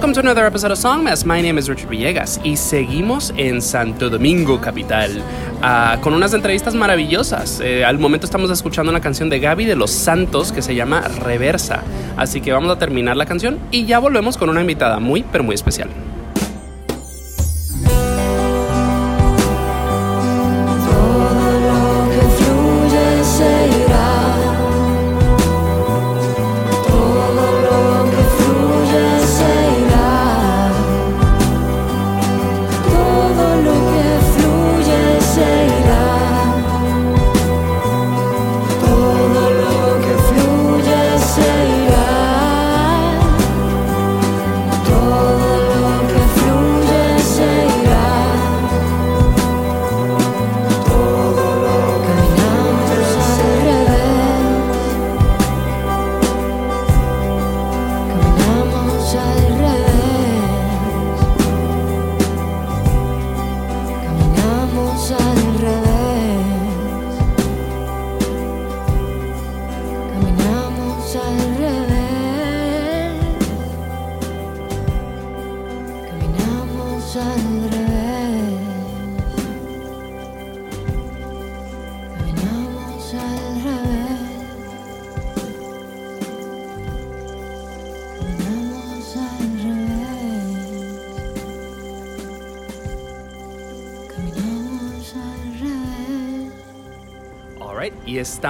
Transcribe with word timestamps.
welcome 0.00 0.14
to 0.14 0.20
another 0.20 0.46
episode 0.46 0.70
of 0.72 0.78
Songmas. 0.78 1.26
My 1.26 1.42
name 1.42 1.58
is 1.58 1.68
Richard 1.68 1.90
Villegas 1.90 2.40
y 2.42 2.56
seguimos 2.56 3.34
en 3.36 3.60
Santo 3.60 4.08
Domingo, 4.08 4.58
capital, 4.58 5.22
ah, 5.60 5.98
con 6.00 6.14
unas 6.14 6.32
entrevistas 6.32 6.74
maravillosas. 6.74 7.60
Eh, 7.60 7.84
al 7.84 7.98
momento 7.98 8.24
estamos 8.24 8.50
escuchando 8.50 8.88
una 8.90 9.02
canción 9.02 9.28
de 9.28 9.40
Gaby 9.40 9.66
de 9.66 9.76
los 9.76 9.90
Santos 9.90 10.52
que 10.52 10.62
se 10.62 10.74
llama 10.74 11.02
Reversa. 11.02 11.82
Así 12.16 12.40
que 12.40 12.50
vamos 12.50 12.70
a 12.70 12.78
terminar 12.78 13.14
la 13.18 13.26
canción 13.26 13.58
y 13.70 13.84
ya 13.84 13.98
volvemos 13.98 14.38
con 14.38 14.48
una 14.48 14.62
invitada 14.62 15.00
muy, 15.00 15.22
pero 15.22 15.44
muy 15.44 15.54
especial. 15.54 15.89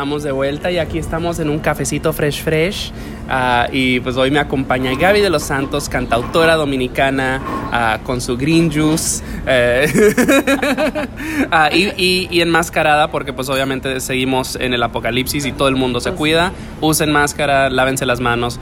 Estamos 0.01 0.23
de 0.23 0.33
vuelta 0.33 0.71
y 0.71 0.79
aquí 0.79 0.97
estamos 0.97 1.41
en 1.41 1.51
un 1.51 1.59
cafecito 1.59 2.15
fresh 2.15 2.43
fresh. 2.43 2.91
Ah, 3.31 3.69
y 3.73 4.01
pues 4.01 4.17
hoy 4.17 4.31
me 4.31 4.39
acompaña 4.41 4.93
Gaby 4.95 5.21
de 5.21 5.31
los 5.31 5.43
Santos, 5.45 5.89
cantautora 5.89 6.57
dominicana, 6.57 7.41
ah, 7.73 7.99
con 8.05 8.21
su 8.21 8.37
green 8.37 8.71
juice. 8.73 9.23
eh, 9.47 9.87
ah, 11.51 11.71
y, 11.73 11.85
y- 11.97 12.29
y 12.31 12.41
enmascarada, 12.43 13.11
porque 13.11 13.33
pues 13.33 13.49
obviamente 13.49 14.01
seguimos 14.01 14.57
en 14.57 14.75
el 14.75 14.83
apocalipsis 14.83 15.47
y 15.47 15.53
todo 15.53 15.69
el 15.69 15.77
mundo 15.77 16.01
se 16.01 16.13
cuida. 16.13 16.53
Usen 16.81 17.13
máscara, 17.13 17.71
lávense 17.71 18.05
las 18.07 18.21
manos. 18.21 18.59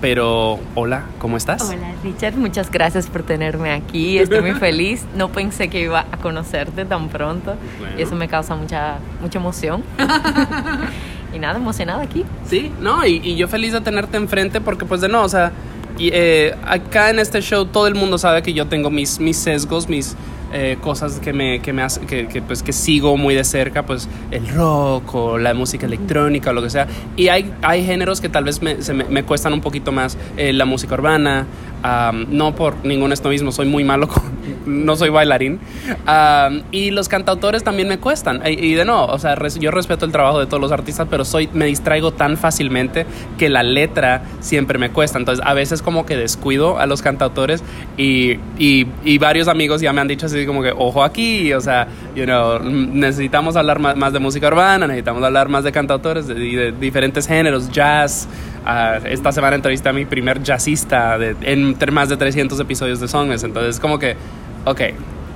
pero, 0.00 0.58
hola, 0.74 1.04
¿cómo 1.18 1.36
estás? 1.36 1.62
Hola 1.62 1.92
Richard, 2.04 2.34
muchas 2.36 2.70
gracias 2.70 3.06
por 3.08 3.22
tenerme 3.22 3.72
aquí. 3.72 4.18
Estoy 4.18 4.40
muy 4.42 4.52
feliz. 4.60 5.04
No 5.16 5.30
pensé 5.30 5.68
que 5.68 5.80
iba 5.80 6.00
a 6.12 6.16
conocerte 6.18 6.84
tan 6.84 7.08
pronto 7.08 7.56
Bueno. 7.78 7.94
y 7.98 8.02
eso 8.02 8.14
me 8.14 8.28
causa 8.28 8.54
mucha 8.56 8.98
mucha 9.20 9.38
emoción. 9.38 9.82
y 11.36 11.38
nada, 11.38 11.58
emocionada 11.58 12.02
aquí. 12.02 12.24
Sí, 12.48 12.72
no, 12.80 13.06
y, 13.06 13.20
y 13.22 13.36
yo 13.36 13.48
feliz 13.48 13.72
de 13.72 13.80
tenerte 13.80 14.16
enfrente 14.16 14.60
porque 14.60 14.84
pues 14.84 15.00
de 15.00 15.08
no, 15.08 15.22
o 15.22 15.28
sea, 15.28 15.52
y, 15.98 16.10
eh, 16.12 16.54
acá 16.64 17.10
en 17.10 17.18
este 17.18 17.40
show 17.40 17.64
todo 17.66 17.86
el 17.86 17.94
mundo 17.94 18.18
sabe 18.18 18.42
que 18.42 18.52
yo 18.52 18.66
tengo 18.66 18.90
mis, 18.90 19.18
mis 19.18 19.36
sesgos, 19.36 19.88
mis 19.88 20.14
eh, 20.52 20.76
cosas 20.80 21.18
que 21.20 21.32
me, 21.32 21.60
que 21.60 21.72
me 21.72 21.82
hace, 21.82 22.00
que, 22.02 22.28
que, 22.28 22.42
pues 22.42 22.62
que 22.62 22.72
sigo 22.72 23.16
muy 23.16 23.34
de 23.34 23.44
cerca, 23.44 23.84
pues 23.84 24.08
el 24.30 24.46
rock 24.48 25.14
o 25.14 25.38
la 25.38 25.54
música 25.54 25.86
electrónica 25.86 26.50
o 26.50 26.52
lo 26.52 26.62
que 26.62 26.70
sea. 26.70 26.86
Y 27.16 27.28
hay, 27.28 27.52
hay 27.62 27.84
géneros 27.84 28.20
que 28.20 28.28
tal 28.28 28.44
vez 28.44 28.60
me, 28.62 28.82
se 28.82 28.92
me, 28.92 29.04
me 29.04 29.24
cuestan 29.24 29.54
un 29.54 29.60
poquito 29.60 29.90
más, 29.90 30.18
eh, 30.36 30.52
la 30.52 30.66
música 30.66 30.94
urbana, 30.94 31.46
am, 31.82 32.26
no 32.30 32.54
por 32.54 32.84
ningún 32.84 33.12
esnovismo, 33.12 33.52
soy 33.52 33.66
muy 33.66 33.84
malo 33.84 34.08
con, 34.08 34.22
no 34.66 34.96
soy 34.96 35.10
bailarín. 35.10 35.58
Am, 36.06 36.62
y 36.72 36.90
los 36.90 37.08
cantautores 37.08 37.64
también 37.64 37.88
me 37.88 37.98
cuestan. 37.98 38.42
Y, 38.46 38.50
y 38.66 38.74
de 38.74 38.84
no, 38.84 39.04
o 39.06 39.18
sea, 39.18 39.34
res- 39.34 39.58
yo 39.58 39.70
respeto 39.70 40.04
el 40.04 40.12
trabajo 40.12 40.38
de 40.38 40.46
todos 40.46 40.60
los 40.60 40.72
artistas, 40.72 41.06
pero 41.10 41.24
soy, 41.24 41.48
me 41.52 41.66
distraigo 41.66 42.12
tan 42.12 42.36
fácilmente 42.36 43.06
que 43.38 43.48
la 43.48 43.62
letra 43.62 44.22
siempre 44.40 44.78
me 44.78 44.90
cuesta. 44.90 45.18
Entonces, 45.18 45.44
a 45.46 45.54
veces 45.54 45.82
como 45.82 46.06
que 46.06 46.16
descuido 46.16 46.78
a 46.78 46.86
los 46.86 47.02
cantautores 47.02 47.62
y, 47.96 48.32
y, 48.58 48.86
y 49.04 49.18
varios 49.18 49.48
amigos 49.48 49.80
ya 49.80 49.92
me 49.92 50.00
han 50.00 50.08
dicho 50.08 50.26
así 50.26 50.46
como 50.46 50.62
que, 50.62 50.72
ojo 50.76 51.02
aquí, 51.04 51.52
o 51.52 51.60
sea, 51.60 51.88
you 52.14 52.24
know, 52.24 52.58
necesitamos 52.60 53.56
hablar 53.56 53.78
más, 53.78 53.96
más 53.96 54.12
de 54.12 54.18
música 54.18 54.48
urbana, 54.48 54.86
necesitamos 54.86 55.22
hablar 55.22 55.48
más 55.48 55.64
de 55.64 55.72
cantautores 55.72 56.26
de, 56.26 56.44
y 56.44 56.54
de 56.54 56.72
diferentes 56.72 57.26
géneros, 57.26 57.70
jazz. 57.70 58.28
Ah, 58.68 58.98
esta 59.04 59.30
semana 59.30 59.54
entrevisté 59.54 59.88
a 59.88 59.92
mi 59.92 60.04
primer 60.06 60.42
jazzista 60.42 61.18
de, 61.18 61.36
en 61.42 61.65
tre- 61.74 61.90
más 61.90 62.08
de 62.08 62.16
300 62.16 62.58
episodios 62.60 63.00
de 63.00 63.08
Songs. 63.08 63.42
Entonces, 63.44 63.80
como 63.80 63.98
que, 63.98 64.16
ok, 64.64 64.80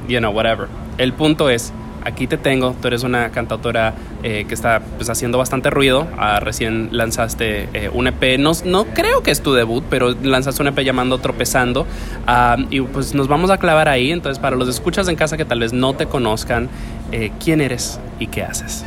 you 0.08 0.18
know, 0.18 0.30
whatever. 0.32 0.68
El 0.98 1.12
punto 1.12 1.50
es, 1.50 1.72
aquí 2.04 2.26
te 2.26 2.36
tengo, 2.38 2.74
tú 2.80 2.88
eres 2.88 3.02
una 3.02 3.30
cantautora 3.30 3.94
eh, 4.22 4.44
que 4.46 4.54
está 4.54 4.80
pues, 4.96 5.08
haciendo 5.10 5.38
bastante 5.38 5.70
ruido. 5.70 6.06
Ah, 6.18 6.40
recién 6.40 6.88
lanzaste 6.92 7.68
eh, 7.74 7.90
un 7.92 8.06
EP, 8.06 8.38
no, 8.38 8.52
no 8.64 8.84
creo 8.86 9.22
que 9.22 9.30
es 9.30 9.40
tu 9.42 9.52
debut, 9.54 9.82
pero 9.90 10.14
lanzaste 10.22 10.62
un 10.62 10.68
EP 10.68 10.78
llamando 10.80 11.18
Tropezando. 11.18 11.86
Ah, 12.26 12.56
y 12.70 12.80
pues 12.82 13.14
nos 13.14 13.28
vamos 13.28 13.50
a 13.50 13.58
clavar 13.58 13.88
ahí. 13.88 14.12
Entonces, 14.12 14.38
para 14.38 14.56
los 14.56 14.68
escuchas 14.68 15.08
en 15.08 15.16
casa 15.16 15.36
que 15.36 15.44
tal 15.44 15.60
vez 15.60 15.72
no 15.72 15.94
te 15.94 16.06
conozcan, 16.06 16.68
eh, 17.12 17.32
¿quién 17.42 17.60
eres 17.60 17.98
y 18.18 18.26
qué 18.28 18.42
haces? 18.42 18.84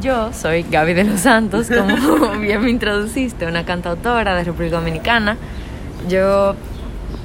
Yo 0.00 0.32
soy 0.32 0.64
Gaby 0.70 0.94
de 0.94 1.04
los 1.04 1.20
Santos, 1.20 1.68
como 1.68 2.30
bien 2.40 2.62
me 2.62 2.70
introduciste, 2.70 3.44
una 3.44 3.66
cantautora 3.66 4.34
de 4.34 4.44
República 4.44 4.76
Dominicana. 4.76 5.36
Yo 6.08 6.54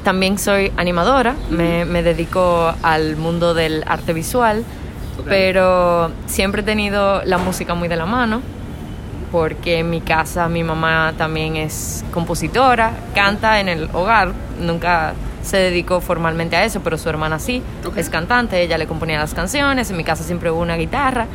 también 0.06 0.38
soy 0.38 0.72
animadora, 0.78 1.36
me, 1.50 1.84
me 1.84 2.04
dedico 2.04 2.72
al 2.84 3.18
mundo 3.18 3.56
del 3.56 3.84
arte 3.88 4.14
visual, 4.14 4.64
pero 5.28 6.12
siempre 6.28 6.62
he 6.62 6.64
tenido 6.64 7.24
la 7.26 7.40
música 7.40 7.74
muy 7.74 7.88
de 7.88 7.96
la 7.96 8.06
mano, 8.06 8.42
porque 9.32 9.80
en 9.80 9.90
mi 9.90 10.02
casa 10.02 10.48
mi 10.48 10.64
mamá 10.64 11.14
también 11.18 11.56
es 11.56 12.06
compositora, 12.14 12.92
canta 13.16 13.60
en 13.60 13.68
el 13.68 13.90
hogar, 13.94 14.32
nunca 14.62 15.14
se 15.42 15.58
dedicó 15.58 16.02
formalmente 16.02 16.56
a 16.56 16.64
eso, 16.66 16.82
pero 16.82 17.00
su 17.00 17.10
hermana 17.10 17.40
sí, 17.40 17.64
es 17.96 18.10
cantante, 18.12 18.62
ella 18.62 18.78
le 18.78 18.86
componía 18.86 19.18
las 19.18 19.34
canciones, 19.34 19.90
en 19.90 19.98
mi 19.98 20.04
casa 20.04 20.24
siempre 20.24 20.52
hubo 20.52 20.62
una 20.62 20.76
guitarra 20.76 21.26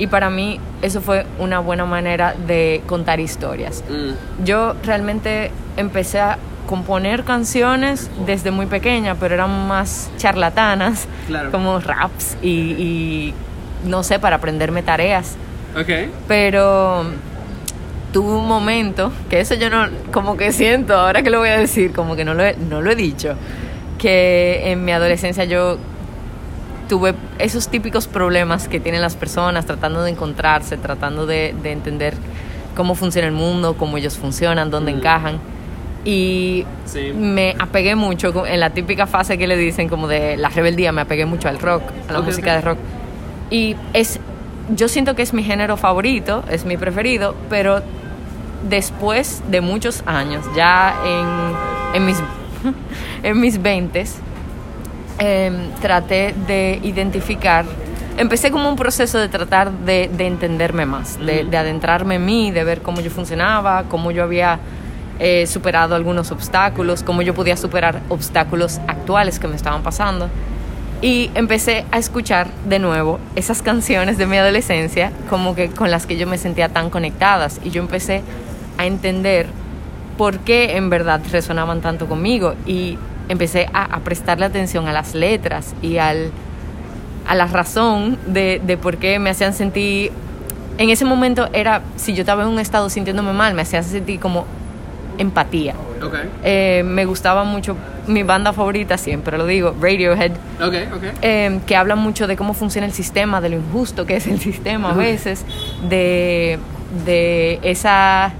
Y 0.00 0.06
para 0.08 0.30
mí 0.30 0.58
eso 0.82 1.00
fue 1.02 1.26
una 1.38 1.60
buena 1.60 1.84
manera 1.84 2.34
de 2.46 2.82
contar 2.86 3.20
historias. 3.20 3.84
Mm. 3.88 4.44
Yo 4.44 4.74
realmente 4.82 5.50
empecé 5.76 6.18
a 6.20 6.38
componer 6.66 7.22
canciones 7.24 8.10
desde 8.26 8.50
muy 8.50 8.64
pequeña, 8.66 9.14
pero 9.14 9.34
eran 9.34 9.68
más 9.68 10.10
charlatanas, 10.16 11.06
Claro. 11.26 11.50
como 11.50 11.78
raps 11.80 12.36
y, 12.42 12.48
y, 12.48 13.34
no 13.84 14.02
sé, 14.02 14.18
para 14.18 14.36
aprenderme 14.36 14.82
tareas. 14.82 15.36
Ok. 15.78 16.08
Pero 16.26 17.04
tuve 18.12 18.32
un 18.38 18.48
momento, 18.48 19.12
que 19.28 19.40
eso 19.40 19.54
yo 19.54 19.68
no, 19.68 19.86
como 20.12 20.36
que 20.38 20.50
siento, 20.52 20.94
ahora 20.94 21.22
que 21.22 21.28
lo 21.30 21.40
voy 21.40 21.50
a 21.50 21.58
decir, 21.58 21.92
como 21.92 22.16
que 22.16 22.24
no 22.24 22.32
lo 22.34 22.42
he, 22.42 22.56
no 22.56 22.80
lo 22.80 22.90
he 22.90 22.96
dicho, 22.96 23.34
que 23.98 24.62
en 24.72 24.82
mi 24.84 24.92
adolescencia 24.92 25.44
yo 25.44 25.76
tuve 26.90 27.14
esos 27.38 27.68
típicos 27.68 28.06
problemas 28.08 28.66
que 28.68 28.80
tienen 28.80 29.00
las 29.00 29.14
personas 29.14 29.64
tratando 29.64 30.02
de 30.02 30.10
encontrarse, 30.10 30.76
tratando 30.76 31.24
de, 31.24 31.54
de 31.62 31.70
entender 31.72 32.14
cómo 32.76 32.94
funciona 32.96 33.26
el 33.28 33.32
mundo, 33.32 33.76
cómo 33.78 33.96
ellos 33.96 34.18
funcionan, 34.18 34.70
dónde 34.70 34.92
Mm. 34.92 34.96
encajan. 34.96 35.38
Y 36.04 36.64
Sí. 36.86 37.12
me 37.14 37.54
apegué 37.58 37.94
mucho 37.94 38.44
en 38.44 38.58
la 38.58 38.70
típica 38.70 39.06
fase 39.06 39.38
que 39.38 39.46
le 39.46 39.56
dicen 39.56 39.88
como 39.88 40.08
de 40.08 40.36
la 40.36 40.48
rebeldía, 40.48 40.90
me 40.92 41.02
apegué 41.02 41.26
mucho 41.26 41.48
al 41.48 41.58
rock, 41.60 41.82
a 42.08 42.12
la 42.12 42.18
Ok, 42.20 42.26
música 42.26 42.50
ok. 42.50 42.56
de 42.56 42.60
rock. 42.62 42.78
Y 43.50 43.76
es, 43.92 44.18
yo 44.74 44.88
siento 44.88 45.14
que 45.14 45.22
es 45.22 45.32
mi 45.32 45.44
género 45.44 45.76
favorito, 45.76 46.42
es 46.50 46.64
mi 46.64 46.76
preferido, 46.76 47.34
pero 47.48 47.82
después 48.68 49.42
de 49.48 49.60
muchos 49.60 50.02
años, 50.06 50.44
ya 50.56 50.94
en, 51.04 51.96
en 52.00 52.06
mis, 52.06 52.18
en 53.22 53.40
mis 53.40 53.62
20 53.62 54.04
traté 55.80 56.34
de 56.46 56.80
identificar, 56.82 57.64
empecé 58.16 58.50
como 58.50 58.68
un 58.68 58.76
proceso 58.76 59.18
de 59.18 59.28
tratar 59.28 59.70
de, 59.70 60.10
de 60.12 60.26
entenderme 60.26 60.86
más, 60.86 61.18
de, 61.18 61.44
de 61.44 61.56
adentrarme 61.56 62.16
en 62.16 62.24
mí, 62.24 62.50
de 62.50 62.64
ver 62.64 62.82
cómo 62.82 63.00
yo 63.00 63.10
funcionaba, 63.10 63.84
cómo 63.88 64.10
yo 64.10 64.22
había 64.22 64.60
eh, 65.22 65.46
superado 65.46 65.94
algunos 65.94 66.32
obstáculos, 66.32 67.02
cómo 67.02 67.20
yo 67.20 67.34
podía 67.34 67.54
superar 67.54 68.00
obstáculos 68.08 68.80
actuales 68.88 69.38
que 69.38 69.48
me 69.48 69.54
estaban 69.54 69.82
pasando. 69.82 70.30
Y 71.02 71.30
empecé 71.34 71.84
a 71.92 71.98
escuchar 71.98 72.48
de 72.66 72.78
nuevo 72.78 73.20
esas 73.36 73.60
canciones 73.60 74.16
de 74.16 74.24
mi 74.24 74.38
adolescencia, 74.38 75.12
como 75.28 75.54
que 75.54 75.68
con 75.68 75.90
las 75.90 76.06
que 76.06 76.16
yo 76.16 76.26
me 76.26 76.38
sentía 76.38 76.70
tan 76.70 76.88
conectadas. 76.88 77.60
Y 77.62 77.68
yo 77.68 77.82
empecé 77.82 78.22
a 78.78 78.86
entender 78.86 79.46
por 80.16 80.38
qué 80.38 80.78
en 80.78 80.88
verdad 80.88 81.20
resonaban 81.30 81.82
tanto 81.82 82.06
conmigo. 82.06 82.54
Y 82.64 82.96
empecé 83.30 83.68
a, 83.72 83.84
a 83.84 84.00
prestarle 84.00 84.44
atención 84.44 84.86
a 84.88 84.92
las 84.92 85.14
letras 85.14 85.74
y 85.80 85.96
al, 85.98 86.30
a 87.26 87.34
la 87.34 87.46
razón 87.46 88.18
de, 88.26 88.60
de 88.64 88.76
por 88.76 88.96
qué 88.98 89.18
me 89.18 89.30
hacían 89.30 89.54
sentir. 89.54 90.12
En 90.78 90.90
ese 90.90 91.04
momento 91.04 91.48
era, 91.52 91.82
si 91.96 92.14
yo 92.14 92.20
estaba 92.22 92.42
en 92.42 92.48
un 92.48 92.58
estado 92.58 92.90
sintiéndome 92.90 93.32
mal, 93.32 93.54
me 93.54 93.62
hacían 93.62 93.84
sentir 93.84 94.18
como 94.20 94.44
empatía. 95.18 95.74
Ok. 96.02 96.14
Eh, 96.42 96.82
me 96.84 97.04
gustaba 97.04 97.44
mucho 97.44 97.76
mi 98.06 98.22
banda 98.22 98.52
favorita, 98.54 98.96
siempre 98.96 99.36
lo 99.36 99.44
digo, 99.46 99.74
Radiohead 99.80 100.32
Ok, 100.60 100.74
ok. 100.96 101.02
eh, 101.20 101.60
que 101.66 101.76
habla 101.76 101.94
mucho 101.94 102.26
de 102.26 102.36
cómo 102.36 102.54
funciona 102.54 102.86
el 102.86 102.92
sistema, 102.94 103.40
de 103.42 103.50
lo 103.50 103.56
injusto 103.56 104.06
que 104.06 104.16
es 104.16 104.26
el 104.26 104.40
sistema 104.48 104.92
a 104.92 104.94
veces, 104.94 105.44
de, 105.88 106.58
de 107.04 107.60
esa 107.62 108.32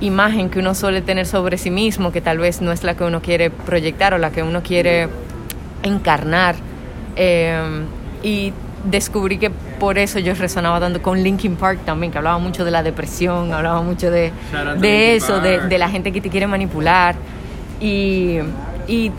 imagen 0.00 0.50
que 0.50 0.58
uno 0.58 0.74
suele 0.74 1.02
tener 1.02 1.26
sobre 1.26 1.58
sí 1.58 1.70
mismo, 1.70 2.10
que 2.12 2.20
tal 2.20 2.38
vez 2.38 2.60
no 2.60 2.72
es 2.72 2.82
la 2.84 2.94
que 2.94 3.04
uno 3.04 3.20
quiere 3.20 3.50
proyectar 3.50 4.14
o 4.14 4.18
la 4.18 4.30
que 4.30 4.42
uno 4.42 4.62
quiere 4.62 5.08
encarnar. 5.82 6.56
Eh, 7.16 7.84
y 8.22 8.52
descubrí 8.84 9.38
que 9.38 9.50
por 9.50 9.98
eso 9.98 10.18
yo 10.18 10.34
resonaba 10.34 10.80
tanto 10.80 11.02
con 11.02 11.22
Linkin 11.22 11.56
Park 11.56 11.80
también, 11.84 12.12
que 12.12 12.18
hablaba 12.18 12.38
mucho 12.38 12.64
de 12.64 12.70
la 12.70 12.82
depresión, 12.82 13.52
hablaba 13.52 13.82
mucho 13.82 14.10
de, 14.10 14.32
de 14.78 15.16
eso, 15.16 15.40
de, 15.40 15.60
de 15.60 15.78
la 15.78 15.88
gente 15.88 16.12
que 16.12 16.20
te 16.20 16.30
quiere 16.30 16.46
manipular. 16.46 17.14
Y, 17.80 18.38
y 18.88 19.10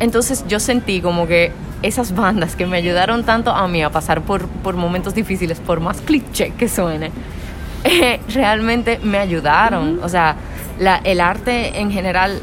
entonces 0.00 0.44
yo 0.48 0.60
sentí 0.60 1.00
como 1.00 1.26
que 1.26 1.52
esas 1.82 2.14
bandas 2.14 2.56
que 2.56 2.66
me 2.66 2.76
ayudaron 2.76 3.24
tanto 3.24 3.52
a 3.52 3.68
mí 3.68 3.82
a 3.82 3.90
pasar 3.90 4.22
por, 4.22 4.46
por 4.46 4.74
momentos 4.74 5.14
difíciles, 5.14 5.60
por 5.60 5.80
más 5.80 6.00
cliché 6.00 6.52
que 6.58 6.68
suene, 6.68 7.10
eh, 7.84 8.20
realmente 8.34 8.98
me 9.02 9.18
ayudaron. 9.18 10.00
O 10.02 10.08
sea, 10.08 10.36
la, 10.78 10.96
el 11.04 11.20
arte 11.20 11.80
en 11.80 11.90
general 11.90 12.40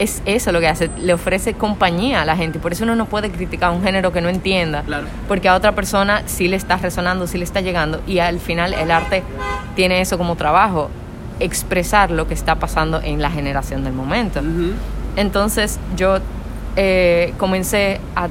es 0.00 0.22
eso 0.24 0.50
lo 0.50 0.60
que 0.60 0.68
hace, 0.68 0.90
le 0.98 1.12
ofrece 1.12 1.52
compañía 1.54 2.22
a 2.22 2.24
la 2.24 2.34
gente. 2.34 2.58
Por 2.58 2.72
eso 2.72 2.84
uno 2.84 2.96
no 2.96 3.04
puede 3.04 3.30
criticar 3.30 3.70
un 3.70 3.82
género 3.82 4.12
que 4.12 4.22
no 4.22 4.30
entienda. 4.30 4.82
Claro. 4.82 5.06
Porque 5.28 5.48
a 5.48 5.54
otra 5.54 5.72
persona 5.72 6.22
sí 6.24 6.48
le 6.48 6.56
está 6.56 6.76
resonando, 6.78 7.26
sí 7.26 7.36
le 7.36 7.44
está 7.44 7.60
llegando. 7.60 8.00
Y 8.06 8.18
al 8.18 8.40
final 8.40 8.72
el 8.72 8.90
arte 8.90 9.22
tiene 9.76 10.00
eso 10.00 10.16
como 10.16 10.36
trabajo, 10.36 10.88
expresar 11.38 12.10
lo 12.10 12.26
que 12.26 12.34
está 12.34 12.54
pasando 12.56 13.00
en 13.02 13.20
la 13.20 13.30
generación 13.30 13.84
del 13.84 13.92
momento. 13.92 14.40
Entonces 15.16 15.78
yo 15.96 16.18
eh, 16.76 17.34
comencé 17.36 18.00
a 18.16 18.28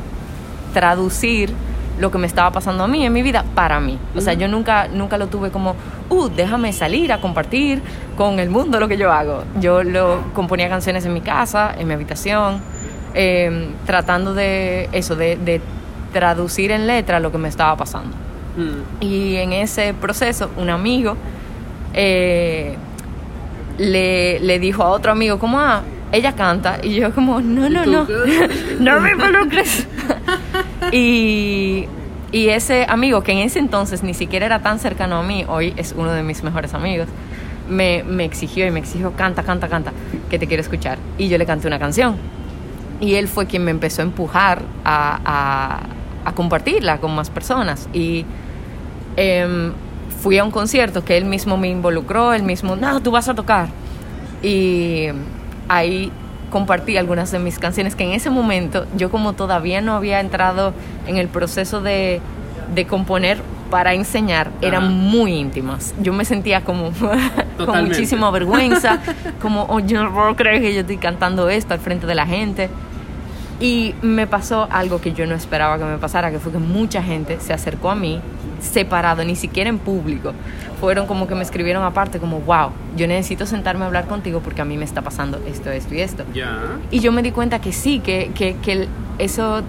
traducir 0.74 1.54
lo 2.00 2.12
que 2.12 2.18
me 2.18 2.28
estaba 2.28 2.52
pasando 2.52 2.84
a 2.84 2.88
mí 2.88 3.06
en 3.06 3.14
mi 3.14 3.22
vida 3.22 3.44
para 3.56 3.80
mí. 3.80 3.98
O 4.16 4.22
sea, 4.22 4.34
yo 4.34 4.48
nunca, 4.48 4.88
nunca 4.88 5.18
lo 5.18 5.28
tuve 5.28 5.52
como, 5.52 5.76
uh, 6.10 6.30
déjame 6.30 6.74
salir 6.74 7.12
a 7.12 7.20
compartir 7.20 7.82
con 8.18 8.40
el 8.40 8.50
mundo 8.50 8.80
lo 8.80 8.88
que 8.88 8.98
yo 8.98 9.12
hago. 9.12 9.44
Yo 9.60 9.84
lo 9.84 10.24
componía 10.34 10.70
canciones 10.70 11.06
en 11.06 11.14
mi 11.14 11.22
casa, 11.22 11.74
en 11.78 11.88
mi 11.88 11.94
habitación, 11.94 12.62
eh, 13.14 13.70
tratando 13.86 14.34
de 14.34 14.90
eso, 14.92 15.16
de, 15.16 15.36
de 15.38 15.62
traducir 16.14 16.72
en 16.72 16.88
letra 16.88 17.20
lo 17.20 17.32
que 17.32 17.38
me 17.38 17.50
estaba 17.50 17.76
pasando. 17.76 18.16
Mm. 18.58 19.04
Y 19.04 19.36
en 19.38 19.54
ese 19.54 19.94
proceso, 19.94 20.50
un 20.58 20.70
amigo 20.70 21.16
eh, 21.94 22.76
le, 23.78 24.40
le 24.40 24.60
dijo 24.60 24.84
a 24.84 24.90
otro 24.90 25.12
amigo, 25.12 25.40
como, 25.40 25.60
ah, 25.60 25.82
ella 26.12 26.34
canta. 26.34 26.80
Y 26.82 26.96
yo 26.96 27.14
como, 27.14 27.42
no, 27.42 27.70
no, 27.70 27.86
no, 27.86 28.08
no 28.80 29.00
me 29.00 29.12
involucres. 29.12 29.88
y, 30.92 31.86
y 32.32 32.50
ese 32.50 32.86
amigo, 32.90 33.22
que 33.24 33.32
en 33.32 33.40
ese 33.40 33.60
entonces 33.60 34.04
ni 34.04 34.14
siquiera 34.14 34.46
era 34.46 34.60
tan 34.62 34.80
cercano 34.80 35.18
a 35.18 35.24
mí, 35.24 35.46
hoy 35.48 35.74
es 35.78 35.94
uno 35.98 36.12
de 36.12 36.24
mis 36.24 36.44
mejores 36.44 36.74
amigos, 36.74 37.08
me, 37.70 38.04
me 38.04 38.26
exigió 38.26 38.66
y 38.68 38.72
me 38.72 38.80
exigió, 38.80 39.14
canta, 39.14 39.44
canta, 39.44 39.68
canta, 39.68 39.92
que 40.30 40.40
te 40.40 40.48
quiero 40.48 40.62
escuchar. 40.62 40.98
Y 41.18 41.30
yo 41.30 41.38
le 41.38 41.46
canté 41.46 41.68
una 41.68 41.80
canción. 41.80 42.16
Y 43.00 43.16
él 43.16 43.28
fue 43.28 43.46
quien 43.46 43.64
me 43.64 43.72
empezó 43.72 44.02
a 44.02 44.06
empujar 44.06 44.62
a, 44.84 45.80
a- 46.26 46.34
compartirla 46.34 47.00
con 47.00 47.16
más 47.16 47.30
personas. 47.32 47.90
Y 47.94 48.24
em, 49.16 49.72
fui 50.22 50.38
a 50.38 50.44
un 50.44 50.52
concierto 50.52 51.04
que 51.04 51.18
él 51.18 51.26
mismo 51.26 51.58
me 51.58 51.70
involucró, 51.70 52.34
él 52.34 52.44
mismo, 52.44 52.76
no, 52.76 53.02
tú 53.02 53.12
vas 53.12 53.28
a 53.30 53.34
tocar. 53.36 53.68
Y 54.44 55.08
ahí 55.68 56.12
compartí 56.50 56.98
algunas 56.98 57.32
de 57.32 57.40
mis 57.40 57.60
canciones 57.60 57.96
que 57.96 58.04
en 58.04 58.12
ese 58.12 58.30
momento 58.30 58.86
yo 58.96 59.10
como 59.10 59.34
todavía 59.34 59.82
no 59.82 59.94
había 59.94 60.20
entrado 60.20 60.74
en 61.08 61.18
el 61.18 61.28
proceso 61.28 61.82
de, 61.82 62.22
de 62.74 62.86
componer 62.86 63.42
para 63.70 63.94
enseñar, 63.94 64.52
eran 64.62 64.86
Ajá. 64.86 64.92
muy 64.92 65.34
íntimas. 65.34 65.94
Yo 66.02 66.12
me 66.12 66.26
sentía 66.26 66.64
como 66.64 66.92
con 67.66 67.86
muchísima 67.86 68.32
vergüenza, 68.32 69.00
como, 69.42 69.64
oh, 69.70 69.80
yo 69.80 70.04
no 70.04 70.14
puedo 70.14 70.36
creer 70.36 70.62
que 70.62 70.74
yo 70.74 70.82
estoy 70.82 70.98
cantando 70.98 71.50
esto 71.50 71.74
al 71.74 71.80
frente 71.80 72.08
de 72.08 72.16
la 72.16 72.26
gente. 72.26 72.70
Y 73.62 73.94
me 74.02 74.26
pasó 74.26 74.68
algo 74.72 75.02
que 75.02 75.12
yo 75.14 75.28
no 75.28 75.36
esperaba 75.36 75.78
que 75.78 75.84
me 75.84 75.98
pasara, 75.98 76.32
que 76.32 76.40
fue 76.40 76.52
que 76.52 76.60
mucha 76.60 77.04
gente 77.04 77.40
se 77.42 77.54
acercó 77.54 77.92
a 77.92 77.96
mí 77.96 78.22
separado, 78.62 79.24
ni 79.24 79.36
siquiera 79.36 79.70
en 79.70 79.80
público. 79.80 80.34
Fueron 80.80 81.08
como 81.08 81.28
que 81.28 81.36
me 81.36 81.44
escribieron 81.44 81.84
aparte, 81.84 82.20
como, 82.20 82.40
wow, 82.42 82.72
yo 82.96 83.08
necesito 83.08 83.46
sentarme 83.46 83.84
a 83.84 83.88
hablar 83.88 84.08
contigo 84.08 84.40
porque 84.42 84.62
a 84.62 84.66
mí 84.66 84.78
me 84.78 84.86
está 84.86 85.02
pasando 85.02 85.40
esto, 85.48 85.70
esto 85.72 85.94
y 85.94 86.02
esto. 86.02 86.24
Y 86.92 87.00
yo 87.00 87.12
me 87.12 87.22
di 87.22 87.32
cuenta 87.32 87.60
que 87.60 87.74
sí, 87.74 88.00
que, 88.00 88.32
que, 88.34 88.56
que 88.58 88.88
eso, 89.18 89.62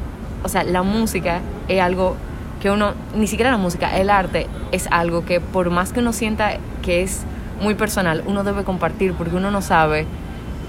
o 0.43 0.49
sea, 0.49 0.63
la 0.65 0.83
música 0.83 1.41
es 1.69 1.81
algo 1.81 2.17
que 2.61 2.71
uno, 2.71 2.93
ni 3.15 3.27
siquiera 3.27 3.51
la 3.51 3.57
música, 3.57 3.97
el 3.97 4.11
arte 4.11 4.47
es 4.71 4.87
algo 4.91 5.25
que 5.25 5.41
por 5.41 5.71
más 5.71 5.93
que 5.93 6.01
uno 6.01 6.13
sienta 6.13 6.59
que 6.83 7.03
es 7.03 7.23
muy 7.61 7.75
personal, 7.75 8.23
uno 8.27 8.45
debe 8.45 8.65
compartir 8.65 9.15
porque 9.15 9.37
uno 9.37 9.51
no 9.51 9.63
sabe 9.63 10.07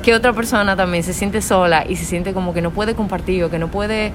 que 0.01 0.15
otra 0.15 0.33
persona 0.33 0.75
también 0.75 1.03
se 1.03 1.13
siente 1.13 1.41
sola 1.41 1.85
y 1.87 1.95
se 1.95 2.05
siente 2.05 2.33
como 2.33 2.53
que 2.53 2.61
no 2.61 2.71
puede 2.71 2.95
compartir 2.95 3.43
o 3.43 3.49
que 3.49 3.59
no 3.59 3.67
puede 3.67 4.11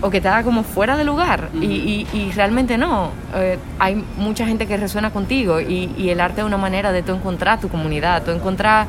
o 0.00 0.10
que 0.10 0.18
está 0.18 0.42
como 0.44 0.62
fuera 0.62 0.96
de 0.96 1.04
lugar. 1.04 1.48
Y, 1.60 1.66
y- 1.66 2.06
y 2.12 2.30
realmente 2.32 2.78
no. 2.78 3.10
Eh, 3.34 3.58
hay 3.78 4.04
mucha 4.16 4.46
gente 4.46 4.66
que 4.66 4.76
resuena 4.76 5.10
contigo 5.10 5.60
y, 5.60 5.92
y 5.98 6.10
el 6.10 6.20
arte 6.20 6.40
es 6.40 6.46
una 6.46 6.56
manera 6.56 6.92
de 6.92 7.02
tú 7.02 7.12
encontrar 7.14 7.60
tu 7.60 7.68
comunidad 7.68 8.22
tú 8.22 8.30
encontrar 8.30 8.86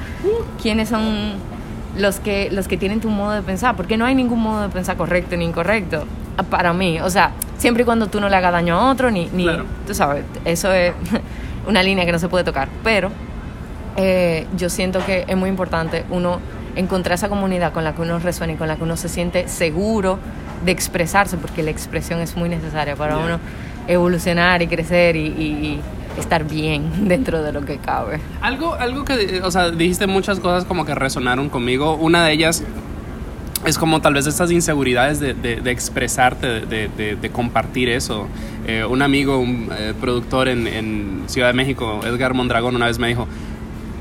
quiénes 0.61 0.89
son 0.89 1.33
los 1.97 2.19
que 2.19 2.49
los 2.51 2.67
que 2.67 2.77
tienen 2.77 2.99
tu 3.01 3.09
modo 3.09 3.31
de 3.31 3.41
pensar 3.41 3.75
porque 3.75 3.97
no 3.97 4.05
hay 4.05 4.13
ningún 4.13 4.39
modo 4.41 4.61
de 4.61 4.69
pensar 4.69 4.95
correcto 4.97 5.35
ni 5.35 5.45
incorrecto 5.45 6.05
para 6.49 6.73
mí. 6.73 6.99
O 7.01 7.09
sea 7.09 7.31
siempre 7.57 7.81
y 7.83 7.85
cuando 7.85 8.07
tú 8.07 8.19
no 8.21 8.29
le 8.29 8.35
hagas 8.35 8.51
daño 8.51 8.75
a 8.79 8.91
otro 8.91 9.09
ni, 9.11 9.25
ni 9.33 9.43
Claro. 9.43 9.65
tú 9.87 9.93
sabes 9.95 10.23
eso 10.45 10.71
es 10.71 10.93
una 11.67 11.81
línea 11.83 12.05
que 12.05 12.11
no 12.11 12.19
se 12.19 12.29
puede 12.29 12.43
tocar. 12.43 12.69
Pero 12.83 13.09
eh, 13.97 14.45
yo 14.55 14.69
siento 14.69 15.03
que 15.05 15.25
es 15.27 15.35
muy 15.37 15.49
importante 15.49 16.05
uno 16.09 16.39
encontrar 16.75 17.15
esa 17.15 17.27
comunidad 17.29 17.73
con 17.73 17.83
la 17.83 17.93
que 17.93 18.01
uno 18.03 18.19
resuena 18.19 18.53
y 18.53 18.55
con 18.55 18.67
la 18.67 18.75
que 18.77 18.83
uno 18.83 18.95
se 18.95 19.09
siente 19.09 19.47
seguro 19.47 20.19
de 20.65 20.71
expresarse, 20.71 21.37
porque 21.37 21.63
la 21.63 21.71
expresión 21.71 22.19
es 22.19 22.35
muy 22.35 22.49
necesaria 22.49 22.95
para 22.95 23.15
Yeah. 23.15 23.25
uno 23.25 23.39
evolucionar 23.87 24.61
y 24.61 24.67
crecer 24.67 25.15
y, 25.15 25.27
y- 25.27 25.79
y 26.17 26.19
estar 26.19 26.43
bien 26.43 27.07
dentro 27.07 27.41
de 27.41 27.51
lo 27.53 27.65
que 27.65 27.77
cabe. 27.77 28.19
Algo, 28.41 28.73
algo 28.75 29.05
que, 29.05 29.41
o 29.43 29.51
sea, 29.51 29.69
dijiste 29.71 30.05
muchas 30.07 30.39
cosas 30.39 30.65
como 30.65 30.85
que 30.85 30.93
resonaron 30.95 31.49
conmigo. 31.49 31.95
Una 31.95 32.25
de 32.25 32.33
ellas 32.33 32.63
es 33.65 33.77
como 33.77 33.99
tal 34.01 34.13
vez 34.13 34.25
estas 34.27 34.51
inseguridades 34.51 35.19
de, 35.19 35.33
de- 35.33 35.57
de 35.61 35.71
expresarte, 35.71 36.47
de, 36.61 36.87
de- 36.89 37.15
de 37.15 37.29
compartir 37.29 37.89
eso. 37.89 38.27
Eh, 38.67 38.85
un 38.85 39.01
amigo, 39.01 39.39
un 39.39 39.69
eh, 39.77 39.93
productor 39.99 40.47
en, 40.47 40.67
en 40.67 41.23
Ciudad 41.27 41.47
de 41.47 41.53
México, 41.53 41.99
Edgar 42.05 42.33
Mondragón, 42.33 42.75
una 42.75 42.85
vez 42.85 42.99
me 42.99 43.07
dijo, 43.07 43.27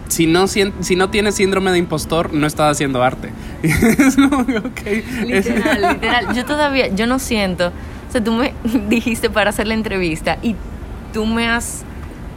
si 0.09 0.27
no, 0.27 0.47
sien- 0.47 0.73
si 0.81 0.97
no 0.97 1.11
tienes 1.11 1.35
síndrome 1.37 1.71
de 1.71 1.79
impostor, 1.79 2.33
no 2.33 2.47
estás 2.47 2.73
haciendo 2.73 3.03
arte. 3.03 3.31
es 3.63 4.17
como 4.17 4.45
que, 4.47 4.59
ok. 4.59 4.81
Literal, 5.27 5.83
literal. 5.95 6.35
Yo 6.35 6.45
todavía, 6.45 6.89
yo 6.89 7.07
no 7.07 7.19
siento. 7.19 7.69
O 8.09 8.13
sea, 8.13 8.23
tú 8.23 8.33
me 8.33 8.53
dijiste 8.89 9.31
para 9.31 9.51
hacer 9.51 9.67
la 9.67 9.75
entrevista 9.75 10.39
y 10.43 10.55
tú 11.13 11.27
me 11.27 11.47
has 11.49 11.83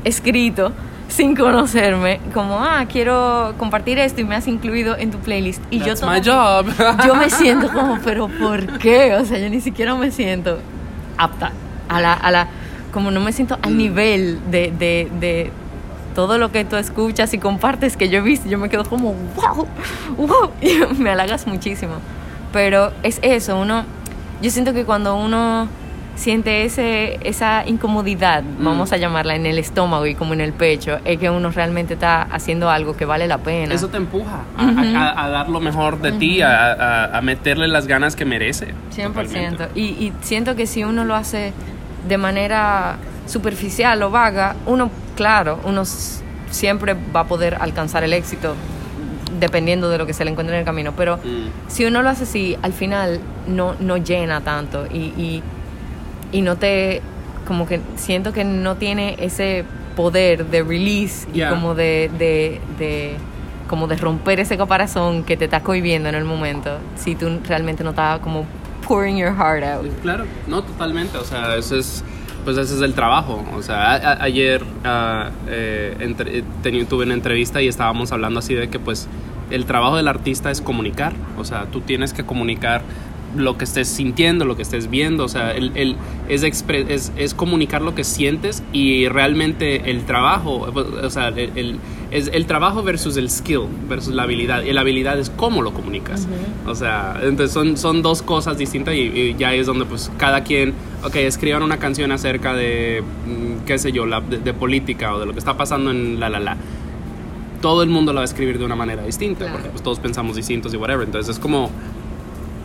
escrito 0.04 0.72
sin 1.08 1.36
conocerme, 1.36 2.22
como, 2.34 2.60
ah, 2.64 2.86
quiero 2.90 3.54
compartir 3.58 4.00
esto 4.00 4.22
y 4.22 4.24
me 4.24 4.36
has 4.36 4.48
incluido 4.48 4.96
en 4.98 5.12
tu 5.12 5.18
playlist. 5.18 5.62
Y 5.70 5.80
That's 5.80 6.00
yo 6.00 6.08
my 6.10 6.22
job. 6.24 6.68
Yo 7.06 7.16
me 7.16 7.30
siento 7.30 7.68
como, 7.72 8.00
pero 8.02 8.30
¿por 8.30 8.80
qué? 8.80 9.16
O 9.16 9.26
sea, 9.26 9.38
yo 9.38 9.50
ni 9.50 9.60
siquiera 9.60 9.94
me 9.96 10.10
siento 10.12 10.60
apta 11.18 11.52
a 11.90 12.00
la, 12.00 12.14
a 12.14 12.32
la 12.32 12.48
como 12.94 13.12
no 13.12 13.20
me 13.20 13.34
siento 13.34 13.58
al 13.62 13.78
nivel 13.78 14.40
de, 14.50 14.72
de, 14.78 15.10
de 15.20 15.52
todo 16.14 16.38
lo 16.38 16.52
que 16.52 16.66
tú 16.66 16.76
escuchas 16.78 17.34
y 17.34 17.38
compartes 17.38 17.98
que 17.98 18.10
yo 18.10 18.20
he 18.20 18.22
visto, 18.22 18.48
yo 18.50 18.58
me 18.58 18.70
quedo 18.70 18.84
como, 18.86 19.14
wow, 19.36 19.68
wow, 20.18 20.52
y 20.62 20.80
me 21.02 21.10
halagas 21.12 21.48
muchísimo. 21.48 21.94
Pero 22.54 22.92
es 23.04 23.20
eso, 23.22 23.58
uno, 23.60 23.84
yo 24.42 24.50
siento 24.52 24.74
que 24.74 24.84
cuando 24.86 25.16
uno 25.16 25.68
siente 26.16 26.66
ese, 26.66 27.18
esa 27.26 27.64
incomodidad, 27.66 28.44
vamos 28.60 28.92
a 28.92 28.98
llamarla, 28.98 29.36
en 29.36 29.46
el 29.46 29.58
estómago 29.58 30.06
y 30.06 30.14
como 30.14 30.34
en 30.34 30.42
el 30.42 30.52
pecho, 30.54 31.00
es 31.06 31.18
que 31.18 31.30
uno 31.30 31.50
realmente 31.52 31.94
está 31.96 32.24
haciendo 32.24 32.70
algo 32.70 32.96
que 32.98 33.06
vale 33.06 33.28
la 33.28 33.38
pena. 33.40 33.74
Eso 33.74 33.88
te 33.88 33.98
empuja 33.98 34.42
a, 34.58 34.64
a- 34.68 35.10
a- 35.14 35.26
a 35.26 35.30
dar 35.30 35.50
lo 35.50 35.60
mejor 35.62 36.00
de 36.00 36.12
ti, 36.12 36.42
a, 36.42 37.16
a- 37.18 37.22
meterle 37.22 37.68
las 37.70 37.88
ganas 37.88 38.16
que 38.16 38.26
merece. 38.26 38.74
100%. 38.96 39.08
Totalmente. 39.14 39.68
Y, 39.74 39.82
y 39.84 40.14
siento 40.22 40.56
que 40.56 40.68
si 40.68 40.84
uno 40.84 41.06
lo 41.06 41.16
hace 41.16 41.54
de 42.08 42.18
manera 42.18 42.98
superficial 43.26 44.04
o 44.04 44.12
vaga, 44.12 44.56
uno, 44.66 44.92
claro, 45.22 45.60
uno 45.66 45.84
siempre 46.50 46.96
va 47.16 47.20
a 47.20 47.26
poder 47.26 47.54
alcanzar 47.60 48.04
el 48.04 48.12
éxito 48.14 48.56
dependiendo 49.40 49.88
de 49.88 50.00
lo 50.00 50.08
que 50.08 50.14
se 50.14 50.26
le 50.26 50.32
encuentre 50.32 50.56
en 50.56 50.62
el 50.62 50.66
camino. 50.66 50.94
Pero 50.98 51.18
Mm. 51.18 51.70
si 51.70 51.86
uno 51.86 52.02
lo 52.02 52.10
hace 52.10 52.24
así, 52.24 52.58
al 52.64 52.74
final 52.74 53.20
no, 53.48 53.76
no 53.80 53.98
llena 53.98 54.42
tanto 54.42 54.88
y, 54.92 54.98
y, 54.98 55.44
y 56.32 56.42
no 56.42 56.56
te, 56.56 57.04
como 57.48 57.68
que 57.68 57.82
siento 57.98 58.34
que 58.34 58.44
no 58.44 58.78
tiene 58.78 59.16
ese 59.20 59.64
poder 59.96 60.48
de 60.48 60.64
release 60.64 61.28
y 61.34 61.38
Ya. 61.38 61.50
como 61.52 61.76
de, 61.76 62.10
de, 62.18 62.60
de- 62.80 63.16
como 63.70 63.86
de 63.88 63.96
romper 63.98 64.40
ese 64.40 64.58
caparazón 64.58 65.24
que 65.24 65.38
te 65.38 65.46
está 65.46 65.60
cohibiendo 65.62 66.10
en 66.10 66.16
el 66.16 66.26
momento, 66.26 66.80
si 66.96 67.14
tú 67.16 67.30
realmente 67.48 67.84
no 67.84 67.92
estás 67.92 68.20
como 68.22 68.46
pouring 68.88 69.18
your 69.18 69.34
heart 69.36 69.64
out. 69.64 69.88
Claro, 70.02 70.26
no, 70.48 70.64
totalmente. 70.64 71.18
O 71.20 71.24
sea, 71.24 71.56
eso 71.56 71.78
es, 71.78 72.04
pues 72.44 72.58
ese 72.58 72.76
es 72.76 72.82
el 72.82 72.94
trabajo. 72.94 73.44
O 73.56 73.62
sea, 73.62 73.94
ayer 74.22 74.64
ah, 74.84 75.30
eh, 75.48 75.96
entre- 76.00 76.44
tuve 76.86 77.06
una 77.06 77.14
entrevista 77.14 77.62
y 77.62 77.68
estábamos 77.68 78.12
hablando 78.12 78.40
así 78.40 78.54
de 78.54 78.70
que 78.70 78.80
pues 78.80 79.08
el 79.50 79.66
trabajo 79.66 79.98
del 79.98 80.08
artista 80.08 80.52
es 80.52 80.62
comunicar. 80.62 81.14
O 81.38 81.44
sea, 81.44 81.66
tú 81.66 81.82
tienes 81.82 82.14
que 82.14 82.24
comunicar 82.24 82.82
lo 83.36 83.58
que 83.58 83.64
estés 83.64 83.88
sintiendo, 83.88 84.46
lo 84.46 84.56
que 84.56 84.62
estés 84.64 84.90
viendo. 84.90 85.24
O 85.24 85.28
sea, 85.30 85.52
el, 85.52 85.72
el- 85.76 85.96
es, 86.30 86.44
es, 86.44 87.12
es 87.18 87.34
comunicar 87.34 87.82
lo 87.82 87.96
que 87.96 88.04
sientes 88.04 88.64
y 88.74 89.08
realmente 89.08 89.90
el 89.92 90.04
trabajo, 90.06 90.68
o 91.04 91.10
sea, 91.10 91.30
el, 91.30 91.52
el- 91.56 91.78
es 92.12 92.30
el 92.34 92.46
trabajo 92.46 92.84
versus 92.84 93.16
el 93.16 93.30
skill, 93.30 93.62
versus 93.88 94.14
la 94.14 94.24
habilidad. 94.24 94.64
Y 94.64 94.74
la 94.74 94.82
habilidad 94.82 95.18
es 95.18 95.30
cómo 95.30 95.62
lo 95.62 95.74
comunicas. 95.74 96.28
O 96.68 96.76
sea, 96.76 97.18
entonces 97.24 97.54
son, 97.54 97.78
son 97.78 98.02
dos 98.02 98.22
cosas 98.22 98.58
distintas 98.58 98.96
y, 98.96 99.00
y 99.00 99.36
ya 99.40 99.54
es 99.54 99.66
donde 99.66 99.86
pues 99.86 100.12
cada 100.18 100.44
quien, 100.44 100.74
ok, 101.06 101.16
escriban 101.16 101.64
una 101.64 101.78
canción 101.78 102.12
acerca 102.12 102.54
de, 102.54 103.02
mm, 103.02 103.66
qué 103.66 103.78
sé 103.78 103.94
yo, 103.94 104.06
la- 104.06 104.20
de, 104.20 104.40
de 104.40 104.54
política 104.54 105.16
o 105.16 105.20
de 105.22 105.26
lo 105.26 105.32
que 105.32 105.40
está 105.40 105.56
pasando 105.56 105.90
en 105.92 106.20
la 106.20 106.30
la 106.30 106.40
la. 106.42 106.58
Todo 107.62 107.84
el 107.84 107.90
mundo 107.90 108.12
la 108.12 108.18
va 108.18 108.22
a 108.24 108.26
escribir 108.26 108.58
de 108.58 108.66
una 108.66 108.76
manera 108.76 109.04
distinta, 109.04 109.42
Claro. 109.46 109.54
porque 109.54 109.70
pues 109.70 109.84
todos 109.84 110.00
pensamos 110.00 110.36
distintos 110.36 110.74
y 110.74 110.78
whatever. 110.78 111.06
Entonces 111.06 111.36
es 111.36 111.40
como 111.40 111.70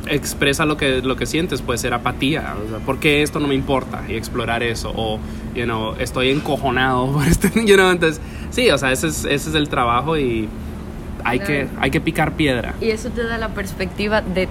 expresa 0.09 0.65
lo 0.65 0.77
que, 0.77 1.03
lo 1.03 1.17
que 1.17 1.27
sientes, 1.27 1.63
puede 1.63 1.79
ser 1.79 1.95
apatía, 1.95 2.55
o 2.65 2.69
sea, 2.69 2.79
¿por 2.79 2.99
qué 2.99 3.23
esto 3.23 3.41
no 3.41 3.49
me 3.49 3.55
importa? 3.55 4.03
Y 4.09 4.15
explorar 4.15 4.63
eso, 4.63 4.93
o, 4.95 5.19
you 5.55 5.65
know, 5.65 5.95
estoy 5.99 6.31
encojonado 6.31 7.13
por 7.13 7.27
este, 7.27 7.49
you 7.67 7.75
know, 7.75 7.91
entonces, 7.91 8.21
sí, 8.51 8.71
o 8.71 8.79
sea, 8.79 8.93
ese 8.93 9.09
es, 9.09 9.25
ese 9.25 9.51
es 9.51 9.55
el 9.55 9.69
trabajo 9.69 10.17
y 10.17 10.49
hay, 11.25 11.41
que, 11.41 11.69
hay 11.81 11.91
que 11.91 12.01
picar 12.01 12.33
piedra. 12.33 12.75
Y 12.81 12.91
eso 12.91 13.11
te 13.11 13.25
da 13.25 13.39
la 13.39 13.49
perspectiva 13.49 14.21
de, 14.21 14.49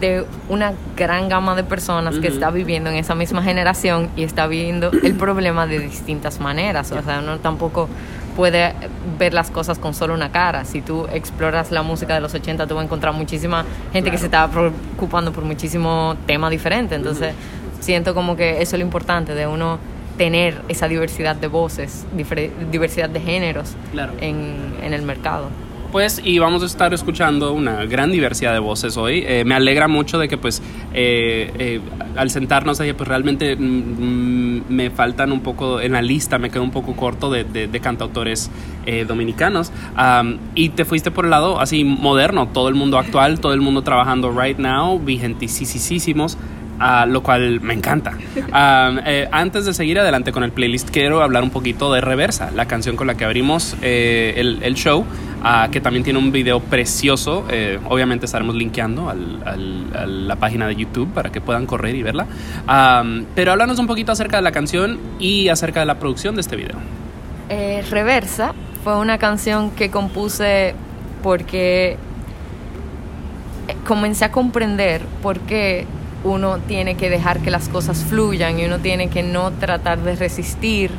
de 0.00 0.24
una 0.48 0.72
gran 0.96 1.28
gama 1.28 1.54
de 1.54 1.64
personas 1.64 2.18
que 2.18 2.28
está 2.28 2.50
viviendo 2.50 2.90
en 2.90 2.96
esa 2.96 3.14
misma 3.14 3.42
generación 3.42 4.10
y 4.16 4.24
está 4.24 4.46
viendo 4.46 4.90
el 4.90 5.14
problema 5.14 5.66
de 5.66 5.78
distintas 5.78 6.40
maneras. 6.40 6.90
O 6.92 7.02
sea, 7.02 7.20
uno 7.20 7.38
tampoco 7.38 7.88
puede 8.36 8.72
ver 9.18 9.34
las 9.34 9.50
cosas 9.50 9.78
con 9.78 9.94
solo 9.94 10.14
una 10.14 10.30
cara. 10.32 10.64
Si 10.64 10.80
tú 10.82 11.06
exploras 11.12 11.70
la 11.70 11.82
música 11.82 12.14
de 12.14 12.20
los 12.20 12.34
80, 12.34 12.66
tú 12.66 12.74
vas 12.74 12.82
a 12.82 12.84
encontrar 12.84 13.12
muchísima 13.14 13.64
gente 13.92 14.10
que 14.10 14.18
se 14.18 14.26
está 14.26 14.48
preocupando 14.48 15.32
por 15.32 15.44
muchísimo 15.44 16.16
tema 16.26 16.48
diferente. 16.50 16.94
Entonces, 16.94 17.34
siento 17.80 18.14
como 18.14 18.36
que 18.36 18.62
eso 18.62 18.76
es 18.76 18.80
lo 18.80 18.84
importante 18.84 19.34
de 19.34 19.46
uno 19.46 19.78
tener 20.16 20.60
esa 20.68 20.88
diversidad 20.88 21.34
de 21.36 21.46
voces, 21.48 22.04
diversidad 22.70 23.08
de 23.08 23.20
géneros 23.20 23.74
Claro. 23.92 24.12
en, 24.20 24.74
en 24.82 24.92
el 24.92 25.02
mercado. 25.02 25.46
Pues, 25.92 26.22
y 26.24 26.38
vamos 26.38 26.62
a 26.62 26.66
estar 26.66 26.94
escuchando 26.94 27.52
una 27.52 27.84
gran 27.84 28.10
diversidad 28.10 28.54
de 28.54 28.60
voces 28.60 28.96
hoy. 28.96 29.24
Eh, 29.26 29.44
me 29.44 29.54
alegra 29.54 29.88
mucho 29.88 30.18
de 30.18 30.26
que, 30.26 30.38
pues, 30.38 30.62
eh, 30.94 31.52
eh, 31.58 31.80
al 32.16 32.30
sentarnos 32.30 32.80
ahí, 32.80 32.94
pues 32.94 33.06
realmente 33.06 33.56
mm, 33.56 34.62
me 34.70 34.88
faltan 34.88 35.32
un 35.32 35.40
poco, 35.40 35.82
en 35.82 35.92
la 35.92 36.00
lista 36.00 36.38
me 36.38 36.48
quedo 36.48 36.62
un 36.62 36.70
poco 36.70 36.96
corto 36.96 37.30
de, 37.30 37.44
de- 37.44 37.66
de 37.68 37.80
cantautores 37.80 38.50
eh, 38.86 39.04
dominicanos. 39.06 39.70
Am, 39.94 40.38
y 40.54 40.70
te 40.70 40.86
fuiste 40.86 41.10
por 41.10 41.26
el 41.26 41.30
lado 41.30 41.60
así 41.60 41.84
moderno, 41.84 42.48
todo 42.48 42.70
el 42.70 42.74
mundo 42.74 42.98
actual, 42.98 43.38
todo 43.40 43.52
el 43.52 43.60
mundo 43.60 43.82
trabajando 43.82 44.30
right 44.32 44.56
now, 44.58 44.98
vigentisísimos. 44.98 46.38
Ah, 46.84 47.06
lo 47.06 47.22
cual 47.22 47.60
me 47.60 47.74
encanta. 47.74 48.12
Eh, 49.06 49.28
antes 49.30 49.66
de 49.66 49.74
seguir 49.74 50.00
adelante 50.00 50.32
con 50.32 50.42
el 50.42 50.50
playlist, 50.50 50.90
quiero 50.90 51.22
hablar 51.22 51.44
un 51.44 51.50
poquito 51.50 51.92
de 51.92 52.00
Reversa, 52.00 52.50
la 52.50 52.66
canción 52.66 52.96
con 52.96 53.06
la 53.06 53.14
que 53.14 53.24
abrimos 53.24 53.76
eh, 53.82 54.34
el 54.62 54.74
show, 54.74 55.04
ah, 55.42 55.68
que 55.70 55.80
también 55.80 56.04
tiene 56.04 56.18
un 56.18 56.32
video 56.32 56.60
precioso. 56.60 57.44
eh, 57.50 57.78
obviamente 57.88 58.26
estaremos 58.26 58.54
linkeando 58.54 59.08
al- 59.10 59.42
al- 59.44 59.86
a 59.96 60.06
la 60.06 60.36
página 60.36 60.66
de 60.66 60.76
YouTube 60.76 61.08
para 61.12 61.30
que 61.30 61.40
puedan 61.40 61.66
correr 61.66 61.94
y 61.94 62.02
verla. 62.02 62.26
Am, 62.66 63.26
pero 63.34 63.52
háblanos 63.52 63.78
un 63.78 63.86
poquito 63.86 64.12
acerca 64.12 64.36
de 64.36 64.42
la 64.42 64.52
canción 64.52 64.98
y 65.18 65.48
acerca 65.48 65.80
de 65.80 65.86
la 65.86 65.98
producción 65.98 66.34
de 66.34 66.40
este 66.40 66.56
video. 66.56 66.76
Eh, 67.48 67.84
Reversa 67.90 68.54
fue 68.84 68.96
una 68.98 69.18
canción 69.18 69.70
que 69.72 69.90
compuse 69.90 70.74
porque 71.22 71.96
eh, 73.68 73.76
comencé 73.86 74.24
a 74.24 74.32
comprender 74.32 75.02
por 75.22 75.38
qué 75.40 75.86
uno 76.24 76.58
tiene 76.58 76.94
que 76.96 77.10
dejar 77.10 77.40
que 77.40 77.50
las 77.50 77.68
cosas 77.68 78.04
fluyan 78.04 78.58
y 78.58 78.64
uno 78.64 78.78
tiene 78.78 79.08
que 79.08 79.22
no 79.22 79.50
tratar 79.52 79.98
de 80.00 80.14
resistir 80.16 80.90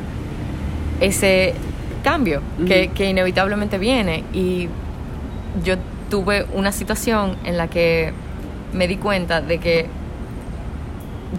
ese 1.00 1.54
cambio 2.04 2.40
que, 2.66 3.08
inevitablemente 3.08 3.78
viene. 3.78 4.22
Y 4.32 4.68
yo 5.64 5.74
tuve 6.08 6.46
una 6.54 6.70
situación 6.70 7.36
en 7.44 7.56
la 7.56 7.66
que 7.66 8.12
me 8.72 8.86
di 8.86 8.96
cuenta 8.96 9.40
de 9.40 9.58
que 9.58 9.86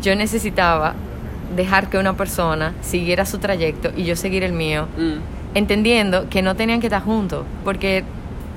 yo 0.01 0.15
necesitaba 0.15 0.95
dejar 1.55 1.89
que 1.89 1.97
una 1.97 2.17
persona 2.17 2.73
siguiera 2.81 3.25
su 3.25 3.37
trayecto 3.37 3.91
y 3.95 4.03
yo 4.03 4.17
seguir 4.17 4.43
el 4.43 4.51
mío, 4.51 4.87
entendiendo 5.53 6.27
que 6.29 6.41
no 6.41 6.55
tenían 6.55 6.81
que 6.81 6.87
estar 6.87 7.03
juntos, 7.03 7.45
porque 7.63 8.03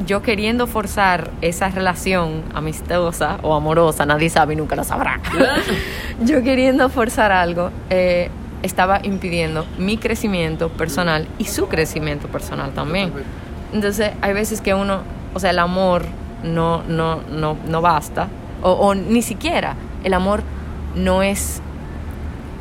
yo 0.06 0.22
queriendo 0.22 0.66
forzar 0.66 1.30
esa 1.42 1.68
relación 1.68 2.42
amistosa 2.54 3.38
o 3.42 3.54
amorosa, 3.54 4.06
nadie 4.06 4.30
sabe 4.30 4.54
y 4.54 4.56
nunca 4.56 4.76
lo 4.76 4.84
sabrá, 4.84 5.20
yo 6.24 6.42
queriendo 6.42 6.88
forzar 6.88 7.30
algo, 7.30 7.70
eh, 7.90 8.30
estaba 8.62 9.00
impidiendo 9.02 9.66
mi 9.78 9.96
crecimiento 9.96 10.68
personal 10.68 11.26
y 11.38 11.44
su 11.44 11.68
crecimiento 11.68 12.28
personal 12.28 12.72
también. 12.72 13.12
Entonces, 13.72 14.12
hay 14.20 14.32
veces 14.32 14.60
que 14.60 14.74
uno, 14.74 15.00
o 15.34 15.40
sea, 15.40 15.50
el 15.50 15.58
amor 15.58 16.04
no, 16.42 16.82
no, 16.84 17.20
no, 17.30 17.56
no 17.66 17.80
basta, 17.80 18.28
o, 18.62 18.72
o 18.72 18.94
ni 18.94 19.22
siquiera, 19.22 19.76
el 20.04 20.14
amor 20.14 20.42
no 20.94 21.22
es 21.22 21.60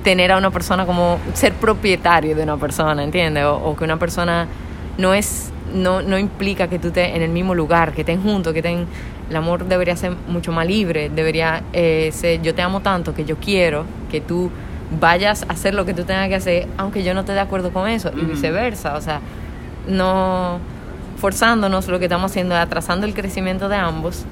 tener 0.04 0.32
a 0.32 0.38
una 0.38 0.52
persona 0.52 0.86
como 0.86 1.20
ser 1.34 1.54
propietario 1.54 2.36
de 2.36 2.44
una 2.44 2.58
persona, 2.58 3.04
¿entiendes? 3.04 3.44
O, 3.46 3.56
o 3.56 3.76
que 3.76 3.84
una 3.84 3.98
persona 3.98 4.48
no 4.98 5.14
es, 5.14 5.52
no, 5.74 6.02
no 6.02 6.18
implica 6.18 6.68
que 6.68 6.80
tú 6.80 6.88
estés 6.90 7.16
en 7.16 7.22
el 7.22 7.30
mismo 7.30 7.56
lugar, 7.56 7.94
que 7.94 8.02
estén 8.02 8.22
juntos, 8.22 8.54
que 8.54 8.60
estén... 8.60 8.86
El 9.30 9.36
amor 9.36 9.66
debería 9.66 9.98
ser 9.98 10.14
mucho 10.30 10.54
más 10.54 10.66
libre, 10.66 11.10
debería 11.10 11.62
eh, 11.74 12.12
ser 12.14 12.42
yo 12.42 12.56
te 12.56 12.62
amo 12.62 12.80
tanto 12.80 13.14
que 13.14 13.26
yo 13.26 13.36
quiero 13.36 13.84
que 14.10 14.22
tú 14.22 14.50
vayas 15.00 15.44
a 15.50 15.54
hacer 15.54 15.74
lo 15.74 15.86
que 15.86 15.94
tú 15.94 16.04
tengas 16.04 16.28
que 16.30 16.36
hacer, 16.36 16.68
aunque 16.78 17.04
yo 17.04 17.14
no 17.14 17.22
esté 17.22 17.34
de 17.34 17.40
acuerdo 17.40 17.72
con 17.72 17.90
eso, 17.90 18.12
y 18.16 18.26
viceversa. 18.26 18.96
O 18.96 19.02
sea, 19.02 19.20
no 19.88 20.60
forzándonos, 21.18 21.88
lo 21.88 22.00
que 22.00 22.06
estamos 22.06 22.32
haciendo 22.32 22.56
es 22.56 22.62
atrasando 22.62 23.06
el 23.06 23.14
crecimiento 23.14 23.70
de 23.70 23.76
ambos. 23.76 24.26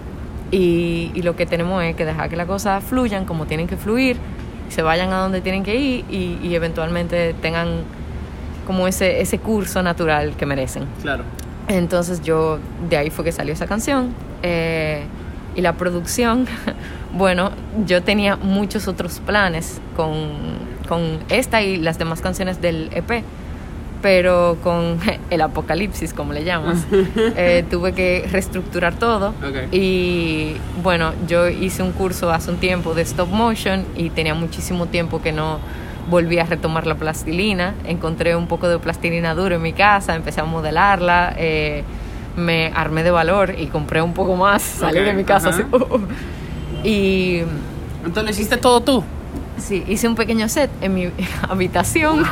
Y, 0.51 1.11
y 1.15 1.21
lo 1.23 1.35
que 1.35 1.45
tenemos 1.45 1.83
es 1.83 1.95
que 1.95 2.05
dejar 2.05 2.29
que 2.29 2.35
las 2.35 2.45
cosas 2.47 2.83
fluyan 2.83 3.25
como 3.25 3.45
tienen 3.47 3.67
que 3.67 3.77
fluir, 3.77 4.17
se 4.69 4.81
vayan 4.81 5.11
a 5.11 5.17
donde 5.17 5.41
tienen 5.41 5.63
que 5.63 5.75
ir 5.75 6.05
y, 6.09 6.39
y 6.41 6.55
eventualmente 6.55 7.33
tengan 7.41 7.81
como 8.65 8.87
ese, 8.87 9.21
ese 9.21 9.39
curso 9.39 9.81
natural 9.83 10.35
que 10.37 10.45
merecen. 10.45 10.85
Claro. 11.01 11.23
Entonces 11.67 12.21
yo, 12.21 12.59
de 12.89 12.97
ahí 12.97 13.09
fue 13.09 13.25
que 13.25 13.31
salió 13.31 13.53
esa 13.53 13.65
canción. 13.67 14.13
eh, 14.43 15.03
y 15.55 15.61
la 15.61 15.73
producción, 15.73 16.45
bueno, 17.15 17.51
yo 17.85 18.03
tenía 18.03 18.35
muchos 18.35 18.87
otros 18.87 19.19
planes 19.19 19.79
con, 19.95 20.29
con 20.87 21.19
esta 21.29 21.61
y 21.61 21.77
las 21.77 21.97
demás 21.97 22.21
canciones 22.21 22.61
del 22.61 22.89
EP. 22.93 23.23
Pero 24.01 24.57
con 24.61 24.99
el 25.29 25.41
apocalipsis, 25.41 26.13
como 26.13 26.33
le 26.33 26.43
llamas, 26.43 26.85
eh, 27.15 27.63
tuve 27.69 27.93
que 27.93 28.27
reestructurar 28.31 28.95
todo. 28.95 29.33
Y 29.71 30.57
bueno, 30.83 31.13
yo 31.27 31.47
hice 31.47 31.81
un 31.81 31.93
curso 31.93 32.31
hace 32.31 32.51
un 32.51 32.57
tiempo 32.57 32.93
de 32.93 33.01
stop 33.03 33.29
motion 33.29 33.85
y 33.95 34.09
tenía 34.09 34.35
muchísimo 34.35 34.87
tiempo 34.87 35.21
que 35.21 35.31
no 35.31 35.59
volví 36.09 36.37
a 36.37 36.43
retomar 36.43 36.85
la 36.85 36.95
plastilina. 36.95 37.73
Encontré 37.85 38.35
un 38.35 38.47
poco 38.47 38.67
de 38.67 38.77
plastilina 38.77 39.33
dura 39.33 39.55
en 39.55 39.61
mi 39.61 39.73
casa, 39.73 40.15
empecé 40.15 40.41
a 40.41 40.45
modelarla, 40.45 41.33
eh, 41.37 41.83
me 42.35 42.73
armé 42.75 43.03
de 43.03 43.11
valor 43.11 43.55
y 43.57 43.67
compré 43.67 44.01
un 44.01 44.13
poco 44.13 44.35
más. 44.35 44.61
Salí 44.61 44.99
de 44.99 45.13
mi 45.13 45.23
casa 45.23 45.49
así. 45.49 45.63
y 46.85 47.41
Entonces 48.05 48.23
lo 48.23 48.29
hiciste 48.29 48.57
todo 48.57 48.81
tú. 48.81 49.03
sí, 49.57 49.83
hice 49.87 50.07
un 50.07 50.15
pequeño 50.15 50.47
set 50.49 50.69
en 50.81 50.93
mi 50.93 51.09
habitación. 51.49 52.23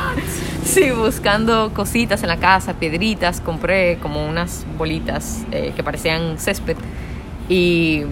Sí, 0.64 0.92
buscando 0.92 1.72
cositas 1.74 2.24
en 2.24 2.30
la 2.30 2.38
casa, 2.38 2.74
piedritas, 2.76 3.42
compré 3.42 3.98
como 4.02 4.26
unas 4.26 4.66
bolitas 4.78 5.44
eh, 5.52 5.74
que 5.76 5.84
parecían 5.84 6.38
césped. 6.40 6.78
Y 7.50 8.04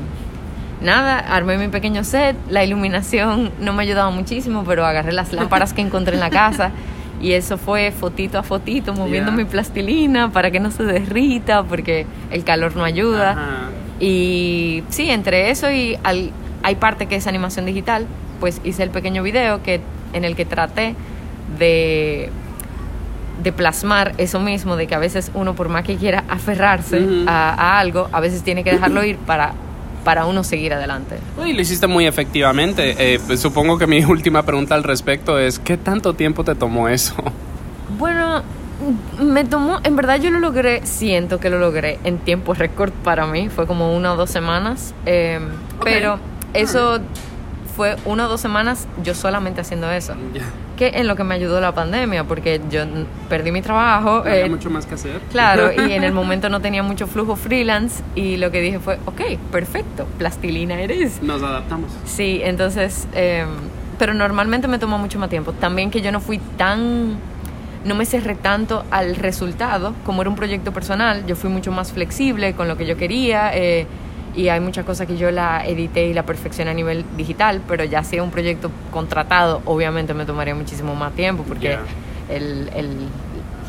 nada, 0.81 1.19
armé 1.19 1.57
mi 1.57 1.69
pequeño 1.69 2.03
set. 2.03 2.35
La 2.49 2.63
iluminación 2.65 3.51
no 3.61 3.71
me 3.71 3.83
ayudaba 3.83 4.09
muchísimo, 4.11 4.63
pero 4.65 4.85
agarré 4.85 5.13
las 5.13 5.31
lámparas 5.31 5.71
que 5.73 5.81
encontré 5.81 6.15
en 6.15 6.19
la 6.19 6.29
casa. 6.29 6.71
Y 7.21 7.33
eso 7.33 7.57
fue 7.57 7.91
fotito 7.91 8.37
a 8.39 8.43
fotito, 8.43 8.93
moviendo 8.93 9.31
mi 9.31 9.45
plastilina 9.45 10.31
para 10.31 10.49
que 10.51 10.59
no 10.59 10.71
se 10.71 10.83
derrita, 10.83 11.63
porque 11.63 12.05
el 12.31 12.43
calor 12.43 12.75
no 12.75 12.83
ayuda. 12.83 13.31
Ajá. 13.31 13.69
Y 14.01 14.83
sí, 14.89 15.09
entre 15.11 15.51
eso 15.51 15.71
y 15.71 15.97
al- 16.03 16.31
hay 16.63 16.75
parte 16.75 17.05
que 17.05 17.15
es 17.15 17.27
animación 17.27 17.65
digital, 17.65 18.07
pues 18.39 18.59
hice 18.63 18.83
el 18.83 18.89
pequeño 18.89 19.21
video 19.23 19.61
que, 19.63 19.79
en 20.13 20.25
el 20.25 20.35
que 20.35 20.43
traté 20.45 20.95
de, 21.59 22.29
de 23.43 23.51
plasmar 23.51 24.13
eso 24.17 24.39
mismo, 24.39 24.75
de 24.75 24.87
que 24.87 24.95
a 24.95 24.99
veces 24.99 25.31
uno 25.35 25.53
por 25.53 25.69
más 25.69 25.83
que 25.83 25.95
quiera 25.97 26.23
aferrarse 26.27 26.99
a 27.27 27.79
algo, 27.79 28.09
a 28.11 28.19
veces 28.19 28.41
tiene 28.43 28.63
que 28.63 28.71
dejarlo 28.71 29.03
ir 29.03 29.17
para, 29.17 29.53
para 30.03 30.25
uno 30.25 30.43
seguir 30.43 30.73
adelante. 30.73 31.17
Y 31.45 31.53
lo 31.53 31.61
hiciste 31.61 31.85
muy 31.87 32.07
efectivamente. 32.07 32.95
Eh, 32.97 33.19
pues, 33.27 33.39
supongo 33.39 33.77
que 33.77 33.85
mi 33.85 34.03
última 34.05 34.43
pregunta 34.43 34.73
al 34.75 34.83
respecto 34.83 35.37
es, 35.37 35.59
¿qué 35.59 35.77
tanto 35.77 36.13
tiempo 36.15 36.43
te 36.43 36.55
tomó 36.55 36.89
eso? 36.89 37.13
Bueno, 37.99 38.41
me 39.19 39.43
tomó, 39.45 39.79
en 39.83 39.95
verdad 39.95 40.19
yo 40.19 40.29
lo 40.31 40.39
logré, 40.39 40.85
siento 40.85 41.39
que 41.39 41.49
lo 41.49 41.59
logré 41.59 41.99
en 42.03 42.17
tiempo 42.19 42.53
récord 42.53 42.91
para 43.03 43.25
mí, 43.27 43.49
fue 43.49 43.67
como 43.67 43.95
una 43.95 44.13
o 44.13 44.15
dos 44.17 44.29
semanas, 44.29 44.93
eh, 45.05 45.39
Ok. 45.77 45.83
pero 45.83 46.19
eso 46.53 46.99
fue 47.75 47.95
una 48.05 48.25
o 48.25 48.29
dos 48.29 48.41
semanas 48.41 48.87
yo 49.03 49.15
solamente 49.15 49.61
haciendo 49.61 49.89
eso, 49.91 50.13
que 50.77 50.89
en 50.95 51.07
lo 51.07 51.15
que 51.15 51.23
me 51.23 51.35
ayudó 51.35 51.61
la 51.61 51.73
pandemia, 51.73 52.23
porque 52.25 52.59
yo 52.69 52.81
perdí 53.29 53.51
mi 53.51 53.61
trabajo, 53.61 54.23
¿Había 54.25 54.45
eh, 54.45 54.49
mucho 54.49 54.69
más 54.69 54.85
que 54.85 54.95
hacer? 54.95 55.19
claro, 55.31 55.71
y 55.71 55.93
en 55.93 56.03
el 56.03 56.11
momento 56.21 56.49
no 56.49 56.59
tenía 56.59 56.83
mucho 56.83 57.07
flujo 57.07 57.35
freelance 57.35 58.03
y 58.15 58.37
lo 58.37 58.51
que 58.51 58.61
dije 58.61 58.79
fue, 58.79 58.99
ok, 59.05 59.21
perfecto, 59.51 60.05
plastilina 60.17 60.79
eres. 60.81 61.21
Nos 61.23 61.41
adaptamos. 61.43 61.91
Sí, 62.05 62.41
entonces, 62.43 63.07
eh, 63.13 63.45
pero 63.97 64.13
normalmente 64.15 64.67
me 64.67 64.79
tomó 64.79 64.97
mucho 64.97 65.19
más 65.19 65.29
tiempo. 65.29 65.53
También 65.53 65.91
que 65.91 66.01
yo 66.01 66.11
no 66.11 66.19
fui 66.19 66.39
tan, 66.57 67.17
no 67.85 67.95
me 67.95 68.05
cerré 68.05 68.35
tanto 68.35 68.83
al 68.91 69.15
resultado, 69.15 69.93
como 70.05 70.21
era 70.21 70.29
un 70.29 70.35
proyecto 70.35 70.71
personal, 70.71 71.25
yo 71.25 71.35
fui 71.35 71.49
mucho 71.49 71.71
más 71.71 71.91
flexible 71.91 72.53
con 72.53 72.67
lo 72.67 72.77
que 72.77 72.85
yo 72.85 72.95
quería 72.97 73.51
eh, 73.55 73.87
y 74.35 74.47
hay 74.49 74.59
muchas 74.59 74.85
cosas 74.85 75.07
que 75.07 75.17
yo 75.17 75.29
la 75.31 75.65
edité 75.65 76.05
y 76.07 76.13
la 76.13 76.23
perfeccioné 76.23 76.71
a 76.71 76.73
nivel 76.73 77.03
digital, 77.17 77.61
pero 77.67 77.83
ya 77.83 78.03
si 78.03 78.15
era 78.15 78.23
un 78.23 78.31
proyecto 78.31 78.69
contratado, 78.91 79.61
obviamente 79.65 80.13
me 80.13 80.25
tomaría 80.25 80.55
muchísimo 80.55 80.95
más 80.95 81.13
tiempo 81.13 81.43
porque 81.47 81.77
el, 82.29 82.69
el- 82.75 83.07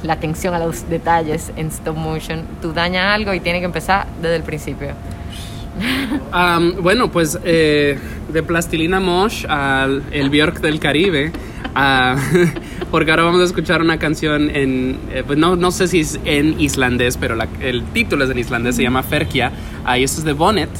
la 0.02 0.14
atención 0.14 0.52
a 0.52 0.58
los 0.58 0.88
detalles 0.90 1.52
en 1.56 1.68
stop 1.68 1.96
motion, 1.96 2.42
tú 2.60 2.72
dañas 2.72 3.14
algo 3.14 3.32
y 3.34 3.40
tiene 3.40 3.60
que 3.60 3.66
empezar 3.66 4.06
desde 4.20 4.34
el 4.36 4.42
principio. 4.42 4.88
Am, 6.32 6.74
bueno, 6.82 7.10
pues 7.10 7.38
eh, 7.44 7.98
de 8.32 8.42
Plastilina 8.42 9.00
Mosh 9.00 9.46
al 9.48 10.02
El 10.10 10.28
Björk 10.30 10.60
del 10.60 10.80
Caribe, 10.80 11.32
ah, 11.74 12.16
porque 12.90 13.10
ahora 13.10 13.24
vamos 13.24 13.40
a 13.40 13.44
escuchar 13.44 13.80
una 13.80 13.98
canción 13.98 14.50
en, 14.50 14.98
eh, 15.10 15.22
pues 15.26 15.38
no, 15.38 15.56
no 15.56 15.70
sé 15.70 15.88
si 15.88 16.00
es 16.00 16.18
en 16.24 16.60
islandés, 16.60 17.16
pero 17.16 17.34
la- 17.36 17.48
el 17.60 17.82
título 17.92 18.24
es 18.24 18.30
en 18.30 18.38
islandés, 18.38 18.76
se 18.76 18.82
llama 18.82 19.02
Ferkia, 19.02 19.52
ah, 19.84 19.98
y 19.98 20.04
esto 20.04 20.18
es 20.20 20.24
de 20.24 20.32
Bonnet. 20.32 20.70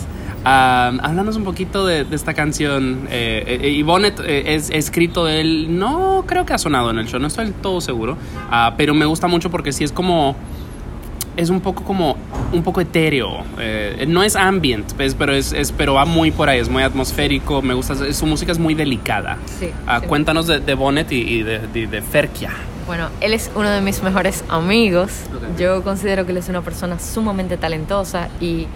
Háblanos 0.45 1.37
un 1.37 1.45
poquito 1.45 1.87
de, 1.87 2.05
de 2.05 2.17
esta 2.17 2.35
canción. 2.35 3.07
eh, 3.11 3.61
eh, 3.63 3.69
y 3.71 3.83
Bonnet 3.83 4.19
es 4.27 4.71
escrito 4.71 5.29
él, 5.29 5.79
no 5.79 6.25
creo 6.27 6.45
que 6.45 6.53
ha 6.53 6.59
sonado 6.59 6.91
en 6.91 6.99
el 6.99 7.07
show, 7.07 7.21
no 7.21 7.29
estoy 7.29 7.45
del 7.45 7.55
todo 7.55 7.81
seguro, 7.81 8.17
pero 8.77 8.93
me 8.95 9.05
gusta 9.07 9.29
mucho 9.29 9.51
porque 9.51 9.73
sí 9.73 9.85
es 9.85 9.93
como 9.93 10.35
es 11.37 11.51
un 11.51 11.61
poco 11.61 11.83
como 11.85 12.17
un 12.53 12.63
poco 12.63 12.81
etéreo 12.81 13.43
eh, 13.59 14.05
no 14.09 14.23
es 14.23 14.37
ambient 14.37 14.93
pues, 14.95 15.15
pero 15.15 15.33
es, 15.35 15.53
es- 15.53 15.73
pero 15.73 15.95
va 15.95 16.05
muy 16.05 16.31
por 16.31 16.49
ahí 16.49 16.59
es 16.59 16.69
muy 16.69 16.83
atmosférico 16.83 17.63
me 17.63 17.75
gusta 17.75 17.95
su 18.13 18.27
música 18.27 18.53
es 18.53 18.59
muy 18.59 18.75
delicada 18.75 19.39
Sí, 19.59 19.71
Ah, 19.87 20.01
sí. 20.01 20.07
cuéntanos 20.07 20.47
de, 20.47 20.61
de 20.61 20.75
Bonnet 20.75 21.11
y, 21.13 21.17
y 21.21 21.43
de, 21.43 21.59
de, 21.69 21.87
de 21.87 22.03
Ferkia 22.03 22.51
Bueno, 22.87 23.09
él 23.21 23.33
es 23.33 23.51
uno 23.55 23.71
de 23.71 23.81
mis 23.81 24.03
mejores 24.03 24.45
amigos. 24.49 25.11
Ok. 25.35 25.59
Yo 25.59 25.83
considero 25.85 26.27
que 26.27 26.33
él 26.33 26.39
es 26.39 26.49
una 26.49 26.63
persona 26.63 26.99
sumamente 26.99 27.57
talentosa 27.57 28.29
y 28.41 28.67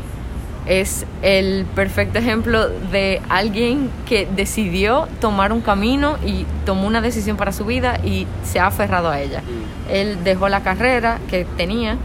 es 0.67 1.07
el 1.23 1.65
perfecto 1.75 2.19
ejemplo 2.19 2.69
de 2.69 3.21
alguien 3.29 3.91
que 4.09 4.27
decidió 4.35 5.07
tomar 5.21 5.53
un 5.53 5.61
camino 5.61 6.17
y 6.27 6.45
tomó 6.65 6.87
una 6.87 7.01
decisión 7.01 7.37
para 7.37 7.53
su 7.53 7.65
vida 7.65 8.01
y 8.05 8.27
se 8.45 8.59
ha 8.59 8.67
aferrado 8.67 9.09
a 9.11 9.21
ella. 9.21 9.43
Él 9.91 10.19
dejó 10.25 10.49
la 10.49 10.63
carrera 10.63 11.19
que 11.31 11.45
tenía 11.57 11.97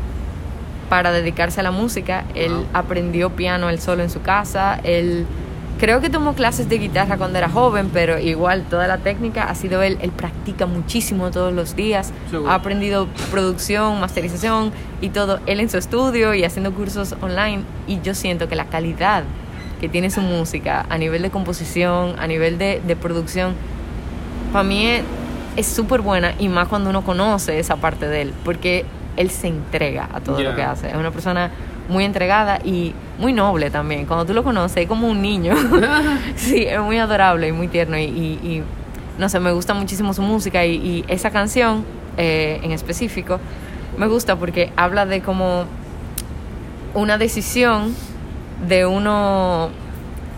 para 0.91 1.13
dedicarse 1.13 1.61
a 1.61 1.63
la 1.63 1.71
música. 1.71 2.25
Él 2.35 2.51
Wow. 2.53 2.65
aprendió 2.73 3.29
piano 3.29 3.69
él 3.69 3.79
solo 3.79 4.03
en 4.03 4.09
su 4.09 4.21
casa. 4.21 4.77
Él 4.83 5.25
creo 5.79 6.01
que 6.01 6.09
tomó 6.09 6.33
clases 6.33 6.67
de 6.67 6.79
guitarra 6.79 7.15
cuando 7.15 7.37
era 7.37 7.47
joven, 7.47 7.89
pero 7.93 8.19
igual 8.19 8.65
toda 8.69 8.87
la 8.89 8.97
técnica 8.97 9.45
ha 9.45 9.55
sido 9.55 9.81
él. 9.83 9.97
Él 10.01 10.11
practica 10.11 10.65
muchísimo 10.65 11.31
todos 11.31 11.53
los 11.53 11.77
días. 11.77 12.11
Seguro. 12.29 12.51
Ha 12.51 12.55
aprendido 12.55 13.07
producción, 13.31 14.01
masterización 14.01 14.73
y 14.99 15.09
todo 15.11 15.39
él 15.45 15.61
en 15.61 15.69
su 15.69 15.77
estudio 15.77 16.33
y 16.33 16.43
haciendo 16.43 16.73
cursos 16.73 17.15
online. 17.21 17.61
Y 17.87 18.01
yo 18.01 18.13
siento 18.13 18.49
que 18.49 18.57
la 18.57 18.65
calidad 18.65 19.23
que 19.79 19.87
tiene 19.87 20.09
su 20.11 20.19
música 20.19 20.85
a 20.89 20.97
nivel 20.97 21.21
de 21.21 21.29
composición, 21.29 22.15
a 22.19 22.27
nivel 22.27 22.57
de, 22.57 22.81
de 22.85 22.95
producción, 22.97 23.53
para 24.51 24.65
mí 24.65 24.85
es- 24.87 25.03
es 25.55 25.67
súper 25.67 26.01
buena 26.01 26.33
y 26.37 26.49
más 26.49 26.67
cuando 26.67 26.89
uno 26.89 27.01
conoce 27.03 27.59
esa 27.59 27.77
parte 27.77 28.07
de 28.09 28.23
él, 28.23 28.33
porque 28.43 28.83
él 29.17 29.29
se 29.29 29.47
entrega 29.47 30.09
a 30.13 30.19
todo 30.21 30.37
lo 30.41 30.55
que 30.55 30.63
hace. 30.63 30.87
Es 30.89 30.95
una 30.95 31.11
persona 31.11 31.51
muy 31.89 32.05
entregada 32.05 32.59
y 32.63 32.93
muy 33.19 33.33
noble 33.33 33.69
también. 33.69 34.05
Cuando 34.05 34.25
tú 34.25 34.33
lo 34.33 34.43
conoces, 34.43 34.77
es 34.77 34.87
como 34.87 35.07
un 35.07 35.21
niño. 35.21 35.53
sí, 36.35 36.63
es 36.65 36.79
muy 36.79 36.97
adorable 36.97 37.47
y 37.47 37.51
muy 37.51 37.67
tierno 37.67 37.97
y, 37.97 38.03
y- 38.03 38.39
y, 38.43 38.63
no 39.17 39.27
sé, 39.29 39.39
me 39.39 39.51
gusta 39.51 39.73
muchísimo 39.73 40.13
su 40.13 40.21
música 40.21 40.65
y, 40.65 40.75
y 40.75 41.05
esa 41.07 41.29
canción 41.31 41.83
eh, 42.17 42.59
en 42.63 42.71
específico 42.71 43.39
me 43.97 44.07
gusta 44.07 44.35
porque 44.37 44.71
habla 44.77 45.05
de 45.05 45.21
como 45.21 45.65
una 46.93 47.17
decisión 47.17 47.93
de 48.67 48.85
uno 48.85 49.69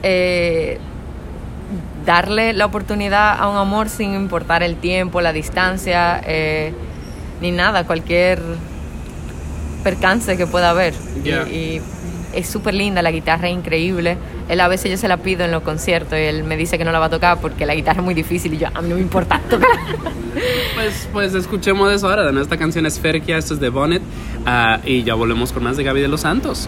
eh, 0.01 0.79
darle 2.05 2.53
la 2.53 2.65
oportunidad 2.65 3.38
a 3.39 3.47
un 3.47 3.57
amor 3.57 3.89
sin 3.89 4.13
importar 4.13 4.63
el 4.63 4.75
tiempo, 4.75 5.21
la 5.21 5.31
distancia, 5.33 6.21
eh, 6.25 6.73
ni 7.43 7.51
nada, 7.51 7.86
cualquier 7.86 8.41
percance 9.84 10.38
que 10.38 10.47
pueda 10.47 10.71
haber. 10.71 10.93
Y- 11.23 11.82
es 12.34 12.49
súper 12.49 12.73
linda, 12.73 13.03
la 13.03 13.12
guitarra 13.12 13.47
es 13.47 13.53
increíble. 13.53 14.17
Él 14.49 14.60
a 14.60 14.67
veces 14.67 14.89
yo 14.89 14.97
se 14.97 15.08
la 15.08 15.17
pido 15.17 15.45
en 15.45 15.51
los 15.51 15.62
conciertos 15.62 16.17
y 16.17 16.23
él 16.23 16.43
me 16.43 16.58
dice 16.58 16.79
que 16.79 16.84
no 16.84 16.91
la 16.91 16.97
va 16.97 17.06
a 17.06 17.10
tocar 17.10 17.39
porque 17.39 17.67
la 17.67 17.75
guitarra 17.75 17.99
es 17.99 18.03
muy 18.03 18.15
difícil 18.15 18.56
y 18.56 18.58
yo, 18.58 18.69
a 18.73 18.82
mí 18.82 18.89
no 18.89 18.95
me 18.95 19.01
importa 19.01 19.39
tocar. 19.47 19.69
pues, 20.73 21.08
pues 21.13 21.36
escuchemos 21.36 21.93
eso 21.93 22.10
ahora 22.10 22.32
esta 22.41 22.58
canción 22.58 22.88
es 22.88 22.99
Ferkia 22.99 23.38
esto 23.38 23.53
es 23.53 23.60
de 23.60 23.69
Bonnet 23.69 24.01
ah, 24.47 24.79
y 24.84 25.03
ya 25.03 25.13
volvemos 25.13 25.53
con 25.53 25.63
más 25.63 25.77
de 25.77 25.84
Gaby 25.84 26.01
de 26.01 26.08
los 26.08 26.21
Santos 26.21 26.67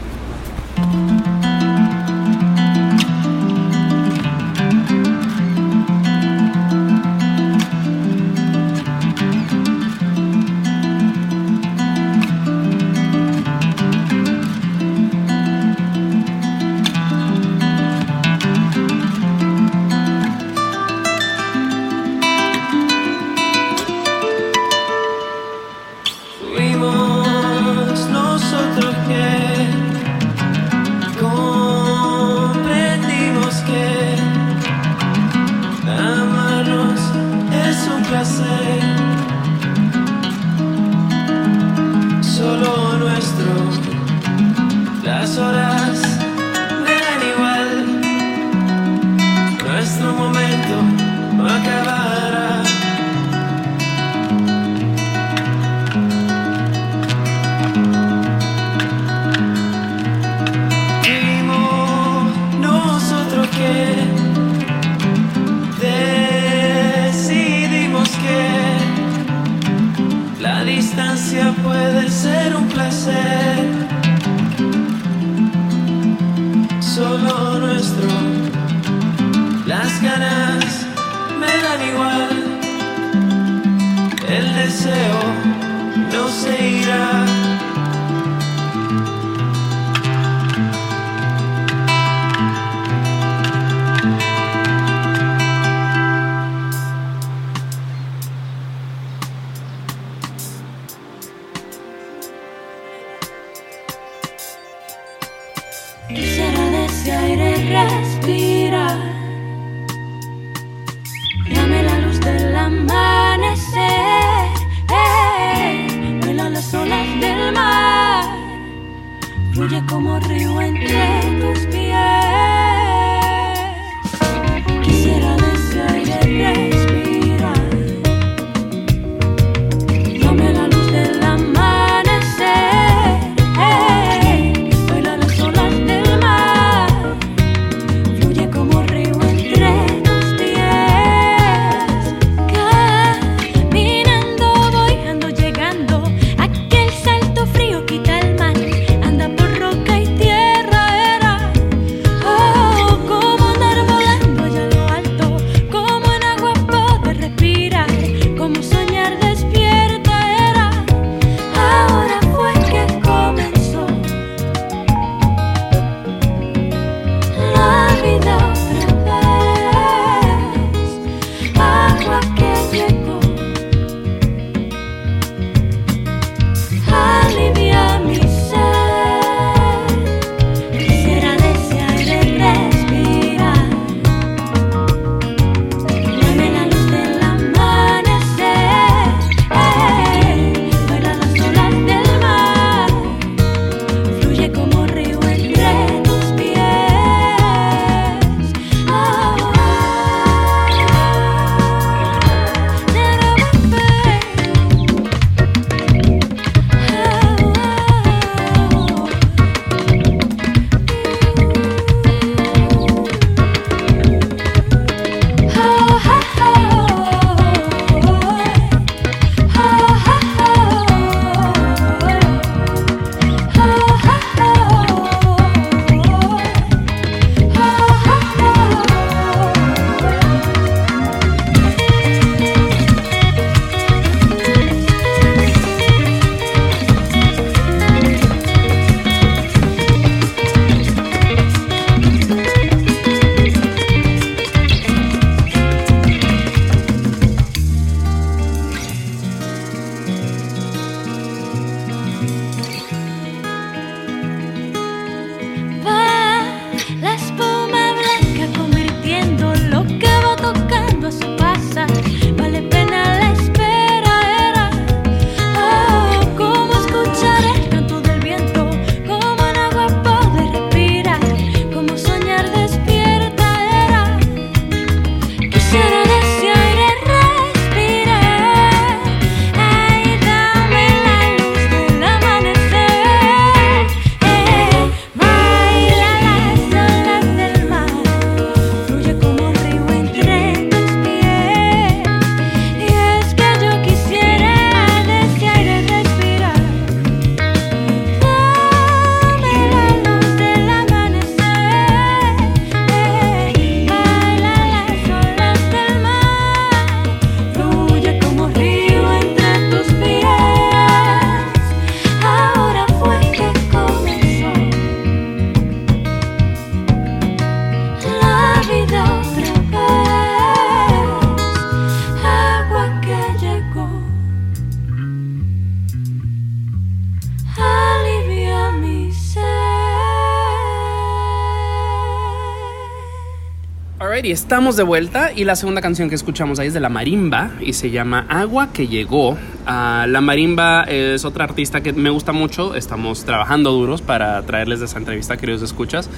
estamos 334.31 334.75
de 334.75 334.83
vuelta. 334.83 335.31
Y 335.33 335.43
la 335.43 335.55
segunda 335.55 335.81
canción 335.81 336.09
que 336.09 336.15
escuchamos 336.15 336.59
ahí 336.59 336.67
es 336.67 336.73
de 336.73 336.79
La 336.79 336.89
Marimba 336.89 337.51
y 337.59 337.73
se 337.73 337.91
llama 337.91 338.25
Agua 338.29 338.69
que 338.73 338.87
llegó. 338.87 339.37
Ah, 339.65 340.05
la 340.07 340.21
Marimba 340.21 340.83
es 340.83 341.25
otra 341.25 341.43
artista 341.43 341.81
que 341.81 341.93
me 341.93 342.09
gusta 342.09 342.31
mucho. 342.31 342.75
Estamos 342.75 343.25
trabajando 343.25 343.71
duros 343.71 344.01
para 344.01 344.41
traerles 344.43 344.79
de 344.79 344.85
esa 344.85 344.97
entrevista, 344.97 345.37
queridos 345.37 345.61
escuchas. 345.61 346.09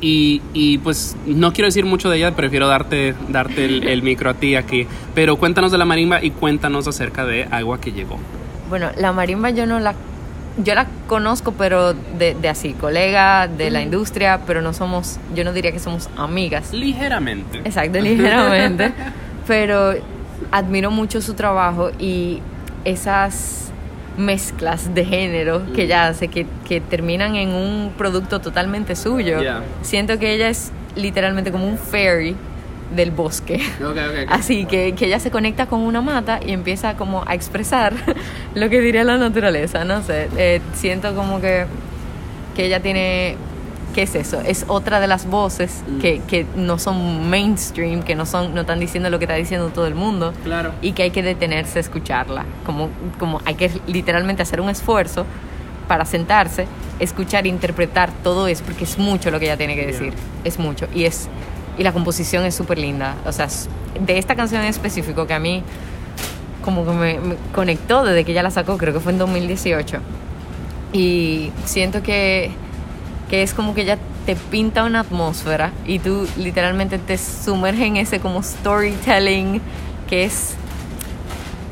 Y, 0.00 0.78
pues 0.78 1.16
no 1.26 1.52
quiero 1.52 1.66
decir 1.66 1.84
mucho 1.84 2.10
de 2.10 2.18
ella, 2.18 2.36
prefiero 2.36 2.68
darte, 2.68 3.14
darte 3.28 3.64
el, 3.64 3.88
el 3.88 4.02
micro 4.02 4.30
a 4.30 4.34
ti 4.34 4.54
aquí. 4.54 4.86
Pero 5.14 5.36
cuéntanos 5.36 5.72
de 5.72 5.78
La 5.78 5.84
Marimba 5.84 6.22
y 6.22 6.30
cuéntanos 6.30 6.86
acerca 6.88 7.24
de 7.24 7.44
Agua 7.50 7.80
que 7.80 7.92
llegó. 7.92 8.18
Bueno, 8.68 8.90
La 8.96 9.12
Marimba 9.12 9.50
yo 9.50 9.66
no 9.66 9.78
la 9.78 9.94
yo 10.62 10.74
la 10.74 10.86
conozco, 11.06 11.52
pero 11.52 11.94
de, 11.94 12.34
de 12.34 12.48
así, 12.48 12.72
colega 12.72 13.48
de 13.48 13.70
la 13.70 13.82
industria, 13.82 14.40
pero 14.46 14.62
no 14.62 14.72
somos, 14.72 15.18
yo 15.34 15.44
no 15.44 15.52
diría 15.52 15.72
que 15.72 15.78
somos 15.78 16.08
amigas. 16.16 16.72
Ligeramente. 16.72 17.58
Exacto, 17.58 18.00
ligeramente. 18.00 18.92
pero 19.46 19.94
admiro 20.50 20.90
mucho 20.90 21.20
su 21.20 21.34
trabajo 21.34 21.90
y 21.98 22.40
esas 22.84 23.70
mezclas 24.16 24.94
de 24.94 25.04
género 25.04 25.62
que 25.74 25.82
ella 25.82 26.08
hace, 26.08 26.28
que, 26.28 26.46
que 26.66 26.80
terminan 26.80 27.36
en 27.36 27.50
un 27.50 27.92
producto 27.96 28.40
totalmente 28.40 28.96
suyo. 28.96 29.40
Yeah. 29.40 29.62
Siento 29.82 30.18
que 30.18 30.34
ella 30.34 30.48
es 30.48 30.72
literalmente 30.94 31.52
como 31.52 31.66
un 31.66 31.76
fairy 31.76 32.34
del 32.94 33.10
bosque. 33.10 33.60
Así 34.28 34.64
que, 34.66 34.94
que 34.94 35.06
ella 35.06 35.18
se 35.20 35.30
conecta 35.30 35.66
con 35.66 35.80
una 35.80 36.00
mata 36.02 36.40
y 36.44 36.52
empieza 36.52 36.96
como 36.96 37.24
a 37.26 37.34
expresar 37.34 37.94
lo 38.54 38.68
que 38.70 38.80
diría 38.80 39.04
la 39.04 39.18
naturaleza, 39.18 39.84
no 39.84 40.02
sé. 40.02 40.28
Eh, 40.36 40.60
siento 40.74 41.14
como 41.14 41.40
que, 41.40 41.66
que 42.54 42.66
ella 42.66 42.80
tiene... 42.80 43.36
¿Qué 43.94 44.02
es 44.02 44.14
eso? 44.14 44.42
Es 44.42 44.66
otra 44.68 45.00
de 45.00 45.06
las 45.06 45.26
voces 45.26 45.82
Mm. 45.88 45.98
que, 46.00 46.20
que 46.28 46.44
no 46.54 46.78
son 46.78 47.30
mainstream, 47.30 48.02
que 48.02 48.14
no, 48.14 48.26
son, 48.26 48.54
no 48.54 48.60
están 48.60 48.78
diciendo 48.78 49.08
lo 49.08 49.18
que 49.18 49.24
está 49.24 49.36
diciendo 49.36 49.70
todo 49.70 49.86
el 49.86 49.94
mundo 49.94 50.34
Claro. 50.44 50.72
y 50.82 50.92
que 50.92 51.04
hay 51.04 51.10
que 51.10 51.22
detenerse 51.22 51.78
a 51.78 51.80
escucharla. 51.80 52.44
Como, 52.66 52.90
como 53.18 53.40
hay 53.46 53.54
que 53.54 53.70
literalmente 53.86 54.42
hacer 54.42 54.60
un 54.60 54.68
esfuerzo 54.68 55.24
para 55.88 56.04
sentarse, 56.04 56.66
escuchar, 57.00 57.46
interpretar 57.46 58.10
todo 58.22 58.48
eso, 58.48 58.64
porque 58.66 58.84
es 58.84 58.98
mucho 58.98 59.30
lo 59.30 59.38
que 59.38 59.46
ella 59.46 59.56
tiene 59.56 59.74
que 59.76 59.86
decir. 59.86 60.12
Es 60.44 60.58
mucho. 60.58 60.88
Y, 60.94 61.04
es, 61.04 61.28
y 61.78 61.82
la 61.82 61.92
composición 61.92 62.44
es 62.44 62.54
súper 62.54 62.78
linda. 62.78 63.16
O 63.26 63.32
sea, 63.32 63.48
de 64.00 64.18
esta 64.18 64.34
canción 64.34 64.62
en 64.62 64.68
específico 64.68 65.26
que 65.26 65.34
a 65.34 65.38
mí 65.38 65.62
como 66.62 66.84
que 66.84 66.92
me, 66.92 67.20
me 67.20 67.36
conectó 67.54 68.04
desde 68.04 68.24
que 68.24 68.32
ella 68.32 68.42
la 68.42 68.50
sacó, 68.50 68.76
creo 68.76 68.92
que 68.92 69.00
fue 69.00 69.12
en 69.12 69.18
2018. 69.18 69.98
Y 70.92 71.52
siento 71.64 72.02
que, 72.02 72.50
que 73.30 73.42
es 73.42 73.54
como 73.54 73.74
que 73.74 73.82
ella 73.82 73.98
te 74.26 74.34
pinta 74.34 74.84
una 74.84 75.00
atmósfera 75.00 75.72
y 75.86 76.00
tú 76.00 76.26
literalmente 76.36 76.98
te 76.98 77.16
sumerges 77.16 77.86
en 77.86 77.96
ese 77.96 78.18
como 78.18 78.42
storytelling 78.42 79.60
que 80.08 80.24
es 80.24 80.56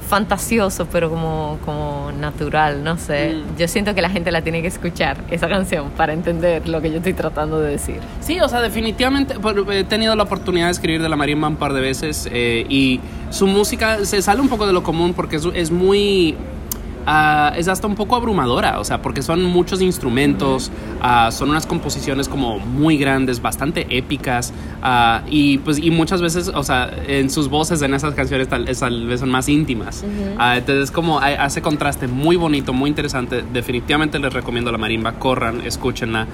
fantasioso 0.08 0.86
pero 0.90 1.10
como, 1.10 1.58
como 1.64 2.12
natural, 2.12 2.82
no 2.84 2.96
sé. 2.98 3.34
Mm. 3.34 3.58
Yo 3.58 3.68
siento 3.68 3.94
que 3.94 4.02
la 4.02 4.10
gente 4.10 4.30
la 4.30 4.42
tiene 4.42 4.62
que 4.62 4.68
escuchar, 4.68 5.16
esa 5.30 5.48
canción, 5.48 5.90
para 5.96 6.12
entender 6.12 6.68
lo 6.68 6.80
que 6.80 6.90
yo 6.90 6.98
estoy 6.98 7.14
tratando 7.14 7.60
de 7.60 7.70
decir. 7.72 7.98
Sí, 8.20 8.40
o 8.40 8.48
sea, 8.48 8.60
definitivamente 8.60 9.38
por- 9.38 9.72
he 9.72 9.84
tenido 9.84 10.14
la 10.16 10.22
oportunidad 10.24 10.66
de 10.66 10.72
escribir 10.72 11.02
de 11.02 11.08
la 11.08 11.16
marimba 11.16 11.48
un 11.48 11.56
par 11.56 11.72
de 11.72 11.80
veces 11.80 12.28
eh, 12.32 12.64
y 12.68 13.00
su 13.30 13.46
música 13.46 14.04
se 14.04 14.22
sale 14.22 14.40
un 14.40 14.48
poco 14.48 14.66
de 14.66 14.72
lo 14.72 14.82
común 14.82 15.14
porque 15.14 15.36
es, 15.36 15.48
es 15.54 15.70
muy... 15.70 16.36
ah, 17.06 17.52
es 17.56 17.68
hasta 17.68 17.86
un 17.86 17.94
poco 17.94 18.16
abrumadora, 18.16 18.80
o 18.80 18.84
sea, 18.84 19.02
porque 19.02 19.22
son 19.22 19.42
muchos 19.44 19.80
instrumentos, 19.80 20.70
ah, 21.02 21.30
son 21.32 21.50
unas 21.50 21.66
composiciones 21.66 22.28
como 22.28 22.58
muy 22.58 22.96
grandes, 22.96 23.40
bastante 23.42 23.86
épicas 23.96 24.52
ah, 24.82 25.22
y 25.28 25.58
pues 25.58 25.78
y 25.78 25.90
muchas 25.90 26.20
veces, 26.22 26.50
o 26.54 26.62
sea, 26.62 26.90
en 27.06 27.30
sus 27.30 27.48
voces 27.48 27.82
en 27.82 27.94
esas 27.94 28.14
canciones 28.14 28.48
tal, 28.48 28.64
tal 28.66 29.06
vez 29.06 29.20
son 29.20 29.30
más 29.30 29.48
íntimas. 29.48 30.04
Ah, 30.38 30.56
entonces 30.56 30.90
como 30.90 31.20
hay- 31.20 31.34
hace 31.34 31.62
contraste 31.62 32.06
muy 32.08 32.36
bonito, 32.36 32.72
muy 32.72 32.88
interesante. 32.90 33.44
Definitivamente 33.52 34.18
les 34.18 34.32
recomiendo 34.32 34.70
la 34.72 34.78
marimba, 34.78 35.12
corran, 35.14 35.60
escúchenla. 35.64 36.26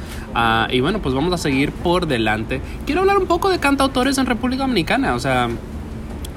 Y 0.71 0.81
bueno, 0.81 1.01
pues 1.01 1.15
vamos 1.15 1.33
a 1.33 1.39
seguir 1.39 1.73
por 1.73 2.07
delante. 2.07 2.61
Quiero 2.87 3.01
hablar 3.03 3.19
un 3.19 3.27
poco 3.27 3.49
de 3.51 3.59
cantautores 3.59 4.19
en 4.19 4.27
República 4.27 4.63
Dominicana, 4.63 5.15
o 5.15 5.19
sea... 5.19 5.49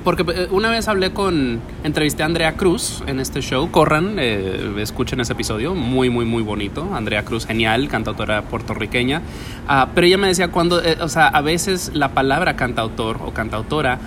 Porque 0.03 0.23
eh, 0.33 0.47
una 0.51 0.69
vez 0.69 0.87
hablé 0.87 1.13
con, 1.13 1.61
entrevisté 1.83 2.23
a 2.23 2.25
Andrea 2.25 2.53
Cruz 2.53 3.03
en 3.07 3.19
este 3.19 3.41
show, 3.41 3.71
corran, 3.71 4.17
eh, 4.19 4.73
escuchen 4.79 5.21
ese 5.21 5.33
episodio, 5.33 5.75
muy, 5.75 6.09
muy, 6.09 6.25
muy 6.25 6.43
bonito. 6.43 6.89
Andrea 6.93 7.23
Cruz, 7.23 7.45
genial, 7.45 7.87
cantautora 7.87 8.41
puertorriqueña. 8.43 9.21
Ah, 9.67 9.89
pero 9.95 10.05
ella 10.05 10.17
me 10.17 10.27
decía 10.27 10.49
cuando, 10.49 10.83
eh, 10.83 10.97
o 10.99 11.07
sea, 11.07 11.27
a 11.27 11.41
veces 11.41 11.91
la 11.93 12.09
palabra 12.09 12.55
cantautor 12.57 13.19
o 13.25 13.33
cantautora 13.33 13.99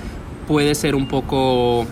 puede 0.46 0.74
ser 0.74 0.94
un 0.94 1.08
poco 1.08 1.86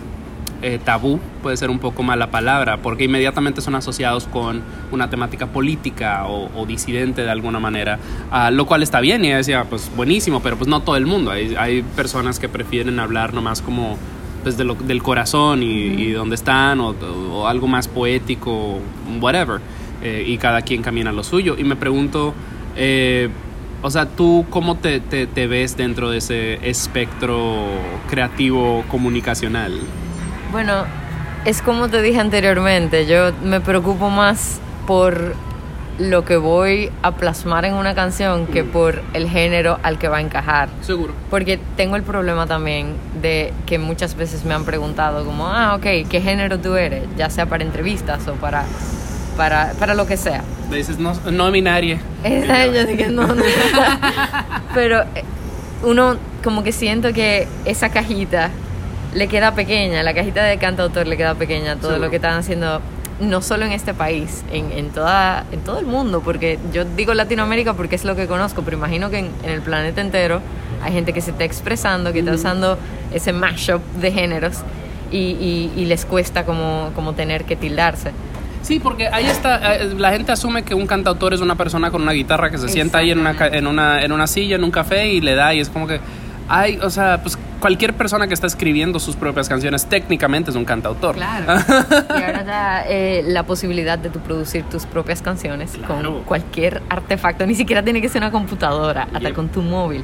eh, 0.65 0.79
tabú, 0.83 1.19
puede 1.43 1.57
ser 1.57 1.69
un 1.69 1.77
poco 1.77 2.01
mala 2.01 2.31
palabra, 2.31 2.77
porque 2.77 3.03
inmediatamente 3.03 3.61
son 3.61 3.75
asociados 3.75 4.25
con 4.25 4.63
una 4.91 5.11
temática 5.11 5.45
política 5.45 6.25
o, 6.25 6.49
o 6.59 6.65
disidente 6.65 7.21
de 7.21 7.29
alguna 7.29 7.59
manera, 7.59 7.99
ah, 8.31 8.49
lo 8.49 8.65
cual 8.65 8.81
está 8.81 8.99
bien 8.99 9.23
y 9.23 9.27
ella 9.27 9.37
decía, 9.37 9.65
pues 9.65 9.91
buenísimo, 9.95 10.41
pero 10.41 10.57
pues 10.57 10.67
no 10.67 10.81
todo 10.81 10.95
el 10.95 11.05
mundo, 11.05 11.29
hay, 11.29 11.53
hay 11.55 11.83
personas 11.83 12.39
que 12.39 12.49
prefieren 12.49 12.99
hablar 12.99 13.31
nomás 13.35 13.61
como 13.61 13.99
desde 14.43 14.63
lo, 14.63 14.73
del 14.73 15.03
corazón 15.03 15.61
y, 15.61 15.67
y 15.67 16.11
dónde 16.13 16.33
están 16.33 16.79
o, 16.79 16.95
o 17.31 17.45
algo 17.45 17.67
más 17.67 17.87
poético, 17.87 18.79
whatever, 19.21 19.61
eh, 20.01 20.23
y 20.25 20.37
cada 20.39 20.63
quien 20.63 20.81
camina 20.81 21.11
lo 21.11 21.23
suyo. 21.23 21.55
Y 21.59 21.63
me 21.63 21.75
pregunto, 21.75 22.33
eh, 22.75 23.29
o 23.83 23.91
sea, 23.91 24.07
¿tú 24.07 24.47
cómo 24.49 24.77
te, 24.77 24.99
te, 24.99 25.27
te 25.27 25.45
ves 25.45 25.77
dentro 25.77 26.09
de 26.09 26.17
ese 26.17 26.67
espectro 26.67 27.55
creativo 28.09 28.83
comunicacional? 28.89 29.73
Bueno, 30.55 30.85
es 31.43 31.61
como 31.61 31.89
te 31.89 32.01
dije 32.01 32.17
anteriormente, 32.17 33.05
yo 33.05 33.33
me 33.43 33.59
preocupo 33.59 34.09
más 34.09 34.61
por 34.87 35.35
lo 35.99 36.23
que 36.23 36.37
voy 36.37 36.89
a 37.01 37.11
plasmar 37.11 37.65
en 37.65 37.73
una 37.73 37.93
canción 37.93 38.47
que 38.47 38.63
por 38.63 39.01
el 39.11 39.27
género 39.27 39.77
al 39.83 39.99
que 39.99 40.07
va 40.07 40.19
a 40.19 40.21
encajar. 40.21 40.69
Seguro. 40.79 41.11
Porque 41.29 41.59
tengo 41.75 41.97
el 41.97 42.03
problema 42.03 42.47
también 42.47 42.95
de 43.21 43.51
que 43.65 43.79
muchas 43.79 44.15
veces 44.15 44.45
me 44.45 44.53
han 44.53 44.63
preguntado 44.63 45.25
como, 45.25 45.45
ah, 45.45 45.75
ok, 45.75 46.07
¿qué 46.09 46.21
género 46.23 46.57
tú 46.57 46.75
eres? 46.75 47.03
Ya 47.17 47.29
sea 47.29 47.47
para 47.47 47.65
entrevistas 47.65 48.25
o 48.29 48.35
para, 48.35 48.63
para, 49.35 49.73
para 49.77 49.93
lo 49.93 50.07
que 50.07 50.15
sea. 50.15 50.41
Le 50.71 50.77
dices, 50.77 50.99
no, 50.99 51.15
no 51.33 51.51
binaria. 51.51 51.99
Esa 52.23 52.65
yo 52.67 52.85
dije, 52.85 53.09
no, 53.09 53.27
no. 53.27 53.43
Pero 54.73 55.01
eh, 55.01 55.25
uno 55.83 56.15
como 56.45 56.63
que 56.63 56.71
siento 56.71 57.11
que 57.11 57.45
esa 57.65 57.89
cajita 57.89 58.51
le 59.15 59.27
queda 59.27 59.55
pequeña, 59.55 60.03
la 60.03 60.13
cajita 60.13 60.43
de 60.43 60.57
cantautor 60.57 61.07
le 61.07 61.15
queda 61.15 61.35
pequeña 61.35 61.77
todo 61.77 61.97
lo 61.97 62.09
que 62.09 62.17
están 62.17 62.37
haciendo, 62.37 62.81
no 63.21 63.41
solo 63.41 63.65
en 63.65 63.71
este 63.71 63.93
país, 63.93 64.43
en, 64.51 64.71
en, 64.73 64.89
toda, 64.89 65.45
en 65.53 65.61
todo 65.61 65.79
el 65.79 65.85
mundo, 65.85 66.21
porque 66.21 66.59
yo 66.73 66.83
digo 66.83 67.13
Latinoamérica 67.13 67.73
porque 67.73 67.95
es 67.95 68.03
lo 68.03 68.15
que 68.15 68.27
conozco, 68.27 68.61
pero 68.61 68.75
imagino 68.77 69.09
que 69.09 69.19
en, 69.19 69.31
en 69.43 69.51
el 69.51 69.61
planeta 69.61 70.01
entero 70.01 70.41
hay 70.83 70.91
gente 70.91 71.13
que 71.13 71.21
se 71.21 71.31
está 71.31 71.45
expresando, 71.45 72.11
que 72.11 72.19
está 72.19 72.33
usando 72.33 72.77
ese 73.13 73.31
mashup 73.31 73.81
de 74.01 74.11
géneros 74.11 74.57
y, 75.11 75.17
y, 75.17 75.71
y 75.77 75.85
les 75.85 76.05
cuesta 76.05 76.45
como, 76.45 76.91
como 76.93 77.13
tener 77.13 77.45
que 77.45 77.55
tildarse. 77.55 78.11
Sí, 78.63 78.79
porque 78.79 79.07
ahí 79.07 79.27
está, 79.27 79.75
eh, 79.75 79.93
la 79.97 80.11
gente 80.11 80.33
asume 80.33 80.63
que 80.63 80.75
un 80.75 80.87
cantautor 80.87 81.33
es 81.33 81.39
una 81.39 81.55
persona 81.55 81.89
con 81.89 82.01
una 82.01 82.11
guitarra 82.11 82.49
que 82.49 82.57
se 82.57 82.67
sienta 82.67 82.97
ahí 82.97 83.11
en 83.11 83.19
una, 83.19 83.35
en, 83.39 83.67
una, 83.67 84.01
en 84.01 84.11
una 84.11 84.27
silla, 84.27 84.57
en 84.57 84.63
un 84.63 84.71
café 84.71 85.07
y 85.07 85.21
le 85.21 85.35
da 85.35 85.53
y 85.53 85.61
es 85.61 85.69
como 85.69 85.87
que, 85.87 86.01
hay, 86.49 86.79
o 86.79 86.89
sea, 86.89 87.21
pues 87.21 87.37
cualquier 87.59 87.93
persona 87.93 88.27
que 88.27 88.33
está 88.33 88.47
escribiendo 88.47 88.99
sus 88.99 89.15
propias 89.15 89.49
canciones 89.49 89.85
técnicamente 89.85 90.51
es 90.51 90.55
un 90.57 90.65
cantautor. 90.65 91.15
Claro. 91.15 91.45
y 92.19 92.23
ahora 92.23 92.43
da 92.43 92.83
eh, 92.87 93.23
la 93.25 93.43
posibilidad 93.43 93.97
de 93.97 94.09
tú 94.09 94.19
producir 94.19 94.63
tus 94.65 94.85
propias 94.85 95.21
canciones 95.21 95.71
Claro. 95.71 96.13
con 96.13 96.23
cualquier 96.23 96.81
artefacto. 96.89 97.45
Ni 97.45 97.55
siquiera 97.55 97.83
tiene 97.83 98.01
que 98.01 98.09
ser 98.09 98.21
una 98.21 98.31
computadora, 98.31 99.07
hasta 99.13 99.33
con 99.33 99.49
tu 99.49 99.61
móvil. 99.61 100.03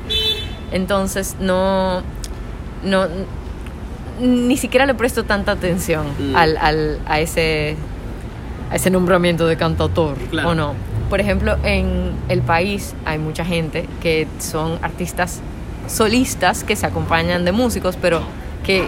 Entonces, 0.71 1.35
no. 1.39 2.01
no 2.83 3.07
ni 4.19 4.55
siquiera 4.57 4.85
le 4.85 4.93
presto 4.93 5.23
tanta 5.23 5.51
atención 5.53 6.05
Mm. 6.19 6.35
al, 6.35 6.57
al- 6.57 6.99
a, 7.07 7.19
ese, 7.19 7.75
a 8.69 8.75
ese 8.75 8.89
nombramiento 8.91 9.47
de 9.47 9.57
cantautor, 9.57 10.15
Claro. 10.29 10.49
¿o 10.49 10.55
no? 10.55 10.73
Por 11.09 11.19
ejemplo, 11.19 11.57
en 11.63 12.11
el 12.29 12.41
país 12.41 12.93
hay 13.03 13.17
mucha 13.17 13.43
gente 13.43 13.87
que 14.01 14.27
son 14.39 14.77
artistas 14.83 15.41
solistas 15.91 16.63
que 16.63 16.75
se 16.75 16.85
acompañan 16.85 17.45
de 17.45 17.51
músicos, 17.51 17.97
pero 18.01 18.21
que 18.65 18.87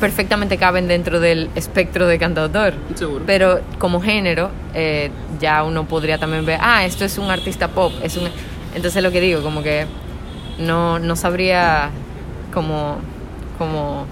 perfectamente 0.00 0.58
caben 0.58 0.88
dentro 0.88 1.20
del 1.20 1.48
espectro 1.54 2.08
de 2.08 2.18
cantautor. 2.18 2.74
Seguro. 2.94 3.22
Pero 3.26 3.60
como 3.78 4.00
género, 4.00 4.50
eh, 4.74 5.10
ya 5.40 5.62
uno 5.62 5.84
podría 5.84 6.18
también 6.18 6.44
ver, 6.44 6.58
ah, 6.60 6.84
esto 6.84 7.04
es 7.04 7.18
un 7.18 7.30
artista 7.30 7.68
pop, 7.68 7.92
es 8.02 8.16
un... 8.16 8.28
Entonces 8.74 9.02
lo 9.02 9.12
que 9.12 9.20
digo, 9.20 9.42
como 9.42 9.62
que 9.62 9.86
no, 10.58 10.98
no 10.98 11.14
sabría 11.14 11.90
como, 12.52 12.96
como 13.58 14.06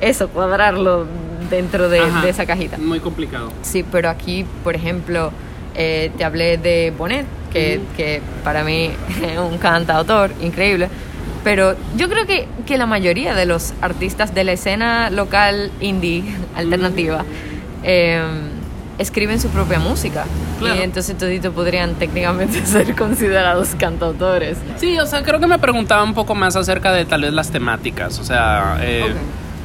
eso, 0.00 0.28
cuadrarlo 0.28 1.06
dentro 1.50 1.88
de, 1.88 2.00
Ajá. 2.00 2.22
de 2.22 2.28
esa 2.28 2.46
cajita. 2.46 2.78
Muy 2.78 3.00
complicado. 3.00 3.52
Sí, 3.62 3.84
pero 3.90 4.10
aquí, 4.10 4.46
por 4.62 4.76
ejemplo, 4.76 5.32
eh, 5.74 6.12
te 6.16 6.24
hablé 6.24 6.56
de 6.58 6.92
Bonet, 6.96 7.26
que, 7.52 7.80
que 7.96 8.22
para 8.44 8.62
mí 8.62 8.90
es 9.22 9.38
un 9.38 9.58
cantautor 9.58 10.30
increíble. 10.40 10.88
Pero 11.46 11.76
yo 11.96 12.08
creo 12.08 12.26
que, 12.26 12.48
que 12.66 12.76
la 12.76 12.86
mayoría 12.86 13.36
de 13.36 13.46
los 13.46 13.72
artistas 13.80 14.34
de 14.34 14.42
la 14.42 14.50
escena 14.50 15.10
local 15.10 15.70
indie 15.80 16.24
alternativa 16.56 17.24
eh, 17.84 18.20
escriben 18.98 19.40
su 19.40 19.48
propia 19.50 19.78
música. 19.78 20.24
Claro. 20.58 20.74
Y 20.74 20.82
entonces 20.82 21.16
todito 21.16 21.52
podrían 21.52 21.94
técnicamente 21.94 22.66
ser 22.66 22.96
considerados 22.96 23.76
cantautores. 23.78 24.58
Sí, 24.78 24.98
o 24.98 25.06
sea, 25.06 25.22
creo 25.22 25.38
que 25.38 25.46
me 25.46 25.60
preguntaba 25.60 26.02
un 26.02 26.14
poco 26.14 26.34
más 26.34 26.56
acerca 26.56 26.92
de 26.92 27.04
tal 27.04 27.22
vez 27.22 27.32
las 27.32 27.52
temáticas. 27.52 28.18
O 28.18 28.24
sea, 28.24 28.78
eh. 28.80 29.14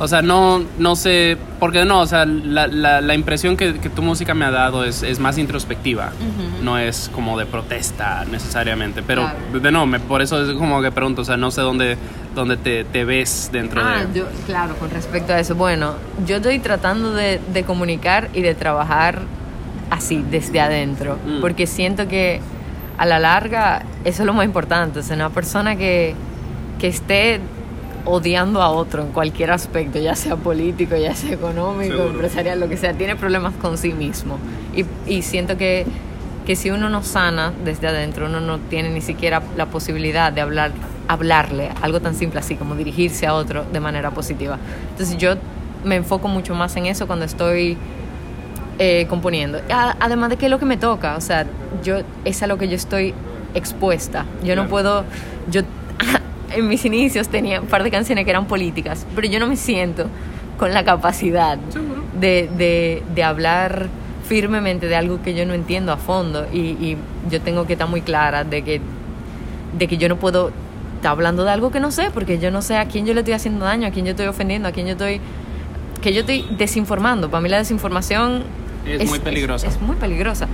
O 0.04 0.08
sea, 0.08 0.24
no, 0.24 0.64
no 0.80 0.96
sé, 0.96 1.38
porque 1.60 1.86
no, 1.86 2.00
o 2.00 2.08
sea, 2.08 2.26
la, 2.26 2.66
la, 2.66 3.02
la 3.02 3.14
impresión 3.14 3.56
que, 3.56 3.76
que 3.76 3.88
tu 3.88 4.02
música 4.02 4.34
me 4.34 4.46
ha 4.46 4.50
dado 4.50 4.84
es, 4.84 5.04
es 5.04 5.20
más 5.20 5.38
introspectiva, 5.38 6.12
no 6.64 6.80
es 6.80 7.12
como 7.14 7.38
de 7.38 7.46
protesta 7.46 8.26
necesariamente, 8.26 9.04
pero 9.04 9.22
Claro. 9.22 9.60
de 9.60 9.72
no, 9.72 9.86
me, 9.86 10.00
por 10.00 10.24
eso 10.24 10.44
es 10.44 10.58
como 10.58 10.82
que 10.82 10.92
pregunto, 10.92 11.22
o 11.22 11.26
sea, 11.26 11.38
no 11.38 11.52
sé 11.52 11.62
dónde, 11.62 11.98
dónde 12.34 12.58
te, 12.58 12.84
te 12.84 13.06
ves 13.06 13.52
dentro 13.54 13.84
Ah, 13.86 14.04
de... 14.06 14.20
yo, 14.22 14.26
claro, 14.48 14.76
con 14.78 14.90
respecto 14.90 15.34
a 15.34 15.40
eso. 15.40 15.54
Bueno, 15.54 15.94
yo 16.26 16.38
estoy 16.38 16.58
tratando 16.58 17.14
de, 17.14 17.40
de 17.54 17.64
comunicar 17.64 18.30
y 18.34 18.42
de 18.42 18.56
trabajar 18.56 19.20
así, 19.92 20.26
desde 20.32 20.62
adentro, 20.62 21.20
Mm. 21.28 21.42
porque 21.42 21.68
siento 21.68 22.08
que 22.08 22.42
a 22.98 23.06
la 23.06 23.20
larga 23.20 23.84
eso 24.04 24.24
es 24.24 24.26
lo 24.26 24.34
más 24.34 24.46
importante. 24.46 24.98
O 25.00 25.04
sea, 25.04 25.16
una 25.16 25.30
persona 25.30 25.76
que, 25.76 26.16
que 26.80 26.88
esté 26.88 27.40
odiando 28.06 28.62
a 28.62 28.70
otro 28.70 29.04
en 29.04 29.10
cualquier 29.12 29.52
aspecto, 29.52 30.00
ya 30.00 30.16
sea 30.16 30.36
político, 30.36 30.96
ya 30.96 31.16
sea 31.16 31.34
económico, 31.34 31.96
Seguro. 31.96 32.10
empresarial, 32.14 32.60
lo 32.60 32.68
que 32.70 32.78
sea, 32.78 32.94
tiene 32.94 33.16
problemas 33.16 33.54
con 33.62 33.78
sí 33.78 33.94
mismo. 33.94 34.38
Y, 34.76 34.86
y 35.12 35.22
siento 35.22 35.58
que, 35.58 35.86
que 36.46 36.56
si 36.56 36.70
uno 36.72 36.90
no 36.90 37.04
sana 37.04 37.54
desde 37.64 37.88
adentro, 37.88 38.26
uno 38.26 38.40
no 38.42 38.58
tiene 38.60 38.90
ni 38.90 39.02
siquiera 39.02 39.42
la 39.58 39.68
posibilidad 39.68 40.32
de 40.32 40.42
hablar, 40.42 40.72
hablarle 41.08 41.70
algo 41.82 42.00
tan 42.00 42.16
simple 42.16 42.40
así 42.40 42.56
como 42.56 42.76
dirigirse 42.76 43.28
a 43.28 43.34
otro 43.34 43.66
de 43.72 43.80
manera 43.80 44.12
positiva. 44.12 44.58
Entonces 44.92 45.18
yo 45.18 45.36
me 45.84 45.96
enfoco 45.96 46.28
mucho 46.28 46.54
más 46.56 46.76
en 46.76 46.86
eso 46.88 47.08
cuando 47.08 47.26
estoy 47.26 47.78
eh, 48.80 49.06
componiendo. 49.10 49.60
A- 49.72 49.96
Además 50.00 50.30
de 50.30 50.38
que 50.38 50.46
es 50.46 50.52
lo 50.52 50.60
que 50.60 50.66
me 50.66 50.78
toca, 50.78 51.16
o 51.18 51.22
sea, 51.22 51.46
yo 51.84 51.98
es 52.26 52.42
a 52.44 52.48
lo 52.48 52.58
que 52.58 52.68
yo 52.68 52.76
estoy 52.76 53.14
expuesta. 53.54 54.26
Yo 54.44 54.56
no 54.56 54.64
Claro. 54.64 54.70
puedo, 54.70 55.04
yo 55.50 55.62
en 56.54 56.68
mis 56.68 56.86
inicios 56.86 57.30
tenía 57.30 57.62
un 57.62 57.68
par 57.68 57.84
de 57.84 57.92
canciones 57.92 58.26
que 58.26 58.32
eran 58.32 58.46
políticas, 58.46 59.06
pero 59.16 59.28
yo 59.28 59.40
no 59.40 59.48
me 59.48 59.58
siento 59.58 60.06
con 60.58 60.74
la 60.74 60.84
capacidad 60.84 61.58
de, 62.20 62.50
de, 62.58 63.04
de 63.14 63.24
hablar 63.24 63.88
firmemente 64.28 64.88
de 64.88 64.96
algo 64.96 65.22
que 65.22 65.34
yo 65.34 65.46
no 65.46 65.54
entiendo 65.54 65.92
a 65.92 65.98
fondo 65.98 66.48
y, 66.54 66.60
y 66.60 66.98
yo 67.30 67.42
tengo 67.42 67.66
que 67.66 67.74
estar 67.74 67.90
muy 67.90 68.02
clara 68.02 68.44
de 68.44 68.62
que, 68.62 68.80
de 69.78 69.88
que 69.88 69.98
yo 69.98 70.08
no 70.08 70.18
puedo 70.18 70.52
estar 70.96 71.12
hablando 71.12 71.44
de 71.44 71.52
algo 71.52 71.72
que 71.72 71.80
no 71.80 71.92
sé, 71.92 72.12
porque 72.14 72.40
yo 72.40 72.52
no 72.52 72.62
sé 72.62 72.78
a 72.78 72.86
quién 72.86 73.06
yo 73.06 73.14
le 73.14 73.22
estoy 73.22 73.34
haciendo 73.34 73.66
daño, 73.66 73.88
a 73.88 73.92
quién 73.92 74.06
yo 74.06 74.12
estoy 74.12 74.28
ofendiendo, 74.28 74.68
a 74.68 74.72
quién 74.72 74.86
yo 74.86 74.94
estoy 74.94 75.20
que 76.02 76.14
yo 76.14 76.22
estoy 76.22 76.46
desinformando. 76.58 77.30
Para 77.30 77.42
mí 77.42 77.50
la 77.50 77.58
desinformación 77.58 78.44
Es 78.86 79.08
muy 79.08 79.20
peligrosa. 79.20 79.68
Es, 79.68 79.80
muy 79.82 79.96
peligrosa. 79.96 80.48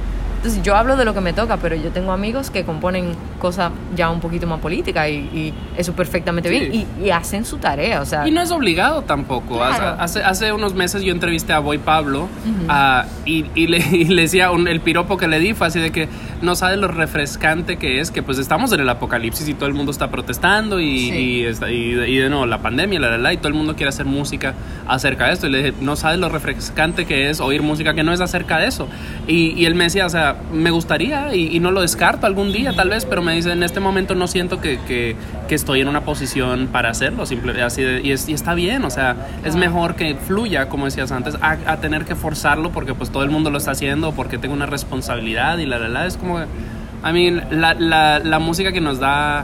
Entonces 0.47 0.63
yo 0.65 0.77
hablo 0.77 0.95
de 0.95 1.03
lo 1.03 1.13
que 1.13 1.19
me 1.19 1.33
toca, 1.33 1.57
pero 1.57 1.75
yo 1.75 1.89
tengo 1.89 2.13
amigos 2.13 2.49
que 2.49 2.63
componen 2.63 3.15
cosas 3.37 3.69
ya 3.97 4.09
un 4.09 4.21
poquito 4.21 4.47
más 4.47 4.61
políticas 4.61 5.09
y, 5.09 5.11
y 5.13 5.53
eso 5.77 5.91
perfectamente 5.91 6.47
Sí. 6.47 6.57
bien 6.57 6.87
y, 7.01 7.05
y 7.05 7.09
hacen 7.11 7.43
su 7.43 7.57
tarea, 7.57 7.99
o 8.01 8.05
sea, 8.05 8.25
Y 8.25 8.31
no 8.31 8.39
es 8.41 8.49
obligado 8.51 9.01
tampoco. 9.01 9.57
Claro. 9.57 9.97
Hace, 9.99 10.23
hace 10.23 10.53
unos 10.53 10.73
meses 10.73 11.01
yo 11.03 11.11
entrevisté 11.11 11.51
a 11.51 11.59
Boy 11.59 11.79
Pablo 11.79 12.29
ah, 12.69 13.05
y, 13.25 13.45
y 13.55 13.67
le, 13.67 13.79
le 14.07 14.21
decía, 14.21 14.49
un- 14.51 14.69
el 14.69 14.79
piropo 14.79 15.17
que 15.17 15.27
le 15.27 15.39
di 15.39 15.53
fue 15.53 15.67
así 15.67 15.81
de 15.81 15.91
que 15.91 16.07
no 16.41 16.55
sabe 16.55 16.77
lo 16.77 16.87
refrescante 16.87 17.75
que 17.77 17.99
es, 17.99 18.09
que 18.09 18.23
pues 18.23 18.37
estamos 18.37 18.71
en 18.71 18.79
el 18.79 18.87
apocalipsis 18.87 19.49
y 19.49 19.53
todo 19.53 19.67
el 19.67 19.73
mundo 19.75 19.91
está 19.91 20.09
protestando 20.09 20.79
y, 20.79 20.97
Sí. 20.99 21.11
y, 21.17 21.43
está- 21.43 21.69
y, 21.69 21.91
de 21.93 22.29
nuevo 22.29 22.45
la 22.45 22.59
pandemia, 22.59 23.01
la, 23.01 23.09
la, 23.09 23.17
la, 23.17 23.33
y 23.33 23.37
todo 23.37 23.49
el 23.49 23.53
mundo 23.53 23.75
quiere 23.75 23.89
hacer 23.89 24.05
música 24.05 24.53
acerca 24.87 25.27
de 25.27 25.33
esto. 25.33 25.47
Y 25.47 25.49
le 25.49 25.57
dije, 25.57 25.73
no 25.81 25.97
sabes 25.97 26.19
lo 26.19 26.29
refrescante 26.29 27.05
que 27.05 27.29
es 27.29 27.41
oír 27.41 27.61
música 27.63 27.93
que 27.93 28.03
no 28.03 28.13
es 28.13 28.21
acerca 28.21 28.59
de 28.59 28.67
eso. 28.67 28.87
Y, 29.27 29.49
y 29.59 29.65
él 29.65 29.75
me 29.75 29.83
decía, 29.85 30.05
o 30.05 30.09
sea, 30.09 30.36
me 30.53 30.71
gustaría 30.71 31.35
y, 31.35 31.55
y 31.55 31.59
no 31.59 31.71
lo 31.71 31.81
descarto 31.81 32.25
algún 32.25 32.51
día 32.53 32.73
tal 32.73 32.89
vez, 32.89 33.05
pero 33.05 33.21
me 33.21 33.33
dice, 33.35 33.51
en 33.51 33.63
este 33.63 33.79
momento 33.79 34.15
no 34.15 34.27
siento 34.27 34.61
que, 34.61 34.79
que, 34.87 35.15
que 35.47 35.55
estoy 35.55 35.81
en 35.81 35.87
una 35.89 36.01
posición 36.01 36.67
para 36.71 36.89
hacerlo, 36.89 37.25
simple, 37.25 37.61
así 37.61 37.81
de- 37.83 38.01
y, 38.01 38.11
es- 38.11 38.29
y 38.29 38.33
está 38.33 38.53
bien, 38.53 38.83
o 38.85 38.89
sea, 38.89 39.15
es 39.43 39.55
mejor 39.55 39.95
que 39.95 40.15
fluya, 40.15 40.69
como 40.69 40.85
decías 40.85 41.11
antes, 41.11 41.35
a, 41.41 41.57
a 41.65 41.77
tener 41.77 42.05
que 42.05 42.15
forzarlo 42.15 42.71
porque 42.71 42.93
pues 42.93 43.09
todo 43.11 43.23
el 43.23 43.29
mundo 43.29 43.49
lo 43.49 43.57
está 43.57 43.71
haciendo, 43.71 44.13
porque 44.13 44.37
tengo 44.37 44.53
una 44.53 44.65
responsabilidad 44.67 45.57
y 45.57 45.65
la, 45.65 45.79
la, 45.79 45.89
la, 45.89 46.05
es 46.05 46.17
como, 46.17 46.39
a 46.39 47.11
mí, 47.11 47.31
la, 47.51 47.73
la, 47.73 48.19
la 48.19 48.39
música 48.39 48.71
que 48.71 48.81
nos 48.81 48.99
da 48.99 49.43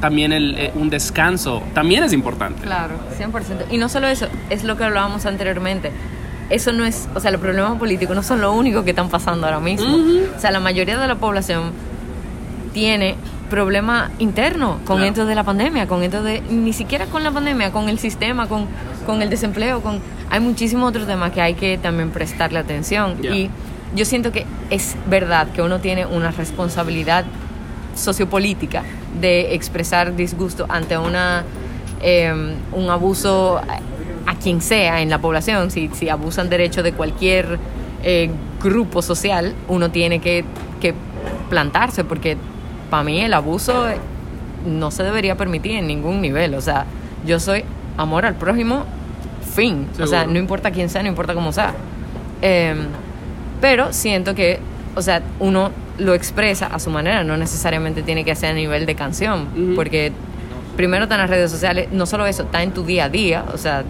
también 0.00 0.32
el, 0.32 0.54
eh, 0.58 0.70
un 0.74 0.90
descanso, 0.90 1.62
también 1.72 2.04
es 2.04 2.12
importante. 2.12 2.60
Claro, 2.62 2.94
100%. 3.18 3.72
Y 3.72 3.78
no 3.78 3.88
solo 3.88 4.06
eso, 4.08 4.26
es 4.50 4.62
lo 4.64 4.76
que 4.76 4.84
hablábamos 4.84 5.24
anteriormente. 5.24 5.90
Eso 6.50 6.72
no 6.72 6.84
es, 6.84 7.08
o 7.14 7.20
sea, 7.20 7.30
los 7.30 7.40
problemas 7.40 7.78
políticos 7.78 8.14
no 8.14 8.22
son 8.22 8.40
lo 8.40 8.52
único 8.52 8.84
que 8.84 8.90
están 8.90 9.08
pasando 9.08 9.46
ahora 9.46 9.60
mismo. 9.60 9.96
O 10.36 10.40
sea, 10.40 10.50
la 10.50 10.60
mayoría 10.60 10.98
de 10.98 11.08
la 11.08 11.14
población 11.16 11.72
tiene 12.72 13.16
problemas 13.50 14.10
internos 14.18 14.78
con 14.84 14.96
Claro. 14.96 15.10
esto 15.10 15.26
de 15.26 15.34
la 15.34 15.44
pandemia, 15.44 15.86
con 15.86 16.02
esto 16.02 16.22
de, 16.22 16.40
ni 16.50 16.72
siquiera 16.72 17.06
con 17.06 17.22
la 17.22 17.30
pandemia, 17.30 17.72
con 17.72 17.88
el 17.88 17.98
sistema, 17.98 18.48
con, 18.48 18.66
con 19.06 19.22
el 19.22 19.30
desempleo, 19.30 19.80
con, 19.80 20.00
hay 20.30 20.40
muchísimos 20.40 20.88
otros 20.88 21.06
temas 21.06 21.30
que 21.32 21.40
hay 21.40 21.54
que 21.54 21.78
también 21.78 22.10
prestarle 22.10 22.58
atención. 22.58 23.16
Y 23.22 23.50
yo 23.94 24.04
siento 24.04 24.32
que 24.32 24.44
es 24.70 24.96
verdad 25.08 25.48
que 25.48 25.62
uno 25.62 25.78
tiene 25.78 26.04
una 26.04 26.30
responsabilidad 26.30 27.24
sociopolítica 27.94 28.82
de 29.20 29.54
expresar 29.54 30.16
disgusto 30.16 30.66
ante 30.68 30.98
una 30.98 31.44
eh, 32.02 32.56
un 32.72 32.90
abuso 32.90 33.60
a, 34.26 34.34
quien 34.36 34.60
sea 34.60 35.02
en 35.02 35.10
la 35.10 35.18
población, 35.18 35.70
si, 35.70 35.88
si 35.94 36.08
abusan 36.08 36.50
derecho 36.50 36.82
de 36.82 36.92
cualquier 36.92 37.58
eh, 38.02 38.30
grupo 38.62 39.02
social, 39.02 39.54
uno 39.68 39.90
tiene 39.90 40.20
que, 40.20 40.44
que 40.80 40.94
plantarse, 41.48 42.04
porque 42.04 42.36
para 42.90 43.04
mí 43.04 43.20
el 43.20 43.34
abuso 43.34 43.86
no 44.66 44.90
se 44.90 45.02
debería 45.02 45.36
permitir 45.36 45.72
en 45.72 45.86
ningún 45.86 46.20
nivel. 46.20 46.54
O 46.54 46.60
sea, 46.60 46.86
yo 47.26 47.40
soy 47.40 47.64
amor 47.96 48.26
al 48.26 48.34
prójimo, 48.34 48.84
fin. 49.54 49.88
O 50.00 50.06
sea, 50.06 50.26
no 50.26 50.38
importa 50.38 50.70
quién 50.70 50.88
sea, 50.88 51.02
no 51.02 51.08
importa 51.08 51.34
cómo 51.34 51.52
sea. 51.52 51.74
Eh, 52.42 52.74
pero 53.60 53.92
siento 53.92 54.34
que, 54.34 54.58
o 54.94 55.02
sea, 55.02 55.22
uno 55.40 55.70
lo 55.98 56.14
expresa 56.14 56.66
a 56.66 56.78
su 56.78 56.90
manera, 56.90 57.24
no 57.24 57.36
necesariamente 57.36 58.02
tiene 58.02 58.24
que 58.24 58.34
ser 58.34 58.50
a 58.50 58.54
nivel 58.54 58.84
de 58.84 58.94
canción, 58.94 59.74
porque 59.76 60.12
primero 60.76 61.04
están 61.04 61.20
las 61.20 61.30
redes 61.30 61.50
sociales, 61.50 61.88
no 61.92 62.04
solo 62.04 62.26
eso, 62.26 62.42
está 62.42 62.62
en 62.62 62.72
tu 62.72 62.84
día 62.84 63.04
a 63.04 63.08
día, 63.08 63.44
o 63.52 63.58
sea, 63.58 63.84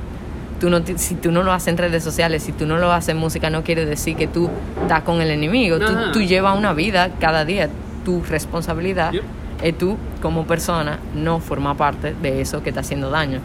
tú 0.65 0.71
no, 0.71 0.81
te- 0.83 0.97
si 0.97 1.15
tú 1.15 1.31
no 1.31 1.43
lo 1.43 1.53
haces 1.53 1.69
en 1.69 1.77
redes 1.77 2.03
sociales, 2.03 2.43
si 2.43 2.53
tú 2.53 2.65
no 2.67 2.79
lo 2.79 2.91
haces 2.91 3.11
en 3.11 3.19
música, 3.19 3.51
no 3.51 3.63
quiere 3.63 3.85
decir 3.85 4.17
que 4.17 4.27
tú 4.27 4.49
estás 4.81 5.03
con 5.03 5.21
el 5.21 5.31
enemigo, 5.31 5.77
tú, 5.79 6.21
llevas 6.23 6.57
una 6.57 6.73
vida 6.73 7.11
cada 7.21 7.45
día, 7.45 7.69
tu 8.03 8.23
responsabilidad 8.23 9.13
Yep. 9.13 9.23
es 9.63 9.77
tú 9.77 9.99
como 10.23 10.47
persona 10.47 11.01
no 11.15 11.39
formar 11.41 11.77
parte 11.77 12.15
de 12.23 12.41
eso 12.41 12.63
que 12.63 12.71
está 12.71 12.81
haciendo 12.81 13.11
daño. 13.11 13.41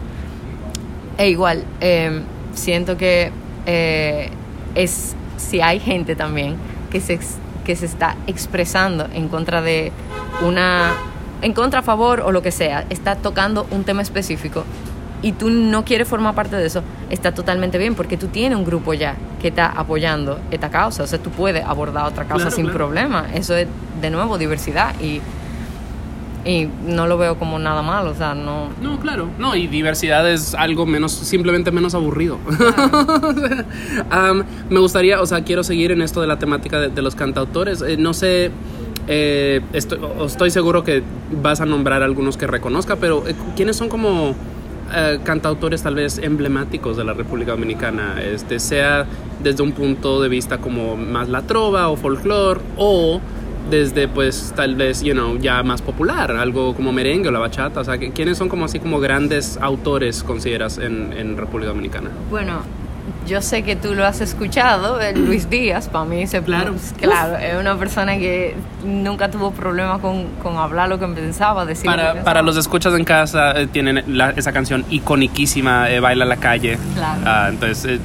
E 1.17 1.29
igual, 1.29 1.65
eh, 1.81 2.21
siento 2.53 2.95
que 2.95 3.31
eh, 3.65 4.29
es 4.75 5.13
si 5.35 5.59
hay 5.59 5.81
gente 5.81 6.15
también 6.15 6.55
que 6.89 7.01
se, 7.01 7.19
que 7.65 7.75
se 7.75 7.85
está 7.85 8.15
expresando 8.27 9.09
en 9.13 9.27
contra 9.27 9.61
de 9.61 9.91
una, 10.45 10.93
en 11.41 11.51
contra, 11.51 11.79
a 11.81 11.83
favor 11.83 12.21
o 12.21 12.31
lo 12.31 12.41
que 12.41 12.51
sea, 12.51 12.85
está 12.89 13.17
tocando 13.17 13.67
un 13.71 13.83
tema 13.83 14.01
específico 14.01 14.63
y 15.21 15.33
tú 15.33 15.49
no 15.49 15.83
quieres 15.83 16.07
formar 16.07 16.35
parte 16.35 16.55
de 16.55 16.65
eso, 16.65 16.81
está 17.09 17.33
totalmente 17.33 17.77
bien 17.77 17.95
porque 17.95 18.17
tú 18.17 18.27
tienes 18.27 18.57
un 18.57 18.65
grupo 18.65 18.93
ya 18.93 19.15
que 19.41 19.49
está 19.49 19.67
apoyando 19.67 20.39
esta 20.51 20.69
causa, 20.69 21.03
o 21.03 21.07
sea, 21.07 21.19
tú 21.19 21.29
puedes 21.29 21.63
abordar 21.63 22.05
otra 22.05 22.25
causa 22.25 22.45
Claro, 22.45 22.55
sin 22.55 22.65
claro. 22.65 22.77
problema, 22.77 23.25
eso 23.33 23.55
es 23.55 23.67
de 24.01 24.09
nuevo 24.09 24.37
diversidad 24.37 24.93
y, 25.01 25.21
y 26.45 26.69
no 26.87 27.05
lo 27.07 27.17
veo 27.17 27.37
como 27.37 27.59
nada 27.59 27.81
malo, 27.81 28.11
o 28.11 28.15
sea, 28.15 28.33
no... 28.33 28.69
No, 28.81 28.99
claro. 28.99 29.29
No, 29.37 29.55
y 29.55 29.67
diversidad 29.67 30.29
es 30.29 30.55
algo 30.55 30.85
menos, 30.85 31.11
simplemente 31.11 31.71
menos 31.71 31.93
aburrido. 31.95 32.39
Am, 34.09 34.43
me 34.69 34.79
gustaría, 34.79 35.21
o 35.21 35.25
sea, 35.25 35.43
quiero 35.43 35.63
seguir 35.63 35.91
en 35.91 36.01
esto 36.01 36.21
de 36.21 36.27
la 36.27 36.39
temática 36.39 36.79
de, 36.79 36.89
de 36.89 37.01
los 37.01 37.15
cantautores. 37.15 37.81
Eh, 37.81 37.97
no 37.97 38.13
sé, 38.13 38.51
eh, 39.11 39.61
estoy 39.73 40.51
seguro 40.51 40.83
que 40.83 41.01
vas 41.41 41.61
a 41.61 41.65
nombrar 41.65 42.03
algunos 42.03 42.37
que 42.37 42.45
reconozca, 42.45 42.95
pero 42.95 43.27
eh, 43.27 43.35
¿quiénes 43.55 43.75
son 43.75 43.89
como 43.89 44.35
eh, 44.93 45.19
cantautores 45.23 45.83
tal 45.83 45.95
vez 45.95 46.17
emblemáticos 46.17 46.97
de 46.97 47.03
la 47.03 47.13
República 47.13 47.51
Dominicana? 47.51 48.21
Este, 48.21 48.59
sea 48.59 49.05
desde 49.43 49.63
un 49.63 49.71
punto 49.71 50.21
de 50.21 50.29
vista 50.29 50.59
como 50.59 50.95
más 50.95 51.29
la 51.29 51.43
trova 51.43 51.89
o 51.89 51.95
folclore, 51.95 52.61
o 52.77 53.21
desde 53.69 54.07
pues 54.07 54.53
tal 54.55 54.75
vez, 54.75 55.01
you 55.01 55.13
know, 55.13 55.37
ya 55.37 55.61
más 55.63 55.81
popular, 55.81 56.31
algo 56.31 56.73
como 56.73 56.91
merengue 56.91 57.29
o 57.29 57.31
la 57.31 57.39
bachata, 57.39 57.81
o 57.81 57.83
sea, 57.83 57.97
¿quiénes 57.97 58.37
son 58.37 58.49
como 58.49 58.65
así 58.65 58.79
como 58.79 58.99
grandes 58.99 59.57
autores 59.61 60.23
consideras 60.23 60.77
en, 60.77 61.13
en 61.13 61.37
República 61.37 61.69
Dominicana? 61.69 62.09
Bueno, 62.29 62.61
yo 63.29 63.41
sé 63.43 63.61
que 63.63 63.75
tú 63.75 63.93
lo 63.93 64.05
has 64.05 64.21
escuchado, 64.21 64.99
el 64.99 65.25
Luis 65.25 65.49
Díaz, 65.49 65.87
para 65.87 66.03
mí 66.05 66.25
se 66.25 66.41
Claro. 66.41 66.73
claro, 66.99 67.37
es 67.37 67.55
una 67.59 67.77
persona 67.77 68.17
que 68.17 68.55
nunca 68.83 69.29
tuvo 69.29 69.51
problema 69.51 69.99
con, 69.99 70.25
con 70.41 70.57
hablar 70.57 70.89
lo 70.89 70.97
que 70.99 71.05
pensaba, 71.07 71.63
decir 71.65 71.85
lo 71.89 71.95
que 71.95 72.01
Para, 72.03 72.23
para 72.23 72.41
los 72.41 72.57
escuchas 72.57 72.93
en 72.95 73.03
casa, 73.05 73.51
eh, 73.51 73.67
tienen 73.67 74.03
la- 74.07 74.31
esa 74.31 74.51
canción 74.51 74.83
iconiquísima, 74.89 75.89
eh, 75.91 75.99
Baila 75.99 76.25
la 76.25 76.37
calle. 76.37 76.77
Claro. 76.95 77.21
Ah, 77.25 77.47
entonces, 77.49 77.99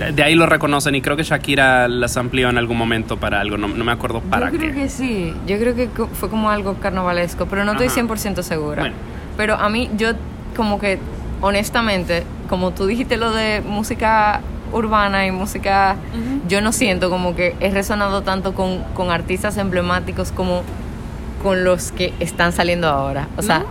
eh, 0.00 0.12
de- 0.12 0.22
ahí 0.22 0.36
lo 0.36 0.46
reconocen 0.46 0.94
y 0.94 1.02
creo 1.02 1.16
que 1.16 1.24
Shakira 1.24 1.88
las 1.88 2.16
amplió 2.16 2.48
en 2.48 2.56
algún 2.58 2.76
momento 2.78 3.16
para 3.16 3.40
algo, 3.40 3.56
no, 3.56 3.66
no 3.68 3.84
me 3.84 3.92
acuerdo 3.92 4.20
para 4.20 4.50
yo 4.50 4.58
creo 4.58 4.72
qué. 4.74 4.82
que 4.82 4.88
sí, 4.88 5.34
yo 5.46 5.58
creo 5.58 5.74
que 5.74 5.88
fue 6.12 6.30
como 6.30 6.50
algo 6.50 6.74
carnavalesco, 6.74 7.46
pero 7.46 7.64
no 7.64 7.72
estoy 7.72 7.88
Ajá. 7.88 7.94
100% 7.96 8.42
segura. 8.42 8.82
Bueno. 8.82 8.94
Pero 9.36 9.54
a 9.56 9.68
mí, 9.68 9.90
yo 9.96 10.10
como 10.56 10.78
que, 10.78 10.98
honestamente, 11.40 12.22
como 12.48 12.70
tú 12.72 12.86
dijiste 12.86 13.16
lo 13.16 13.32
de 13.32 13.60
música 13.66 14.40
urbana 14.72 15.26
y 15.26 15.30
música, 15.30 15.96
yo 16.48 16.60
no 16.60 16.72
siento 16.72 17.10
como 17.10 17.34
que 17.36 17.54
he 17.60 17.70
resonado 17.70 18.22
tanto 18.22 18.54
con, 18.54 18.82
con 18.94 19.10
artistas 19.10 19.56
emblemáticos 19.56 20.32
como 20.32 20.62
con 21.42 21.64
los 21.64 21.92
que 21.92 22.12
están 22.20 22.52
saliendo 22.52 22.88
ahora. 22.88 23.28
O 23.36 23.42
sea, 23.42 23.64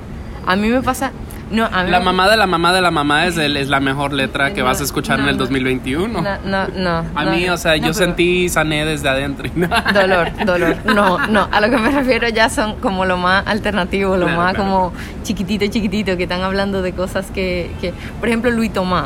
a 0.46 0.56
mí 0.56 0.70
me 0.70 0.82
pasa... 0.82 1.12
No, 1.50 1.64
a 1.64 1.84
mí 1.86 1.92
La 1.92 2.00
me- 2.00 2.06
mamá 2.06 2.30
de 2.30 2.36
la 2.36 2.46
mamá 2.46 2.74
de 2.74 2.82
la 2.82 2.92
mamá 2.92 3.26
es, 3.26 3.38
el- 3.38 3.56
es 3.56 3.70
la 3.70 3.80
mejor 3.80 4.12
letra 4.12 4.52
que 4.54 4.60
No, 4.60 4.66
vas 4.66 4.82
a 4.82 4.84
escuchar 4.84 5.18
no, 5.18 5.24
en 5.24 5.30
el 5.30 5.38
no. 5.38 5.44
2021. 5.46 6.22
No, 6.22 6.22
no, 6.44 6.68
no. 6.76 7.06
a 7.16 7.24
no, 7.24 7.32
mí, 7.32 7.46
no. 7.46 7.54
o 7.54 7.58
sea, 7.58 7.72
No, 7.72 7.78
yo 7.78 7.82
pero- 7.84 7.94
sentí 7.94 8.50
sané 8.50 8.84
desde 8.84 9.08
adentro. 9.08 9.50
Dolor, 9.94 10.30
dolor. 10.46 10.76
No, 10.94 11.26
no. 11.28 11.48
A 11.50 11.62
lo 11.62 11.70
que 11.70 11.78
me 11.78 11.90
refiero 11.90 12.28
ya 12.28 12.50
son 12.50 12.76
como 12.82 13.06
lo 13.06 13.16
más 13.16 13.48
alternativo, 13.48 14.18
lo 14.18 14.26
Claro, 14.26 14.42
más 14.42 14.56
claro. 14.56 14.70
como 14.70 14.94
chiquitito, 15.24 15.66
chiquitito, 15.68 16.18
que 16.18 16.24
están 16.24 16.42
hablando 16.42 16.82
de 16.82 16.92
cosas 16.92 17.32
que, 17.32 17.72
que 17.80 17.94
por 18.20 18.28
ejemplo, 18.28 18.52
Luis 18.52 18.74
Tomás, 18.74 19.06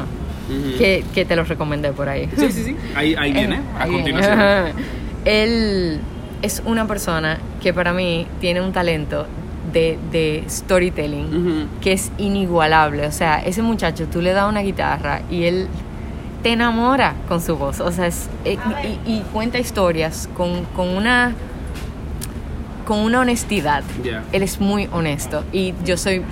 Ujú. 0.51 0.77
que, 0.77 1.03
que 1.13 1.25
te 1.25 1.35
lo 1.35 1.43
recomendé 1.43 1.91
por 1.93 2.09
ahí. 2.09 2.29
Sí, 2.37 2.51
sí, 2.51 2.63
sí. 2.63 2.75
Ahí, 2.95 3.15
ahí 3.17 3.31
viene, 3.33 3.55
Eh, 3.55 3.61
a 3.79 3.83
ahí 3.83 3.89
viene. 3.89 4.11
continuación. 4.11 4.73
Él 5.25 5.99
es 6.41 6.61
una 6.65 6.87
persona 6.87 7.37
que 7.61 7.73
para 7.73 7.93
mí 7.93 8.27
tiene 8.39 8.61
un 8.61 8.71
talento 8.73 9.27
de, 9.71 9.97
de 10.11 10.43
storytelling 10.49 11.25
Ujú. 11.25 11.67
que 11.81 11.93
es 11.93 12.11
inigualable. 12.17 13.05
O 13.07 13.11
sea, 13.11 13.39
ese 13.45 13.61
muchacho, 13.61 14.07
tú 14.07 14.21
le 14.21 14.31
das 14.33 14.49
una 14.49 14.61
guitarra 14.61 15.21
y 15.29 15.43
él 15.43 15.67
te 16.43 16.51
enamora 16.53 17.13
con 17.27 17.39
su 17.41 17.55
voz. 17.55 17.79
O 17.79 17.91
sea, 17.91 18.07
es, 18.07 18.27
eh, 18.45 18.57
y, 19.05 19.11
y 19.17 19.19
cuenta 19.31 19.59
historias 19.59 20.27
con, 20.35 20.65
con 20.75 20.89
una 20.89 21.33
con 22.85 22.99
una 22.99 23.21
honestidad. 23.21 23.83
Ya. 24.03 24.23
Él 24.31 24.41
es 24.43 24.59
muy 24.59 24.89
honesto 24.91 25.43
y 25.53 25.73
yo 25.85 25.95
soy 25.97 26.23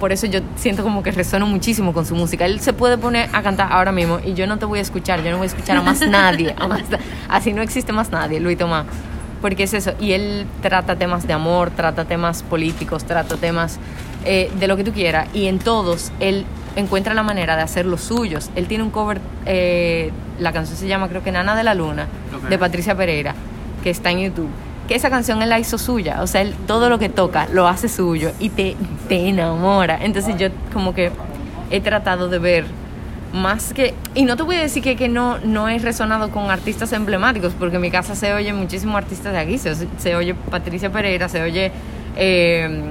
por 0.00 0.10
eso 0.12 0.26
yo 0.26 0.40
siento 0.56 0.82
como 0.82 1.02
que 1.04 1.12
resueno 1.12 1.46
muchísimo 1.46 1.92
con 1.92 2.04
su 2.06 2.14
música. 2.16 2.46
Él 2.46 2.58
se 2.60 2.72
puede 2.72 2.98
poner 2.98 3.28
a 3.32 3.42
cantar 3.42 3.68
ahora 3.70 3.92
mismo 3.92 4.18
y 4.24 4.32
yo 4.34 4.46
no 4.48 4.58
te 4.58 4.64
voy 4.64 4.78
a 4.80 4.82
escuchar, 4.82 5.22
yo 5.22 5.30
no 5.30 5.36
voy 5.36 5.44
a 5.44 5.48
escuchar 5.48 5.76
a 5.76 5.82
más 5.82 6.00
nadie. 6.00 6.54
a 6.58 6.66
más- 6.66 6.82
así 7.28 7.52
no 7.52 7.62
existe 7.62 7.92
más 7.92 8.10
nadie, 8.10 8.40
Luis 8.40 8.58
Tomás. 8.58 8.86
Porque 9.42 9.62
es 9.62 9.74
eso. 9.74 9.92
Y 10.00 10.12
él 10.12 10.46
trata 10.62 10.96
temas 10.96 11.26
de 11.26 11.32
amor, 11.34 11.70
trata 11.70 12.04
temas 12.06 12.42
políticos, 12.42 13.04
trata 13.04 13.36
temas 13.36 13.78
eh, 14.24 14.50
de 14.58 14.66
lo 14.66 14.76
que 14.76 14.84
tú 14.84 14.92
quieras. 14.92 15.28
Y 15.34 15.46
en 15.46 15.58
todos 15.58 16.12
él 16.20 16.44
encuentra 16.76 17.14
la 17.14 17.22
manera 17.22 17.56
de 17.56 17.62
hacer 17.62 17.86
los 17.86 18.00
suyos. 18.02 18.50
Él 18.56 18.66
tiene 18.66 18.84
un 18.84 18.90
cover, 18.90 19.20
eh, 19.46 20.10
la 20.38 20.52
canción 20.52 20.76
se 20.78 20.88
llama 20.88 21.08
creo 21.08 21.22
que 21.22 21.32
Nana 21.32 21.54
de 21.56 21.62
la 21.64 21.74
Luna, 21.74 22.06
de 22.48 22.58
Patricia 22.58 22.94
Pereira, 22.94 23.34
que 23.82 23.90
está 23.90 24.10
en 24.10 24.20
YouTube. 24.20 24.48
Que 24.90 24.96
esa 24.96 25.08
canción 25.08 25.40
él 25.40 25.48
la 25.48 25.60
hizo 25.60 25.78
suya. 25.78 26.20
O 26.20 26.26
sea, 26.26 26.40
él 26.40 26.52
todo 26.66 26.88
lo 26.90 26.98
que 26.98 27.08
toca 27.08 27.46
lo 27.52 27.68
hace 27.68 27.88
suyo 27.88 28.32
y 28.40 28.48
te, 28.48 28.74
te 29.08 29.28
enamora. 29.28 30.00
Entonces 30.02 30.36
yo 30.36 30.48
como 30.72 30.92
que 30.94 31.12
he 31.70 31.80
tratado 31.80 32.28
de 32.28 32.40
ver 32.40 32.64
más 33.32 33.72
que 33.72 33.94
y 34.16 34.24
no 34.24 34.36
te 34.36 34.42
voy 34.42 34.56
a 34.56 34.60
decir 34.62 34.82
que, 34.82 34.96
que 34.96 35.08
no 35.08 35.38
no 35.38 35.68
he 35.68 35.78
resonado 35.78 36.32
con 36.32 36.50
artistas 36.50 36.92
emblemáticos 36.92 37.52
porque 37.56 37.76
en 37.76 37.82
mi 37.82 37.90
casa 37.92 38.16
se 38.16 38.32
oye 38.34 38.52
muchísimos 38.52 38.96
artistas 38.96 39.32
de 39.32 39.38
aquí 39.38 39.56
se, 39.58 39.76
se 39.98 40.16
oye 40.16 40.34
Patricia 40.34 40.90
Pereira 40.90 41.28
se 41.28 41.40
oye 41.40 41.70
eh, 42.16 42.82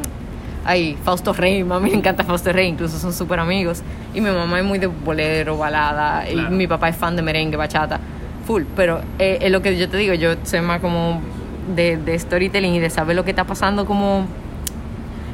ay, 0.64 0.98
Fausto 1.04 1.34
Rey 1.34 1.60
a 1.70 1.80
mí 1.82 1.90
me 1.92 1.98
encanta 1.98 2.24
Fausto 2.24 2.54
Rey 2.54 2.70
incluso 2.70 2.98
son 2.98 3.12
súper 3.12 3.42
amigos 3.42 3.82
y 4.14 4.22
mi 4.22 4.30
mamá 4.32 4.60
es 4.60 4.66
muy 4.66 4.80
de 4.80 4.88
bolero 4.88 5.58
balada 5.58 6.24
Claro. 6.24 6.48
y 6.54 6.56
mi 6.56 6.68
papá 6.68 6.88
es 6.88 6.96
fan 6.96 7.18
de 7.18 7.22
merengue 7.22 7.58
bachata 7.58 8.00
full 8.48 8.64
pero 8.78 9.02
eh, 9.20 9.40
es 9.42 9.52
lo 9.52 9.62
que 9.62 9.78
yo 9.78 9.90
te 9.90 9.98
digo 9.98 10.14
yo 10.14 10.36
soy 10.44 10.62
más 10.62 10.80
como 10.80 11.20
de, 11.76 11.98
de 11.98 12.18
storytelling 12.18 12.74
y 12.74 12.80
de 12.80 12.90
saber 12.90 13.16
lo 13.16 13.24
que 13.24 13.32
está 13.32 13.46
pasando 13.46 13.86
como 13.86 14.26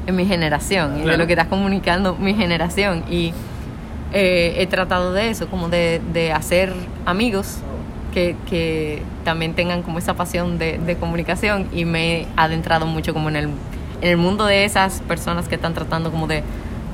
en 0.07 0.15
mi 0.15 0.25
generación 0.25 1.01
y 1.01 1.05
de 1.07 1.17
lo 1.17 1.27
que 1.27 1.33
está 1.33 1.47
comunicando 1.47 2.15
mi 2.15 2.33
generación. 2.33 3.03
Y 3.09 3.33
eh, 4.13 4.55
he 4.57 4.67
tratado 4.67 5.13
de 5.13 5.29
eso, 5.29 5.47
como 5.47 5.69
de, 5.69 6.01
de 6.13 6.31
hacer 6.31 6.73
amigos 7.05 7.57
que, 8.13 8.35
que 8.49 9.01
también 9.23 9.53
tengan 9.53 9.81
como 9.81 9.97
esa 9.97 10.13
pasión 10.13 10.57
de, 10.57 10.77
de 10.77 10.95
comunicación. 10.95 11.67
Y 11.73 11.85
me 11.85 12.21
he 12.21 12.27
adentrado 12.35 12.85
mucho 12.85 13.13
como 13.13 13.29
en 13.29 13.35
el, 13.35 13.45
en 14.01 14.09
el 14.09 14.17
mundo 14.17 14.45
de 14.45 14.65
esas 14.65 15.01
personas 15.01 15.47
que 15.47 15.55
están 15.55 15.73
tratando 15.73 16.11
como 16.11 16.27
de 16.27 16.43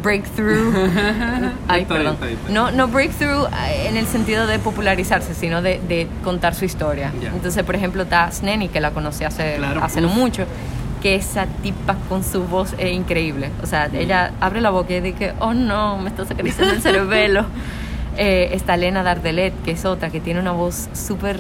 breakthrough. 0.02 0.74
Ay, 1.68 1.86
perdón. 1.86 2.18
No, 2.50 2.72
no 2.72 2.88
breakthrough 2.88 3.46
eh, 3.48 3.88
en 3.88 3.98
el 3.98 4.06
sentido 4.06 4.48
de 4.48 4.60
popularizarse, 4.60 5.34
sino 5.34 5.62
de, 5.62 5.80
de 5.88 6.08
contar 6.24 6.56
su 6.56 6.66
historia. 6.66 7.12
Entonces, 7.34 7.64
por 7.64 7.76
ejemplo, 7.76 8.04
está 8.04 8.32
Sneni, 8.32 8.70
que 8.70 8.80
la 8.80 8.92
conocí 8.92 9.24
hace, 9.24 9.56
Claro, 9.58 9.84
hace 9.84 10.02
no 10.02 10.10
mucho, 10.10 10.46
que 11.02 11.16
esa 11.16 11.46
tipa 11.46 11.96
con 12.10 12.24
su 12.24 12.44
voz 12.44 12.74
es 12.78 12.92
increíble. 12.94 13.50
O 13.64 13.66
sea, 13.66 13.90
ella 13.94 14.32
abre 14.40 14.62
la 14.62 14.70
boca 14.70 14.94
y 14.94 15.02
dice, 15.02 15.34
oh 15.40 15.54
no, 15.54 15.98
me 15.98 16.10
está 16.10 16.24
acariciando 16.24 16.74
el 16.74 16.82
cerebelo. 16.82 17.46
Eh, 18.18 18.50
está 18.52 18.76
Elena 18.76 19.04
Dardelet, 19.04 19.54
que 19.64 19.72
es 19.72 19.86
otra, 19.86 20.10
que 20.10 20.20
tiene 20.20 20.42
una 20.42 20.52
voz 20.52 20.90
súper 20.92 21.40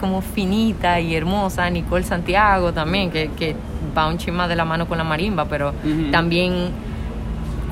como 0.00 0.22
finita 0.22 1.00
y 1.00 1.16
hermosa. 1.16 1.68
Nicole 1.68 2.04
Santiago 2.04 2.72
también, 2.72 3.10
que, 3.10 3.30
que 3.36 3.56
va 3.96 4.06
un 4.06 4.18
chisma 4.18 4.46
de 4.46 4.54
la 4.54 4.64
mano 4.64 4.86
con 4.86 4.98
la 4.98 5.04
marimba, 5.04 5.46
pero 5.46 5.74
también 6.12 6.70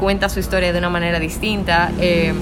cuenta 0.01 0.29
su 0.29 0.41
historia 0.41 0.73
de 0.73 0.79
una 0.79 0.89
manera 0.91 1.21
distinta. 1.21 1.91
Eh, 2.01 2.33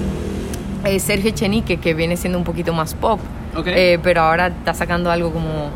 eh, 0.84 1.00
Sergio 1.00 1.32
Chenique, 1.32 1.78
que 1.78 1.92
viene 1.92 2.16
siendo 2.16 2.38
un 2.38 2.44
poquito 2.44 2.72
más 2.72 2.94
pop, 2.94 3.20
Ok. 3.56 3.66
eh, 3.66 3.98
pero 4.02 4.22
ahora 4.22 4.46
está 4.46 4.72
sacando 4.72 5.10
algo 5.10 5.32
como 5.32 5.70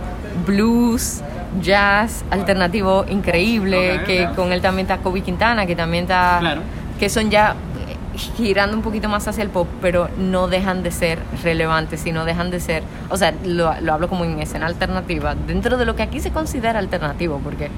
blues, 0.47 1.21
jazz, 1.61 2.25
alternativo 2.31 3.05
increíble, 3.11 3.99
Ok, 3.99 4.05
que 4.05 4.29
con 4.37 4.53
él 4.53 4.63
también 4.63 4.87
está 4.87 4.99
Kobe 5.03 5.21
Quintana, 5.21 5.67
que 5.67 5.77
también 5.77 6.05
está... 6.05 6.39
Claro. 6.41 6.61
Que 7.01 7.09
son 7.11 7.31
ya 7.31 7.57
eh, 7.89 8.19
girando 8.37 8.77
un 8.77 8.83
poquito 8.83 9.09
más 9.09 9.27
hacia 9.27 9.43
el 9.43 9.51
pop, 9.51 9.67
pero 9.81 10.09
no 10.19 10.47
dejan 10.47 10.85
de 10.85 10.93
ser 10.93 11.19
relevantes, 11.43 12.01
sino 12.01 12.25
dejan 12.25 12.51
de 12.53 12.61
ser, 12.61 12.85
o 13.11 13.17
sea, 13.17 13.35
lo, 13.45 13.75
lo 13.81 13.93
hablo 13.93 14.09
como 14.09 14.25
en 14.25 14.39
escena 14.39 14.67
alternativa, 14.67 15.35
dentro 15.35 15.77
de 15.79 15.85
lo 15.85 15.97
que 15.97 16.03
aquí 16.05 16.21
se 16.21 16.31
considera 16.31 16.79
alternativo, 16.79 17.41
porque 17.43 17.71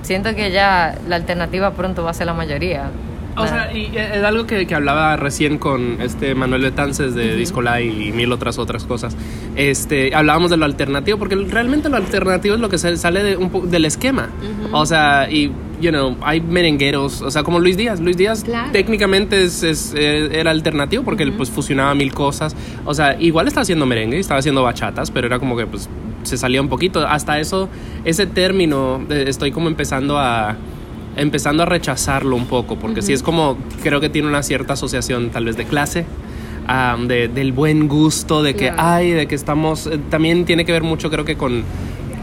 siento 0.00 0.34
que 0.34 0.50
ya 0.50 0.94
la 1.06 1.16
alternativa 1.16 1.72
pronto 1.72 2.02
va 2.02 2.10
a 2.10 2.14
ser 2.14 2.26
la 2.26 2.32
mayoría. 2.34 2.84
O 3.36 3.46
sea, 3.46 3.72
y 3.72 3.90
es 3.96 4.22
algo 4.22 4.46
que, 4.46 4.66
que 4.66 4.74
hablaba 4.74 5.16
recién 5.16 5.58
con 5.58 6.00
este 6.00 6.34
Manuel 6.34 6.62
Betances 6.62 7.14
de 7.14 7.34
Discolay 7.36 8.08
y 8.08 8.12
mil 8.12 8.30
otras 8.32 8.58
otras 8.58 8.84
cosas. 8.84 9.16
Este, 9.56 10.14
hablábamos 10.14 10.50
de 10.50 10.56
lo 10.56 10.64
alternativo, 10.64 11.18
porque 11.18 11.34
realmente 11.36 11.88
lo 11.88 11.96
alternativo 11.96 12.54
es 12.54 12.60
lo 12.60 12.68
que 12.68 12.78
sale 12.78 13.22
de 13.22 13.36
un 13.36 13.70
del 13.70 13.84
esquema. 13.84 14.30
O 14.72 14.86
sea, 14.86 15.28
y, 15.30 15.52
you 15.80 15.90
know, 15.90 16.16
hay 16.22 16.40
merengueros, 16.40 17.22
o 17.22 17.30
sea, 17.30 17.42
como 17.42 17.58
Luis 17.58 17.76
Díaz. 17.76 18.00
Luis 18.00 18.16
Díaz 18.16 18.44
Claro. 18.44 18.70
técnicamente 18.72 19.42
es, 19.42 19.62
es, 19.62 19.94
eh, 19.96 20.28
era 20.38 20.50
alternativo 20.50 21.02
porque 21.04 21.22
él 21.24 21.32
pues 21.32 21.50
fusionaba 21.50 21.94
mil 21.94 22.12
cosas. 22.14 22.54
O 22.84 22.94
sea, 22.94 23.20
igual 23.20 23.48
estaba 23.48 23.62
haciendo 23.62 23.86
merengue, 23.86 24.18
estaba 24.18 24.38
haciendo 24.40 24.62
bachatas, 24.62 25.10
pero 25.10 25.26
era 25.26 25.38
como 25.38 25.56
que 25.56 25.66
pues 25.66 25.88
se 26.22 26.36
salía 26.36 26.60
un 26.60 26.68
poquito. 26.68 27.06
Hasta 27.06 27.38
eso, 27.40 27.68
ese 28.04 28.26
término, 28.26 29.04
eh, 29.10 29.24
estoy 29.28 29.50
como 29.52 29.68
empezando 29.68 30.18
a 30.18 30.56
empezando 31.16 31.62
a 31.62 31.66
rechazarlo 31.66 32.36
un 32.36 32.46
poco, 32.46 32.76
porque 32.76 33.02
sí 33.02 33.12
es 33.12 33.22
como, 33.22 33.56
creo 33.82 34.00
que 34.00 34.08
tiene 34.08 34.28
una 34.28 34.42
cierta 34.42 34.72
asociación 34.74 35.30
tal 35.30 35.44
vez 35.44 35.56
de 35.56 35.64
clase, 35.64 36.06
de, 37.06 37.28
del 37.28 37.52
buen 37.52 37.88
gusto, 37.88 38.42
de 38.42 38.54
que, 38.54 38.68
Claro. 38.68 38.82
ay, 38.82 39.10
de 39.10 39.26
que 39.26 39.34
estamos, 39.34 39.86
eh, 39.86 39.98
también 40.10 40.44
tiene 40.44 40.64
que 40.64 40.72
ver 40.72 40.82
mucho 40.82 41.10
creo 41.10 41.24
que 41.24 41.36
con 41.36 41.62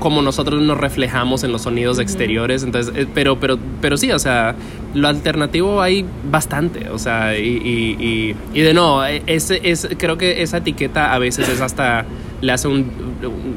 cómo 0.01 0.21
nosotros 0.23 0.61
nos 0.63 0.77
reflejamos 0.79 1.43
en 1.43 1.51
los 1.51 1.61
sonidos 1.61 1.99
exteriores, 1.99 2.63
entonces, 2.63 2.91
eh, 2.97 3.05
pero, 3.13 3.39
pero, 3.39 3.57
pero 3.81 3.95
sí, 3.97 4.11
o 4.11 4.17
sea, 4.19 4.55
lo 4.95 5.07
alternativo 5.07 5.79
hay 5.81 6.05
bastante, 6.29 6.89
o 6.89 6.97
sea, 6.97 7.37
y, 7.37 7.47
y, 7.47 7.95
y, 8.03 8.35
y 8.59 8.61
de 8.61 8.73
no, 8.73 9.05
eh, 9.05 9.21
ese, 9.27 9.61
es, 9.63 9.87
creo 9.99 10.17
que 10.17 10.41
esa 10.41 10.57
etiqueta 10.57 11.13
a 11.13 11.19
veces 11.19 11.47
es 11.47 11.61
hasta, 11.61 12.03
le 12.41 12.51
hace 12.51 12.67
un, 12.67 12.89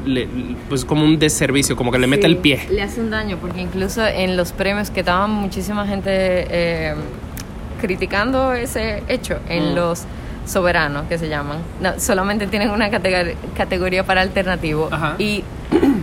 le- 0.05 0.27
pues 0.69 0.85
como 0.85 1.03
un 1.03 1.17
desservicio, 1.17 1.75
como 1.75 1.91
que 1.91 1.97
le 1.97 2.05
mete 2.05 2.27
el 2.27 2.37
pie. 2.37 2.59
Le 2.71 2.83
hace 2.83 3.01
un 3.01 3.09
daño, 3.09 3.37
porque 3.41 3.59
incluso 3.61 4.05
en 4.05 4.37
los 4.37 4.51
premios 4.51 4.91
que 4.91 4.99
estaban 4.99 5.31
muchísima 5.31 5.87
gente 5.87 6.11
eh, 6.11 6.93
criticando 7.81 8.53
ese 8.53 9.03
hecho, 9.07 9.39
en 9.49 9.71
Mm. 9.71 9.75
los 9.75 10.03
soberanos 10.45 11.05
que 11.09 11.17
se 11.17 11.27
llaman, 11.27 11.57
no, 11.81 11.99
solamente 11.99 12.45
tienen 12.45 12.69
una 12.69 12.91
categor- 12.91 13.33
categoría 13.57 14.03
para 14.05 14.21
alternativo 14.21 14.89
Ajá. 14.91 15.15
y 15.17 15.43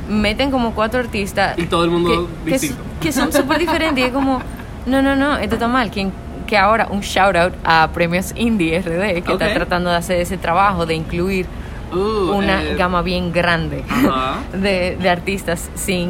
meten 0.08 0.50
como 0.50 0.74
cuatro 0.74 1.00
artistas 1.00 1.58
Y 1.58 1.66
todo 1.66 1.84
el 1.84 1.90
mundo 1.90 2.28
que, 2.44 2.50
que, 2.50 2.58
distinto. 2.58 2.82
que 3.00 3.12
son 3.12 3.32
súper 3.32 3.58
diferentes 3.58 4.02
y 4.02 4.06
es 4.06 4.12
como, 4.12 4.40
no, 4.86 5.00
no, 5.02 5.14
no, 5.16 5.36
esto 5.38 5.54
está 5.56 5.68
mal. 5.68 5.90
Quien, 5.90 6.12
que 6.46 6.58
ahora 6.58 6.88
un 6.90 7.00
shout 7.00 7.36
out 7.36 7.54
a 7.64 7.88
Premios 7.94 8.32
Indie 8.36 8.80
RD, 8.80 9.22
que 9.22 9.32
está 9.32 9.52
tratando 9.54 9.90
de 9.90 9.96
hacer 9.96 10.20
ese 10.20 10.36
trabajo 10.38 10.86
de 10.86 10.94
incluir 10.94 11.46
Uh, 11.94 12.32
una 12.32 12.62
eh, 12.62 12.74
gama 12.74 13.02
bien 13.02 13.34
grande 13.34 13.84
de, 14.54 14.96
de 14.98 15.10
artistas 15.10 15.68
sin, 15.74 16.08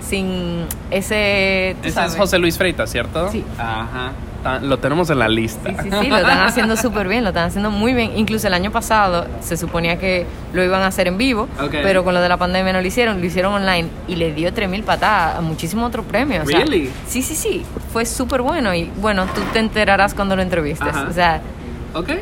sin 0.00 0.64
ese... 0.90 1.72
Ese 1.82 1.90
sabes. 1.90 2.12
es 2.12 2.18
José 2.18 2.38
Luis 2.38 2.56
Freitas, 2.56 2.90
¿cierto? 2.90 3.30
Sí. 3.30 3.44
Ajá. 3.58 4.12
Lo 4.62 4.78
tenemos 4.78 5.10
en 5.10 5.18
la 5.18 5.28
lista. 5.28 5.70
Sí, 5.70 5.76
sí, 5.82 5.90
sí, 6.02 6.08
lo 6.08 6.16
están 6.18 6.38
haciendo 6.40 6.76
súper 6.78 7.08
bien, 7.08 7.22
lo 7.24 7.30
están 7.30 7.46
haciendo 7.48 7.70
muy 7.70 7.92
bien. 7.92 8.12
Incluso 8.16 8.46
el 8.46 8.54
año 8.54 8.70
pasado 8.70 9.26
se 9.40 9.56
suponía 9.56 9.98
que 9.98 10.26
lo 10.52 10.62
iban 10.64 10.82
a 10.82 10.86
hacer 10.86 11.08
en 11.08 11.18
vivo, 11.18 11.48
pero 11.70 12.04
con 12.04 12.14
lo 12.14 12.20
de 12.20 12.28
la 12.28 12.36
pandemia 12.36 12.72
no 12.72 12.80
lo 12.80 12.86
hicieron, 12.86 13.20
lo 13.20 13.26
hicieron 13.26 13.52
online 13.54 13.88
y 14.06 14.16
le 14.16 14.32
dio 14.32 14.50
3.000 14.52 14.82
patadas 14.84 15.36
a 15.38 15.40
muchísimos 15.40 15.88
otros 15.88 16.06
premios. 16.06 16.44
o 16.44 16.48
sea, 16.48 16.60
Really? 16.60 16.90
sí, 17.06 17.22
sí, 17.22 17.34
sí, 17.34 17.64
fue 17.92 18.06
súper 18.06 18.42
bueno 18.42 18.74
y 18.74 18.90
bueno, 19.00 19.26
tú 19.34 19.40
te 19.52 19.58
enterarás 19.58 20.14
cuando 20.14 20.36
lo 20.36 20.42
entrevistes. 20.42 20.88
Ajá. 20.88 21.06
O 21.10 21.12
sea, 21.12 21.40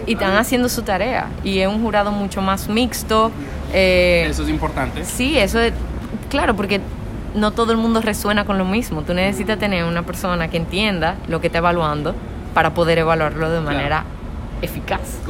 y 0.07 0.13
están 0.15 0.37
haciendo 0.37 0.69
su 0.69 0.83
tarea. 0.83 1.27
Y 1.45 1.59
es 1.59 1.69
un 1.69 1.83
jurado 1.83 2.11
mucho 2.13 2.41
más 2.41 2.69
mixto. 2.69 3.31
eh, 3.75 4.27
Eso 4.31 4.43
es 4.45 4.49
importante. 4.49 5.05
Sí, 5.05 5.37
eso 5.39 5.61
es, 5.61 5.73
claro, 6.31 6.57
porque 6.57 6.81
no 7.37 7.51
todo 7.53 7.73
el 7.73 7.79
mundo 7.79 8.01
resuena 8.01 8.45
con 8.45 8.59
lo 8.59 8.65
mismo. 8.65 9.03
Tú 9.03 9.15
necesitas 9.15 9.59
tener 9.59 9.85
una 9.85 10.03
persona 10.03 10.49
que 10.49 10.57
entienda 10.57 11.17
lo 11.29 11.41
que 11.41 11.47
está 11.49 11.59
evaluando 11.59 12.15
para 12.55 12.75
poder 12.75 12.99
evaluarlo 12.99 13.51
de 13.51 13.61
manera 13.61 14.05
eficaz. 14.63 15.21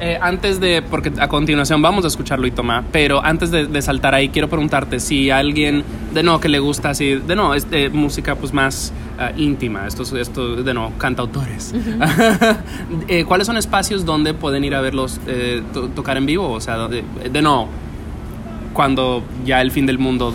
Eh, 0.00 0.16
antes 0.20 0.60
de, 0.60 0.80
porque 0.80 1.12
a 1.18 1.26
continuación 1.26 1.82
vamos 1.82 2.04
a 2.04 2.08
escucharlo 2.08 2.46
y 2.46 2.52
tomar, 2.52 2.84
pero 2.92 3.24
antes 3.24 3.50
de, 3.50 3.66
de 3.66 3.82
saltar 3.82 4.14
ahí, 4.14 4.28
quiero 4.28 4.48
preguntarte 4.48 5.00
si 5.00 5.28
alguien, 5.30 5.82
de 6.14 6.22
no, 6.22 6.38
que 6.38 6.48
le 6.48 6.60
gusta 6.60 6.90
así, 6.90 7.14
de 7.16 7.34
no, 7.34 7.52
es 7.54 7.68
de 7.68 7.90
música 7.90 8.36
pues 8.36 8.52
más 8.52 8.92
ah, 9.18 9.32
íntima, 9.36 9.88
estos, 9.88 10.12
estos, 10.12 10.64
de 10.64 10.72
no, 10.74 10.92
cantautores. 10.98 11.74
Eh, 13.08 13.24
¿Cuáles 13.24 13.46
son 13.46 13.56
espacios 13.56 14.04
donde 14.04 14.34
pueden 14.34 14.64
ir 14.64 14.74
a 14.74 14.80
verlos 14.80 15.20
eh, 15.26 15.62
to- 15.72 15.88
tocar 15.88 16.16
en 16.16 16.26
vivo? 16.26 16.50
O 16.50 16.60
sea, 16.60 16.88
de 16.88 17.42
no, 17.42 17.68
cuando 18.72 19.22
ya 19.44 19.60
el 19.60 19.70
fin 19.70 19.86
del 19.86 19.98
mundo 19.98 20.32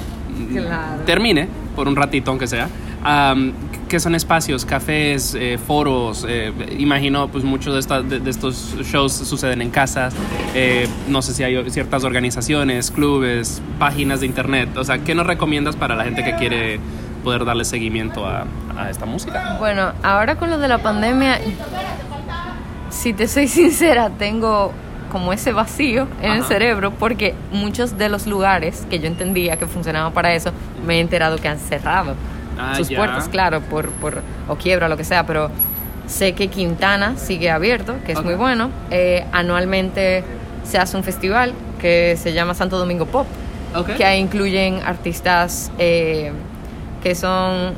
Claro. 0.48 1.02
termine, 1.06 1.48
por 1.76 1.88
un 1.88 1.96
ratito 1.96 2.32
aunque 2.32 2.48
sea. 2.48 2.68
am, 3.04 3.54
¿Qué 3.90 4.00
son 4.00 4.16
espacios, 4.16 4.66
cafés, 4.66 5.36
eh, 5.40 5.60
foros? 5.60 6.26
eh, 6.28 6.52
imagino, 6.80 7.28
pues 7.28 7.44
muchos 7.44 7.74
de, 7.76 7.80
esta- 7.80 8.02
de- 8.02 8.20
de 8.20 8.30
estos 8.32 8.76
shows 8.92 9.14
suceden 9.14 9.62
en 9.62 9.70
casas. 9.70 10.16
eh, 10.56 10.88
no 11.10 11.22
sé 11.22 11.34
si 11.36 11.44
hay 11.44 11.70
ciertas 11.70 12.04
organizaciones, 12.04 12.90
clubes, 12.90 13.62
páginas 13.78 14.20
de 14.22 14.26
internet. 14.26 14.76
O 14.78 14.84
sea, 14.84 14.98
¿qué 15.00 15.14
nos 15.14 15.28
recomiendas 15.28 15.76
para 15.76 15.96
la 15.96 16.06
gente 16.06 16.24
que 16.24 16.34
quiere 16.36 16.80
poder 17.24 17.46
darle 17.46 17.66
seguimiento 17.66 18.26
a, 18.26 18.46
a 18.76 18.90
esta 18.90 19.06
música? 19.06 19.58
Bueno, 19.60 19.92
ahora 20.02 20.38
con 20.38 20.50
lo 20.50 20.58
de 20.58 20.68
la 20.70 20.80
pandemia, 20.80 21.40
si 22.90 23.14
te 23.14 23.28
soy 23.28 23.48
sincera, 23.48 24.10
tengo 24.12 24.72
como 25.14 25.32
ese 25.32 25.54
vacío 25.54 26.08
en 26.22 26.32
el 26.34 26.40
Ajá. 26.40 26.48
cerebro 26.50 26.92
porque 26.92 27.34
muchos 27.54 27.98
de 27.98 28.10
los 28.10 28.28
lugares 28.28 28.86
que 28.90 29.00
yo 29.00 29.08
entendía 29.08 29.56
que 29.56 29.66
funcionaban 29.68 30.12
para 30.12 30.34
eso, 30.34 30.52
me 30.86 30.98
he 30.98 31.00
enterado 31.00 31.38
que 31.38 31.48
han 31.48 31.60
cerrado 31.60 32.16
Ah, 32.60 32.74
sus 32.76 32.90
ya. 32.90 32.98
puertas, 32.98 33.30
claro, 33.30 33.62
por, 33.62 33.90
por 33.92 34.22
o 34.50 34.56
quiebra 34.58 34.90
lo 34.90 34.98
que 34.98 35.04
sea, 35.06 35.26
pero 35.26 35.50
sé 36.06 36.34
que 36.34 36.50
Quintana 36.50 37.16
sigue 37.18 37.50
abierto, 37.50 37.96
que 38.06 38.12
es 38.12 38.18
Ok. 38.20 38.26
muy 38.26 38.36
bueno. 38.36 38.70
Eh, 38.92 39.26
anualmente 39.32 40.24
se 40.64 40.78
hace 40.78 40.96
un 40.98 41.04
festival 41.04 41.54
que 41.80 42.16
se 42.18 42.34
llama 42.34 42.54
Santo 42.54 42.78
Domingo 42.78 43.06
Pop, 43.06 43.26
Ok. 43.76 43.96
que 43.96 44.06
ahí 44.06 44.20
incluyen 44.20 44.82
artistas 44.86 45.72
eh, 45.80 46.32
que 47.02 47.16
son 47.16 47.74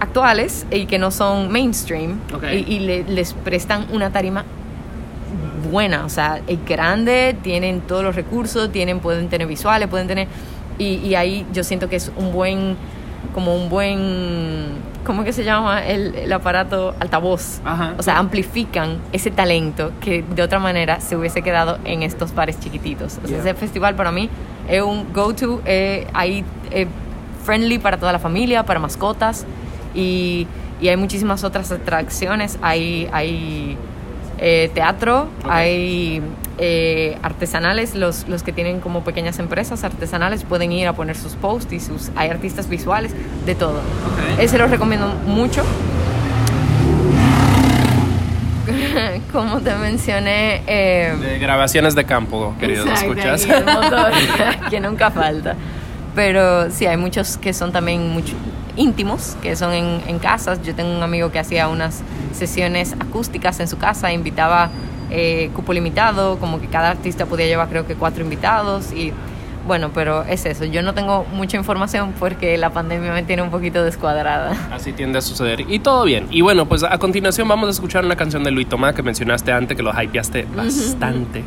actuales 0.00 0.66
y 0.70 0.86
que 0.86 0.98
no 0.98 1.10
son 1.10 1.50
mainstream 1.50 2.18
Ok. 2.34 2.44
y, 2.52 2.56
y 2.74 2.78
le- 2.80 3.04
les 3.04 3.32
prestan 3.32 3.86
una 3.92 4.10
tarima 4.10 4.44
buena, 5.66 6.04
o 6.04 6.08
sea, 6.08 6.40
es 6.46 6.58
grande, 6.64 7.36
tienen 7.42 7.80
todos 7.82 8.02
los 8.02 8.14
recursos, 8.16 8.70
tienen, 8.72 9.00
pueden 9.00 9.28
tener 9.28 9.46
visuales, 9.46 9.88
pueden 9.88 10.06
tener 10.06 10.28
y, 10.78 10.96
y 10.96 11.14
ahí 11.14 11.46
yo 11.52 11.62
siento 11.64 11.88
que 11.88 11.96
es 11.96 12.10
un 12.16 12.32
buen, 12.32 12.76
como 13.34 13.54
un 13.54 13.68
buen, 13.68 14.72
¿cómo 15.04 15.24
que 15.24 15.32
se 15.32 15.44
llama? 15.44 15.84
El, 15.86 16.14
el 16.14 16.32
aparato 16.32 16.94
altavoz. 17.00 17.60
Ajá. 17.64 17.94
O 17.98 18.02
sea, 18.02 18.18
amplifican 18.18 18.98
ese 19.12 19.30
talento 19.30 19.92
que 20.00 20.22
de 20.22 20.42
otra 20.42 20.58
manera 20.58 21.00
se 21.00 21.16
hubiese 21.16 21.42
quedado 21.42 21.78
en 21.84 22.02
estos 22.02 22.34
bares 22.34 22.58
chiquititos. 22.60 23.18
O 23.22 23.26
sea, 23.26 23.38
Yeah. 23.38 23.38
ese 23.38 23.54
festival 23.54 23.94
para 23.94 24.10
mí 24.12 24.28
es 24.68 24.82
un 24.82 25.12
go-to, 25.12 25.62
eh, 25.64 26.06
ahí 26.12 26.44
eh, 26.70 26.86
friendly 27.44 27.78
para 27.78 27.96
toda 27.98 28.12
la 28.12 28.18
familia, 28.18 28.64
para 28.64 28.80
mascotas 28.80 29.46
y, 29.94 30.46
y 30.80 30.88
hay 30.88 30.96
muchísimas 30.96 31.42
otras 31.44 31.70
atracciones. 31.72 32.58
Hay, 32.60 33.08
hay 33.12 33.76
eh, 34.38 34.70
teatro, 34.74 35.28
hay 35.48 36.22
eh, 36.58 37.18
artesanales, 37.22 37.94
los, 37.94 38.28
los 38.28 38.42
que 38.42 38.52
tienen 38.52 38.80
como 38.80 39.04
pequeñas 39.04 39.38
empresas 39.38 39.84
artesanales 39.84 40.44
pueden 40.44 40.72
ir 40.72 40.88
a 40.88 40.92
poner 40.94 41.16
sus 41.16 41.32
posts 41.32 41.72
y 41.72 41.80
sus, 41.80 42.10
hay 42.16 42.30
artistas 42.30 42.68
visuales, 42.68 43.14
de 43.44 43.54
todo. 43.54 43.80
Ese 44.38 44.58
lo 44.58 44.66
recomiendo 44.66 45.08
mucho. 45.26 45.62
Como 49.32 49.60
te 49.60 49.74
mencioné, 49.74 50.62
eh, 50.66 51.14
De 51.20 51.38
grabaciones 51.38 51.94
de 51.94 52.04
campo, 52.04 52.54
queridos 52.58 52.86
Exacto, 52.86 53.12
escuchas. 53.12 53.46
que 54.70 54.80
nunca 54.80 55.10
falta. 55.10 55.54
Pero 56.14 56.70
sí, 56.70 56.86
hay 56.86 56.96
muchos 56.96 57.36
que 57.36 57.52
son 57.52 57.72
también 57.72 58.08
mucho 58.08 58.34
íntimos, 58.76 59.36
que 59.42 59.56
son 59.56 59.72
en, 59.72 60.02
en 60.06 60.18
casas. 60.18 60.62
Yo 60.62 60.74
tengo 60.74 60.94
un 60.94 61.02
amigo 61.02 61.30
que 61.30 61.38
hacía 61.38 61.68
unas 61.68 62.02
sesiones 62.32 62.94
acústicas 63.00 63.60
en 63.60 63.68
su 63.68 63.78
casa, 63.78 64.12
invitaba 64.12 64.70
eh, 65.10 65.50
cupo 65.54 65.72
limitado, 65.72 66.38
como 66.38 66.60
que 66.60 66.66
cada 66.66 66.90
artista 66.90 67.26
podía 67.26 67.46
llevar 67.46 67.68
creo 67.68 67.86
que 67.86 67.94
cuatro 67.94 68.24
invitados 68.24 68.92
y 68.92 69.12
bueno, 69.66 69.90
pero 69.92 70.22
es 70.22 70.46
eso. 70.46 70.64
Yo 70.64 70.80
no 70.82 70.94
tengo 70.94 71.24
mucha 71.32 71.56
información 71.56 72.14
porque 72.20 72.56
la 72.56 72.70
pandemia 72.70 73.12
me 73.12 73.24
tiene 73.24 73.42
un 73.42 73.50
poquito 73.50 73.82
descuadrada. 73.82 74.56
Así 74.72 74.92
tiende 74.92 75.18
a 75.18 75.20
suceder. 75.20 75.60
Y 75.68 75.80
todo 75.80 76.04
bien. 76.04 76.28
Y 76.30 76.40
bueno, 76.40 76.66
pues 76.66 76.84
a 76.84 76.96
continuación 76.98 77.48
vamos 77.48 77.66
a 77.66 77.70
escuchar 77.72 78.04
una 78.04 78.14
canción 78.14 78.44
de 78.44 78.52
Luis 78.52 78.68
Tomás 78.68 78.94
que 78.94 79.02
mencionaste 79.02 79.50
antes, 79.50 79.76
que 79.76 79.82
lo 79.82 79.90
hypeaste 79.90 80.46
bastante. 80.54 81.42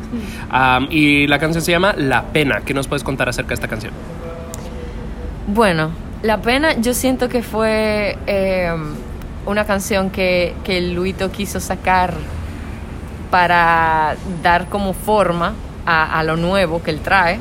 Y 0.90 1.26
la 1.28 1.38
canción 1.38 1.64
se 1.64 1.72
llama 1.72 1.94
La 1.96 2.24
Pena. 2.24 2.60
¿Qué 2.60 2.74
nos 2.74 2.88
puedes 2.88 3.04
contar 3.04 3.28
acerca 3.30 3.48
de 3.48 3.54
esta 3.54 3.68
canción? 3.68 3.94
Bueno, 5.46 5.90
La 6.22 6.42
Pena 6.42 6.74
yo 6.74 6.92
siento 6.92 7.28
que 7.30 7.42
fue 7.42 8.18
eh, 8.26 8.70
una 9.46 9.64
canción 9.64 10.10
que, 10.10 10.54
que 10.64 10.80
Luito 10.82 11.30
quiso 11.32 11.60
sacar 11.60 12.14
para 13.30 14.16
dar 14.42 14.68
como 14.68 14.92
forma 14.92 15.54
a, 15.86 16.18
a 16.18 16.22
lo 16.22 16.36
nuevo 16.36 16.82
que 16.82 16.90
él 16.90 17.00
trae. 17.00 17.38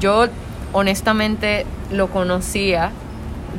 Yo 0.00 0.26
honestamente 0.72 1.66
lo 1.92 2.08
conocía 2.08 2.92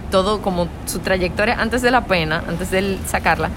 todo 0.09 0.41
como 0.41 0.67
su 0.85 0.99
trayectoria 0.99 1.55
antes 1.61 1.81
de 1.83 1.91
La 1.91 2.05
Pena, 2.05 2.43
antes 2.47 2.71
de 2.71 2.79
él 2.79 2.99
sacarla. 3.05 3.49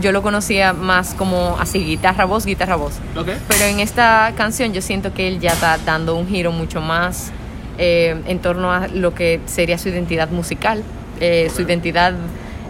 Yo 0.00 0.12
lo 0.12 0.22
conocía 0.22 0.72
más 0.72 1.12
como 1.14 1.56
así, 1.60 1.84
guitarra, 1.84 2.24
voz, 2.24 2.46
guitarra, 2.46 2.76
voz. 2.76 2.94
Ok. 3.16 3.28
Pero 3.48 3.64
en 3.64 3.80
esta 3.80 4.32
canción 4.36 4.72
yo 4.72 4.80
siento 4.80 5.12
que 5.12 5.28
él 5.28 5.40
ya 5.40 5.52
está 5.52 5.76
dando 5.78 6.14
un 6.14 6.28
giro 6.28 6.52
mucho 6.52 6.80
más 6.80 7.32
eh, 7.78 8.20
en 8.26 8.38
torno 8.40 8.72
a 8.72 8.88
lo 8.88 9.14
que 9.14 9.40
sería 9.46 9.78
su 9.78 9.88
identidad 9.88 10.30
musical, 10.30 10.82
eh, 11.20 11.50
su 11.54 11.62
identidad, 11.62 12.14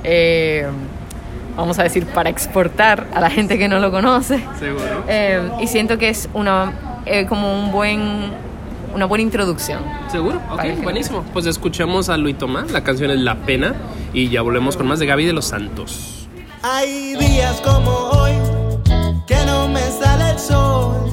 eh, 0.04 0.66
vamos 1.56 1.78
a 1.78 1.82
decir, 1.82 2.06
para 2.06 2.30
exportar 2.30 3.06
a 3.14 3.20
la 3.20 3.30
gente 3.30 3.58
que 3.58 3.68
no 3.68 3.78
lo 3.78 3.90
conoce. 3.90 4.42
Seguro. 4.58 5.04
Eh, 5.08 5.50
y 5.60 5.66
siento 5.66 5.98
que 5.98 6.08
es 6.08 6.28
una 6.34 6.72
eh, 7.04 7.26
como 7.26 7.52
un 7.52 7.72
buen, 7.72 8.30
una 8.94 9.06
buena 9.06 9.22
introducción. 9.22 9.80
Seguro. 10.10 10.40
Ok, 10.50 10.82
buenísimo. 10.82 11.24
Pues 11.32 11.46
escuchemos 11.46 12.08
a 12.08 12.16
Luis 12.16 12.38
Tomás. 12.38 12.70
La 12.70 12.84
canción 12.84 13.10
es 13.10 13.18
La 13.18 13.36
Pena. 13.36 13.74
Y 14.12 14.28
ya 14.28 14.42
volvemos 14.42 14.76
con 14.76 14.86
más 14.86 14.98
de 14.98 15.06
Gaby 15.06 15.24
de 15.24 15.32
los 15.32 15.46
Santos. 15.46 16.28
Hay 16.62 17.16
días 17.16 17.60
como 17.62 17.90
hoy 17.90 18.32
que 19.26 19.36
no 19.46 19.68
me 19.68 19.80
sale 19.80 20.30
el 20.30 20.38
sol 20.38 21.10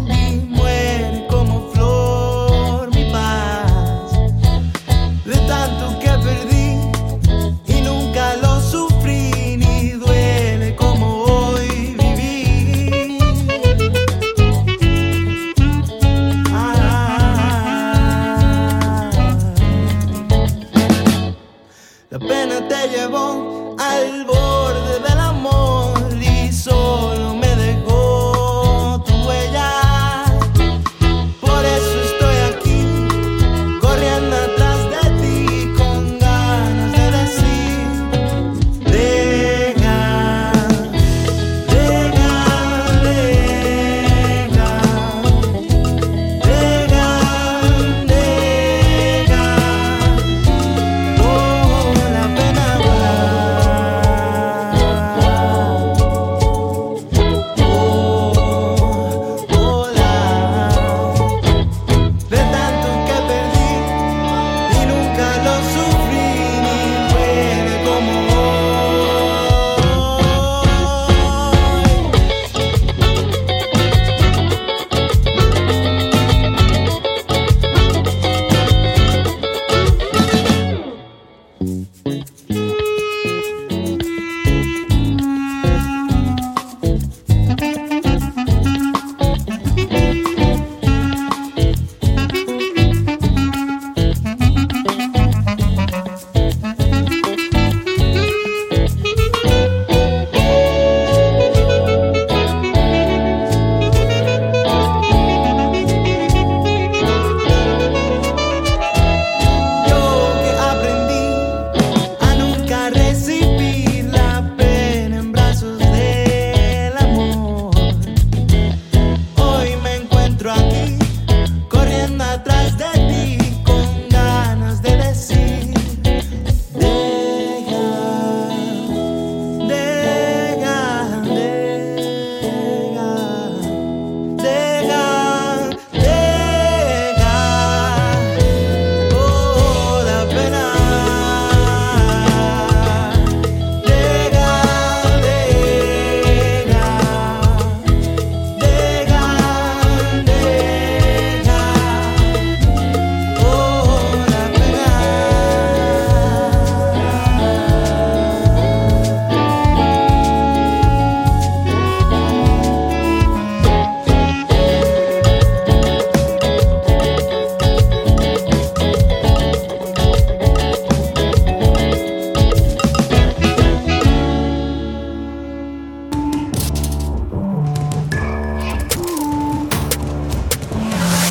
La 22.49 22.67
te 22.67 22.87
llevó 22.89 23.75
al 23.77 24.25
borde 24.25 24.99
del 25.01 25.11
amor 25.11 25.18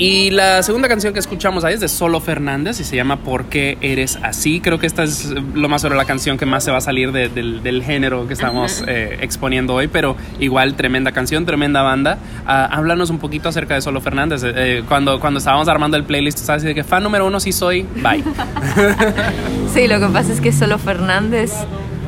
Y 0.00 0.30
la 0.30 0.62
segunda 0.62 0.86
canción 0.88 1.12
que 1.12 1.18
escuchamos 1.18 1.64
ahí 1.64 1.74
es 1.74 1.80
de 1.80 1.88
Solo 1.88 2.20
Fernández 2.20 2.78
y 2.78 2.84
se 2.84 2.94
llama 2.94 3.16
¿Por 3.18 3.46
qué 3.46 3.78
eres 3.80 4.16
así? 4.22 4.60
Creo 4.60 4.78
que 4.78 4.86
esta 4.86 5.02
es 5.02 5.34
lo 5.54 5.68
más 5.68 5.82
sobre 5.82 5.96
la 5.96 6.04
canción 6.04 6.38
que 6.38 6.46
más 6.46 6.62
se 6.62 6.70
va 6.70 6.78
a 6.78 6.80
salir 6.80 7.10
de- 7.10 7.28
del, 7.28 7.64
del 7.64 7.82
género 7.82 8.28
que 8.28 8.34
estamos 8.34 8.84
eh, 8.86 9.18
exponiendo 9.22 9.74
hoy, 9.74 9.88
pero 9.88 10.16
igual 10.38 10.74
tremenda 10.76 11.10
canción, 11.10 11.44
tremenda 11.46 11.82
banda. 11.82 12.18
Ah, 12.46 12.66
háblanos 12.70 13.10
un 13.10 13.18
poquito 13.18 13.48
acerca 13.48 13.74
de 13.74 13.80
Solo 13.82 14.00
Fernández. 14.00 14.44
Eh, 14.44 14.52
eh, 14.56 14.82
cuando, 14.86 15.18
cuando 15.18 15.38
estábamos 15.38 15.66
armando 15.68 15.96
el 15.96 16.04
playlist, 16.04 16.38
¿sabes? 16.38 16.62
De 16.62 16.74
que 16.76 16.84
fan 16.84 17.02
número 17.02 17.26
uno 17.26 17.40
sí 17.40 17.50
soy, 17.50 17.82
bye. 17.96 18.22
Sí, 19.74 19.88
lo 19.88 19.98
que 19.98 20.06
pasa 20.06 20.32
es 20.32 20.40
que 20.40 20.52
Solo 20.52 20.78
Fernández, 20.78 21.52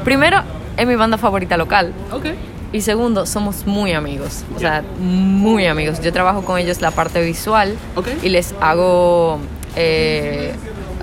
primero, 0.05 0.43
es 0.77 0.87
mi 0.87 0.95
banda 0.95 1.19
favorita 1.19 1.57
local. 1.57 1.93
ok. 2.13 2.27
Y 2.73 2.83
segundo, 2.83 3.27
somos 3.27 3.67
muy 3.67 3.93
amigos. 3.93 4.45
O 4.55 4.59
sea, 4.61 4.83
muy 4.99 5.67
amigos. 5.67 6.01
Yo 6.01 6.13
trabajo 6.13 6.43
con 6.45 6.59
ellos 6.59 6.81
la 6.81 6.93
parte 6.93 7.21
visual 7.23 7.75
y 8.23 8.29
les 8.29 8.55
hago 8.61 9.41
eh, 9.75 10.53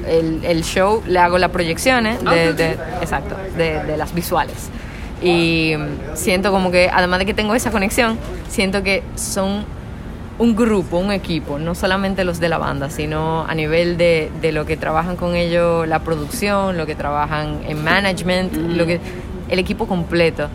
el, 0.07 0.45
el 0.45 0.63
show, 0.63 1.03
le 1.05 1.20
hago 1.20 1.38
las 1.38 1.51
proyecciones 1.51 2.24
de, 2.24 2.30
Ah, 2.47 2.49
ok. 2.51 2.55
de- 2.57 2.78
exacto, 3.01 3.36
de, 3.57 3.84
de 3.84 3.97
las 3.97 4.13
visuales. 4.13 4.70
Y 5.22 5.74
mm, 5.78 6.15
siento 6.15 6.51
como 6.51 6.72
que, 6.72 6.89
además 6.93 7.20
de 7.20 7.26
que 7.26 7.34
tengo 7.34 7.53
esa 7.53 7.70
conexión, 7.72 8.18
siento 8.47 8.82
que 8.84 9.03
son 9.15 9.65
un 10.39 10.55
grupo, 10.55 10.97
un 10.99 11.11
equipo, 11.11 11.57
no 11.59 11.74
solamente 11.76 12.24
los 12.24 12.39
de 12.39 12.47
la 12.47 12.59
banda, 12.59 12.89
sino 12.91 13.43
a 13.45 13.55
nivel 13.55 13.97
de, 13.97 14.32
de 14.41 14.51
lo 14.53 14.65
que 14.65 14.78
trabajan 14.78 15.15
con 15.18 15.36
ellos, 15.36 15.86
la 15.88 15.99
producción, 15.99 16.78
lo 16.78 16.86
que 16.86 16.95
trabajan 16.95 17.59
en 17.68 17.84
management, 17.84 18.53
lo 18.53 18.86
que, 18.86 19.01
el 19.49 19.59
equipo 19.59 19.86
completo. 19.88 20.47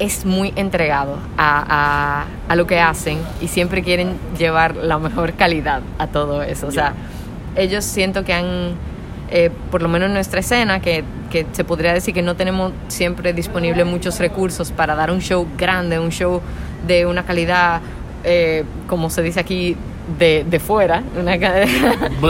Es 0.00 0.24
muy 0.24 0.52
entregado 0.56 1.16
a, 1.36 1.64
a- 1.68 2.24
a 2.52 2.56
lo 2.56 2.66
que 2.66 2.80
hacen 2.80 3.18
y 3.40 3.46
siempre 3.46 3.82
quieren 3.82 4.14
llevar 4.36 4.74
la 4.74 4.98
mejor 4.98 5.34
calidad 5.34 5.82
a 5.98 6.08
todo 6.08 6.42
eso. 6.42 6.66
O 6.66 6.72
sea, 6.72 6.94
ellos 7.54 7.84
siento 7.84 8.24
que 8.24 8.32
han, 8.32 8.72
eh, 9.30 9.50
por 9.70 9.82
lo 9.82 9.88
menos 9.88 10.06
en 10.08 10.14
nuestra 10.14 10.40
escena, 10.40 10.80
que, 10.80 11.04
que 11.30 11.46
se 11.52 11.62
podría 11.64 11.92
decir 11.92 12.12
que 12.14 12.22
no 12.22 12.34
tenemos 12.34 12.72
siempre 12.88 13.32
disponible 13.32 13.84
muchos 13.84 14.18
recursos 14.18 14.72
para 14.72 14.94
dar 14.96 15.10
un 15.12 15.20
show 15.20 15.46
grande, 15.56 15.98
un 15.98 16.10
show 16.10 16.40
de 16.86 17.06
una 17.06 17.24
calidad, 17.24 17.80
eh, 18.24 18.64
como 18.88 19.10
se 19.10 19.22
dice 19.22 19.38
aquí, 19.40 19.76
de, 20.18 20.44
de 20.48 20.58
fuera. 20.60 21.02
Una 21.20 21.34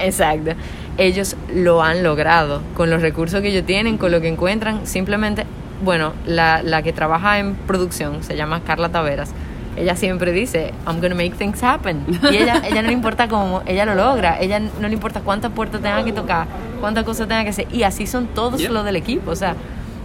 Exacto. 0.04 0.52
Ellos 0.98 1.36
lo 1.54 1.82
han 1.82 2.02
logrado 2.02 2.62
con 2.74 2.88
los 2.90 3.02
recursos 3.02 3.42
que 3.42 3.48
ellos 3.48 3.66
tienen, 3.66 3.98
con 3.98 4.12
lo 4.12 4.20
que 4.20 4.28
encuentran. 4.28 4.86
Simplemente, 4.86 5.44
bueno, 5.82 6.12
la, 6.26 6.62
la 6.62 6.82
que 6.82 6.92
trabaja 6.92 7.38
en 7.38 7.54
producción 7.54 8.22
se 8.22 8.36
llama 8.36 8.60
Carla 8.60 8.88
Taveras. 8.90 9.30
Ella 9.76 9.94
siempre 9.94 10.32
dice, 10.32 10.72
I'm 10.86 11.00
gonna 11.02 11.14
make 11.14 11.32
things 11.36 11.62
happen. 11.62 12.02
Y 12.32 12.36
ella, 12.36 12.62
ella 12.68 12.80
no 12.80 12.88
le 12.88 12.94
importa 12.94 13.28
cómo, 13.28 13.62
ella 13.66 13.84
lo 13.84 13.94
logra. 13.94 14.40
Ella 14.40 14.58
no 14.58 14.88
le 14.88 14.94
importa 14.94 15.20
cuántas 15.20 15.52
puertas 15.52 15.82
tenga 15.82 16.02
que 16.02 16.12
tocar, 16.12 16.46
cuántas 16.80 17.04
cosas 17.04 17.28
tenga 17.28 17.44
que 17.44 17.50
hacer. 17.50 17.66
Y 17.70 17.82
así 17.82 18.06
son 18.06 18.26
todos 18.28 18.58
Yeah. 18.60 18.70
los 18.70 18.84
del 18.86 18.96
equipo. 18.96 19.30
O 19.30 19.36
sea, 19.36 19.54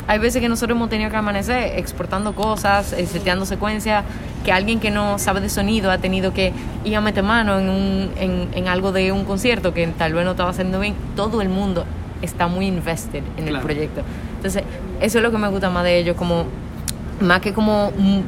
hay 0.08 0.20
veces 0.20 0.42
que 0.42 0.50
nosotros 0.50 0.76
hemos 0.76 0.90
tenido 0.90 1.10
que 1.10 1.16
amanecer 1.16 1.80
exportando 1.80 2.36
cosas, 2.36 2.92
eh, 2.92 3.06
seteando 3.06 3.46
secuencias, 3.46 4.04
que 4.44 4.52
alguien 4.52 4.82
que 4.82 4.92
no 4.92 5.18
sabe 5.20 5.40
de 5.40 5.48
sonido 5.48 5.90
ha 5.90 6.00
tenido 6.00 6.34
que 6.34 6.52
ir 6.84 6.96
a 6.98 7.00
meter 7.00 7.24
mano 7.24 7.58
en, 7.58 7.70
un, 7.70 8.12
en, 8.20 8.50
en 8.54 8.68
algo 8.68 8.92
de 8.92 9.14
un 9.14 9.24
concierto 9.24 9.74
que 9.74 9.88
tal 9.88 10.14
vez 10.14 10.26
no 10.26 10.32
estaba 10.32 10.50
haciendo 10.50 10.82
bien. 10.82 10.96
Todo 11.16 11.42
el 11.42 11.48
mundo 11.48 11.86
está 12.22 12.48
muy 12.48 12.66
invested 12.68 13.24
en 13.38 13.48
el 13.48 13.58
proyecto. 13.60 14.02
Entonces, 14.36 14.64
eso 15.02 15.18
es 15.18 15.24
lo 15.24 15.32
que 15.32 15.38
me 15.38 15.48
gusta 15.50 15.70
más 15.70 15.84
de 15.84 15.98
ellos, 15.98 16.16
como 16.16 16.46
más 17.20 17.42
que 17.42 17.54
como 17.54 17.90
un 17.90 18.24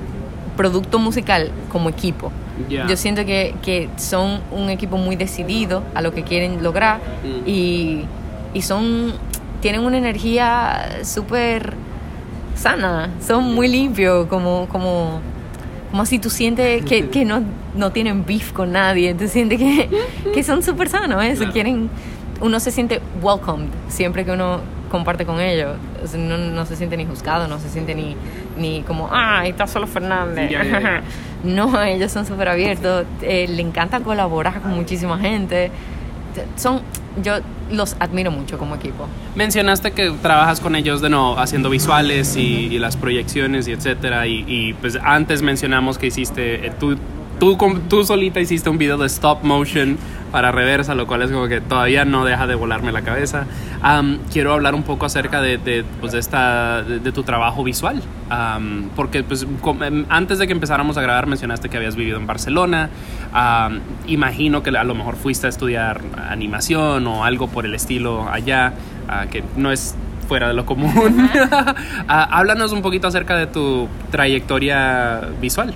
producto 0.57 0.99
musical, 0.99 1.49
como 1.71 1.89
equipo. 1.89 2.31
Yo 2.69 2.95
siento 2.97 3.25
que, 3.25 3.55
que 3.63 3.89
son 3.97 4.39
un 4.51 4.69
equipo 4.69 4.97
muy 4.97 5.15
decidido 5.15 5.81
a 5.95 6.01
lo 6.01 6.13
que 6.13 6.21
quieren 6.23 6.61
lograr 6.61 6.99
Mm. 7.23 7.47
y, 7.49 8.05
y 8.53 8.61
son 8.61 9.13
tienen 9.61 9.81
una 9.81 9.97
energía 9.97 10.99
súper 11.03 11.73
sana, 12.55 13.09
son 13.25 13.55
muy 13.55 13.67
limpios, 13.67 14.27
como, 14.27 14.67
como, 14.69 15.19
como 15.89 16.05
si 16.05 16.19
tú 16.19 16.29
sientes 16.29 16.83
que, 16.85 17.09
que 17.09 17.25
no, 17.25 17.41
no 17.75 17.91
tienen 17.91 18.25
beef 18.25 18.51
con 18.51 18.71
nadie, 18.73 19.13
tú 19.15 19.27
sientes 19.27 19.57
que, 19.59 19.89
que 20.33 20.43
son 20.43 20.61
súper 20.61 20.89
sanos, 20.89 21.23
¿eh? 21.23 21.31
Se 21.31 21.37
Claro. 21.37 21.53
quieren, 21.53 21.89
uno 22.41 22.59
se 22.59 22.71
siente 22.71 23.01
welcomed 23.21 23.69
siempre 23.87 24.25
que 24.25 24.31
uno 24.31 24.59
comparte 24.93 25.25
con 25.25 25.41
ellos, 25.41 25.75
no, 26.15 26.37
no 26.37 26.67
se 26.67 26.75
siente 26.75 26.95
ni 26.97 27.05
juzgado, 27.07 27.47
no 27.47 27.57
se 27.57 27.67
siente 27.67 27.95
ni, 27.95 28.15
ni 28.55 28.83
como, 28.83 29.09
ah, 29.11 29.41
está 29.47 29.65
solo 29.65 29.87
Fernández. 29.87 30.51
No, 31.43 31.83
ellos 31.83 32.09
son 32.09 32.25
súper 32.25 32.47
abiertos, 32.47 33.05
eh, 33.21 33.47
le 33.49 33.61
encanta 33.61 33.99
colaborar 33.99 34.61
con 34.61 34.71
muchísima 34.75 35.19
gente. 35.19 35.71
Son, 36.55 36.79
yo 37.21 37.39
los 37.69 37.97
admiro 37.99 38.31
mucho 38.31 38.57
como 38.57 38.75
equipo. 38.75 39.07
Mencionaste 39.35 39.91
que 39.91 40.11
trabajas 40.21 40.61
con 40.61 40.73
ellos 40.77 41.01
de 41.01 41.09
no 41.09 41.37
haciendo 41.37 41.69
visuales 41.69 42.37
y, 42.37 42.67
y 42.67 42.79
las 42.79 42.95
proyecciones 42.95 43.67
y 43.67 43.73
etcétera 43.73 44.25
y, 44.25 44.45
y, 44.47 44.73
pues 44.75 44.97
antes 45.03 45.41
mencionamos 45.41 45.97
que 45.97 46.07
hiciste 46.07 46.65
eh, 46.67 46.71
tú 46.79 46.97
tú 47.39 47.57
tú 47.89 48.03
solita 48.03 48.39
hiciste 48.39 48.69
un 48.69 48.77
video 48.77 48.97
de 48.97 49.07
stop 49.07 49.43
motion 49.43 49.97
para 50.31 50.51
reversa 50.51 50.95
lo 50.95 51.05
cual 51.05 51.21
es 51.21 51.31
como 51.31 51.47
que 51.47 51.61
todavía 51.61 52.05
no 52.05 52.25
deja 52.25 52.47
de 52.47 52.55
volarme 52.55 52.91
la 52.91 53.01
cabeza 53.01 53.45
Am, 53.81 54.19
quiero 54.31 54.53
hablar 54.53 54.75
un 54.75 54.83
poco 54.83 55.05
acerca 55.05 55.41
de, 55.41 55.57
de, 55.57 55.85
pues, 55.99 56.13
de 56.13 56.19
esta 56.19 56.81
de, 56.81 56.99
de 56.99 57.11
tu 57.11 57.23
trabajo 57.23 57.63
visual 57.63 58.01
Am, 58.29 58.89
porque 58.95 59.23
pues 59.23 59.45
em, 59.81 60.05
antes 60.09 60.39
de 60.39 60.47
que 60.47 60.53
empezáramos 60.53 60.97
a 60.97 61.01
grabar 61.01 61.27
mencionaste 61.27 61.69
que 61.69 61.77
habías 61.77 61.95
vivido 61.95 62.17
en 62.17 62.25
Barcelona 62.25 62.89
Am, 63.33 63.81
imagino 64.07 64.63
que 64.63 64.69
a 64.71 64.83
lo 64.83 64.95
mejor 64.95 65.15
fuiste 65.15 65.47
a 65.47 65.49
estudiar 65.49 66.01
animación 66.29 67.05
o 67.07 67.25
algo 67.25 67.47
por 67.47 67.65
el 67.65 67.75
estilo 67.75 68.27
allá 68.29 68.73
ah, 69.07 69.25
que 69.29 69.43
no 69.55 69.71
es 69.71 69.95
fuera 70.23 70.47
de 70.47 70.53
lo 70.53 70.65
común. 70.65 71.29
Ah, 72.07 72.27
háblanos 72.31 72.71
un 72.73 72.81
poquito 72.81 73.07
acerca 73.07 73.35
de 73.37 73.47
tu 73.47 73.87
trayectoria 74.11 75.21
visual. 75.41 75.73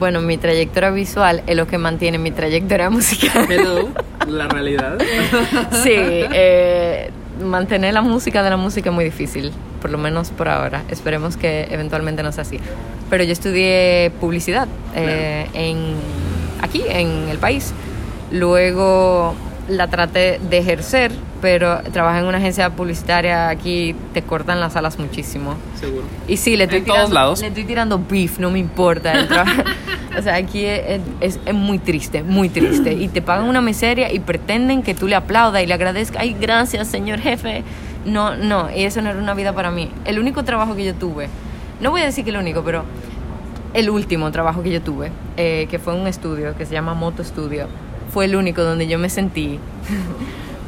Bueno, 0.00 0.22
mi 0.22 0.38
trayectoria 0.38 0.90
visual 0.90 1.42
es 1.46 1.54
lo 1.54 1.66
que 1.66 1.76
mantiene 1.76 2.16
mi 2.16 2.30
trayectoria 2.30 2.88
musical. 2.90 3.46
Hello, 3.50 3.90
la 4.26 4.48
realidad. 4.48 4.98
sí, 5.82 5.92
eh, 5.92 7.10
mantener 7.44 7.92
la 7.92 8.00
música 8.00 8.42
de 8.42 8.48
la 8.48 8.56
música 8.56 8.88
es 8.88 8.94
muy 8.94 9.04
difícil, 9.04 9.52
por 9.82 9.90
lo 9.90 9.98
menos 9.98 10.30
por 10.30 10.48
ahora. 10.48 10.84
Esperemos 10.88 11.36
que 11.36 11.68
eventualmente 11.70 12.22
no 12.22 12.32
sea 12.32 12.42
así. 12.42 12.58
Pero 13.10 13.24
yo 13.24 13.32
estudié 13.32 14.10
publicidad 14.18 14.68
eh, 14.96 15.46
en, 15.52 15.96
aquí, 16.62 16.82
en 16.88 17.28
el 17.28 17.36
país. 17.36 17.74
Luego 18.32 19.34
la 19.68 19.88
traté 19.88 20.40
de 20.48 20.58
ejercer, 20.58 21.12
pero 21.40 21.80
trabajé 21.92 22.20
en 22.20 22.26
una 22.26 22.38
agencia 22.38 22.70
publicitaria 22.70 23.48
aquí, 23.48 23.94
te 24.14 24.22
cortan 24.22 24.60
las 24.60 24.76
alas 24.76 24.98
muchísimo. 24.98 25.54
Seguro. 25.78 26.04
Y 26.28 26.36
sí, 26.36 26.56
le 26.56 26.64
estoy, 26.64 26.80
En 26.80 26.84
todos 26.84 26.96
tirando, 26.98 27.14
lados. 27.14 27.40
le 27.40 27.46
estoy 27.48 27.64
tirando 27.64 27.98
beef, 28.08 28.38
no 28.38 28.50
me 28.50 28.58
importa. 28.58 29.12
el 29.12 29.28
o 30.18 30.22
sea, 30.22 30.34
aquí 30.36 30.64
es, 30.64 31.00
es- 31.20 31.40
es 31.46 31.54
muy 31.54 31.78
triste, 31.78 32.22
muy 32.22 32.48
triste. 32.48 32.92
Y 32.92 33.08
te 33.08 33.22
pagan 33.22 33.46
una 33.48 33.60
miseria 33.60 34.12
y 34.12 34.20
pretenden 34.20 34.82
que 34.82 34.94
tú 34.94 35.06
le 35.08 35.14
aplaudas 35.16 35.62
y 35.62 35.66
le 35.66 35.74
agradezcas. 35.74 36.22
Ay, 36.22 36.36
gracias, 36.40 36.88
señor 36.88 37.20
jefe. 37.20 37.62
No, 38.04 38.34
no, 38.36 38.68
y 38.74 38.84
eso 38.84 39.02
no 39.02 39.10
era 39.10 39.18
una 39.18 39.34
vida 39.34 39.52
para 39.52 39.70
mí. 39.70 39.90
El 40.04 40.18
único 40.18 40.42
trabajo 40.44 40.74
que 40.74 40.84
yo 40.84 40.94
tuve, 40.94 41.28
no 41.80 41.90
voy 41.90 42.00
a 42.02 42.06
decir 42.06 42.24
que 42.24 42.30
el 42.30 42.36
único, 42.36 42.62
pero 42.62 42.84
el 43.74 43.88
último 43.90 44.30
trabajo 44.32 44.62
que 44.62 44.70
yo 44.70 44.80
tuve, 44.82 45.12
eh, 45.36 45.66
que 45.70 45.78
fue 45.78 45.94
un 45.94 46.06
estudio 46.06 46.56
que 46.56 46.66
se 46.66 46.72
llama 46.72 46.94
Moto 46.94 47.22
Studio, 47.22 47.66
fue 48.12 48.24
el 48.24 48.34
único 48.36 48.62
donde 48.64 48.86
yo 48.88 48.98
me 48.98 49.08
sentí 49.10 49.60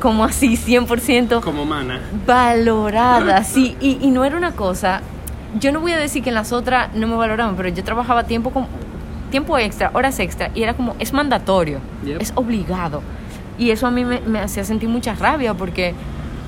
como 0.02 0.24
así, 0.24 0.56
100% 0.56 1.40
Como 1.40 1.64
mana. 1.64 2.00
valorada, 2.26 3.44
sí, 3.44 3.76
y, 3.80 3.98
y 4.02 4.10
no 4.10 4.24
era 4.24 4.36
una 4.36 4.50
cosa, 4.52 5.00
yo 5.60 5.70
no 5.70 5.80
voy 5.80 5.92
a 5.92 5.96
decir 5.96 6.22
que 6.24 6.30
en 6.30 6.34
las 6.34 6.52
otras 6.52 6.92
no 6.94 7.06
me 7.06 7.14
valoraban, 7.14 7.54
pero 7.56 7.68
yo 7.68 7.84
trabajaba 7.84 8.24
tiempo 8.24 8.50
con 8.50 8.66
tiempo 9.30 9.56
extra, 9.58 9.90
horas 9.94 10.18
extra, 10.18 10.50
y 10.54 10.62
era 10.64 10.74
como, 10.74 10.96
es 10.98 11.12
mandatorio, 11.12 11.78
Yep. 12.04 12.20
es 12.20 12.32
obligado. 12.34 13.00
Y 13.58 13.70
eso 13.70 13.86
a 13.86 13.90
mí 13.92 14.04
me, 14.04 14.20
me 14.20 14.40
hacía 14.40 14.64
sentir 14.64 14.88
mucha 14.88 15.14
rabia 15.14 15.54
porque, 15.54 15.94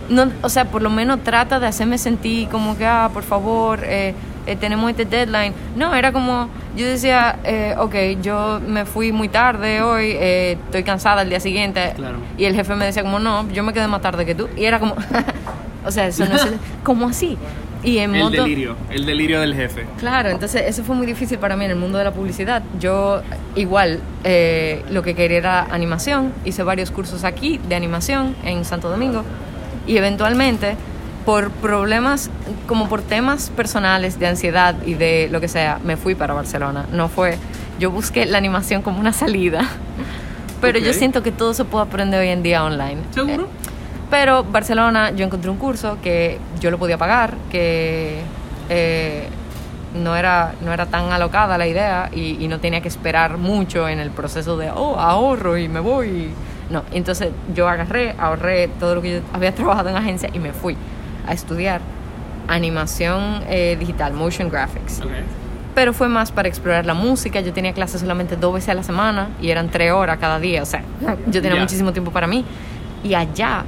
no, 0.08 0.30
o 0.42 0.48
sea, 0.48 0.64
por 0.64 0.82
lo 0.82 0.90
menos 0.90 1.20
trata 1.22 1.60
de 1.60 1.66
hacerme 1.68 1.96
sentir 1.98 2.48
como 2.48 2.76
que, 2.76 2.84
ah, 2.86 3.08
por 3.12 3.22
favor, 3.22 3.80
eh, 3.84 4.14
eh, 4.46 4.56
tenemos 4.56 4.90
este 4.90 5.04
deadline. 5.04 5.54
No, 5.76 5.94
era 5.94 6.12
como, 6.12 6.48
yo 6.76 6.86
decía, 6.86 7.38
eh, 7.44 7.74
ok, 7.78 8.22
yo 8.22 8.60
me 8.66 8.84
fui 8.84 9.12
muy 9.12 9.28
tarde 9.28 9.82
hoy, 9.82 10.12
eh, 10.12 10.58
estoy 10.64 10.82
cansada 10.82 11.22
el 11.22 11.28
día 11.28 11.40
siguiente. 11.40 11.92
Claro. 11.96 12.18
Y 12.36 12.44
el 12.44 12.54
jefe 12.54 12.74
me 12.74 12.84
decía 12.84 13.02
como, 13.02 13.18
no, 13.18 13.48
yo 13.50 13.62
me 13.62 13.72
quedé 13.72 13.88
más 13.88 14.02
tarde 14.02 14.26
que 14.26 14.34
tú. 14.34 14.48
Y 14.56 14.64
era 14.64 14.78
como, 14.78 14.94
o 15.84 15.90
sea, 15.90 16.06
eso 16.06 16.24
no 16.26 16.34
es, 16.34 16.46
como 16.82 17.08
así. 17.08 17.38
Y 17.84 17.98
en 17.98 18.14
El 18.14 18.22
moto, 18.22 18.42
delirio, 18.42 18.76
el 18.90 19.04
delirio 19.04 19.40
del 19.40 19.54
jefe. 19.54 19.84
Claro, 19.98 20.30
entonces 20.30 20.62
eso 20.66 20.82
fue 20.84 20.96
muy 20.96 21.06
difícil 21.06 21.38
para 21.38 21.54
mí 21.54 21.66
en 21.66 21.72
el 21.72 21.76
mundo 21.76 21.98
de 21.98 22.04
la 22.04 22.12
publicidad. 22.12 22.62
Yo 22.80 23.20
igual 23.54 24.00
eh, 24.24 24.82
lo 24.90 25.02
que 25.02 25.14
quería 25.14 25.36
era 25.36 25.62
animación, 25.64 26.32
hice 26.46 26.62
varios 26.62 26.90
cursos 26.90 27.24
aquí 27.24 27.60
de 27.68 27.74
animación 27.74 28.34
en 28.42 28.64
Santo 28.64 28.88
Domingo 28.88 29.22
y 29.86 29.98
eventualmente 29.98 30.76
por 31.24 31.50
problemas, 31.50 32.30
como 32.66 32.88
por 32.88 33.02
temas 33.02 33.50
personales 33.50 34.18
de 34.18 34.26
ansiedad 34.26 34.74
y 34.84 34.94
de 34.94 35.28
lo 35.30 35.40
que 35.40 35.48
sea, 35.48 35.78
me 35.82 35.96
fui 35.96 36.14
para 36.14 36.34
Barcelona. 36.34 36.86
No 36.92 37.08
fue, 37.08 37.38
yo 37.78 37.90
busqué 37.90 38.26
la 38.26 38.38
animación 38.38 38.82
como 38.82 39.00
una 39.00 39.12
salida, 39.12 39.62
pero 40.60 40.78
yo 40.78 40.92
siento 40.92 41.22
que 41.22 41.32
todo 41.32 41.54
se 41.54 41.64
puede 41.64 41.86
aprender 41.86 42.20
hoy 42.20 42.28
en 42.28 42.42
día 42.42 42.62
online. 42.64 42.98
¿Seguro? 43.10 43.48
Pero 44.10 44.44
Barcelona, 44.44 45.10
yo 45.12 45.24
encontré 45.24 45.50
un 45.50 45.56
curso 45.56 45.98
que 46.02 46.38
yo 46.60 46.70
lo 46.70 46.78
podía 46.78 46.98
pagar, 46.98 47.34
que 47.50 48.20
eh, 48.68 49.28
no, 49.94 50.14
era, 50.14 50.54
no 50.62 50.72
era 50.72 50.86
tan 50.86 51.10
alocada 51.10 51.56
la 51.56 51.66
idea 51.66 52.10
y, 52.12 52.36
y 52.38 52.48
no 52.48 52.60
tenía 52.60 52.82
que 52.82 52.88
esperar 52.88 53.38
mucho 53.38 53.88
en 53.88 53.98
el 53.98 54.10
proceso 54.10 54.58
de, 54.58 54.70
oh, 54.70 54.98
ahorro 55.00 55.56
y 55.56 55.68
me 55.68 55.80
voy. 55.80 56.30
No, 56.68 56.82
entonces 56.92 57.30
yo 57.54 57.66
agarré, 57.66 58.14
ahorré 58.18 58.68
todo 58.68 58.94
lo 58.94 59.02
que 59.02 59.14
yo 59.14 59.20
había 59.32 59.54
trabajado 59.54 59.88
en 59.88 59.96
agencia 59.96 60.28
y 60.32 60.38
me 60.38 60.52
fui 60.52 60.76
a 61.26 61.32
estudiar 61.32 61.80
animación 62.48 63.42
eh, 63.48 63.76
digital, 63.78 64.12
motion 64.12 64.48
graphics 64.50 65.00
Ok. 65.00 65.10
pero 65.74 65.92
fue 65.92 66.08
más 66.08 66.30
para 66.30 66.46
explorar 66.48 66.86
la 66.86 66.94
música. 66.94 67.40
Yo 67.40 67.52
tenía 67.52 67.72
clases 67.72 68.00
solamente 68.00 68.36
dos 68.36 68.54
veces 68.54 68.68
a 68.70 68.74
la 68.74 68.82
semana 68.82 69.28
y 69.40 69.50
eran 69.50 69.70
tres 69.70 69.92
horas 69.92 70.18
cada 70.18 70.38
día. 70.38 70.62
O 70.62 70.66
sea, 70.66 70.82
yo 71.26 71.40
tenía 71.42 71.54
Ya. 71.56 71.60
muchísimo 71.62 71.92
tiempo 71.92 72.10
para 72.12 72.26
mí. 72.26 72.44
Y 73.02 73.14
allá, 73.14 73.64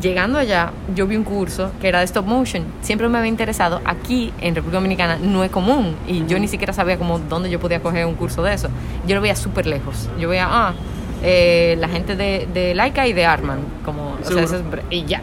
llegando 0.00 0.38
allá, 0.38 0.70
yo 0.94 1.06
vi 1.06 1.16
un 1.16 1.24
curso 1.24 1.70
que 1.80 1.88
era 1.88 1.98
de 1.98 2.04
stop 2.06 2.24
motion. 2.26 2.64
Siempre 2.80 3.06
me 3.08 3.18
había 3.18 3.28
interesado. 3.28 3.80
Aquí, 3.84 4.32
en 4.40 4.54
República 4.54 4.78
Dominicana, 4.78 5.18
no 5.20 5.44
es 5.44 5.50
común. 5.50 5.94
Y 6.08 6.24
yo 6.26 6.38
ni 6.38 6.48
siquiera 6.48 6.72
sabía 6.72 6.96
como 6.96 7.18
dónde 7.18 7.50
yo 7.50 7.60
podía 7.60 7.80
coger 7.80 8.06
un 8.06 8.14
curso 8.14 8.42
de 8.42 8.54
eso. 8.54 8.68
Yo 9.06 9.14
lo 9.16 9.20
veía 9.20 9.36
súper 9.36 9.66
lejos. 9.66 10.08
Yo 10.18 10.28
veía, 10.30 10.46
ah, 10.48 10.72
eh, 11.22 11.76
la 11.78 11.88
gente 11.88 12.16
de, 12.16 12.48
de 12.54 12.74
Laika 12.74 13.06
y 13.06 13.12
de 13.12 13.26
Arman. 13.26 13.58
Como, 13.84 14.16
o 14.20 14.24
sea, 14.24 14.42
es- 14.42 14.54
y 14.90 15.04
ya. 15.04 15.20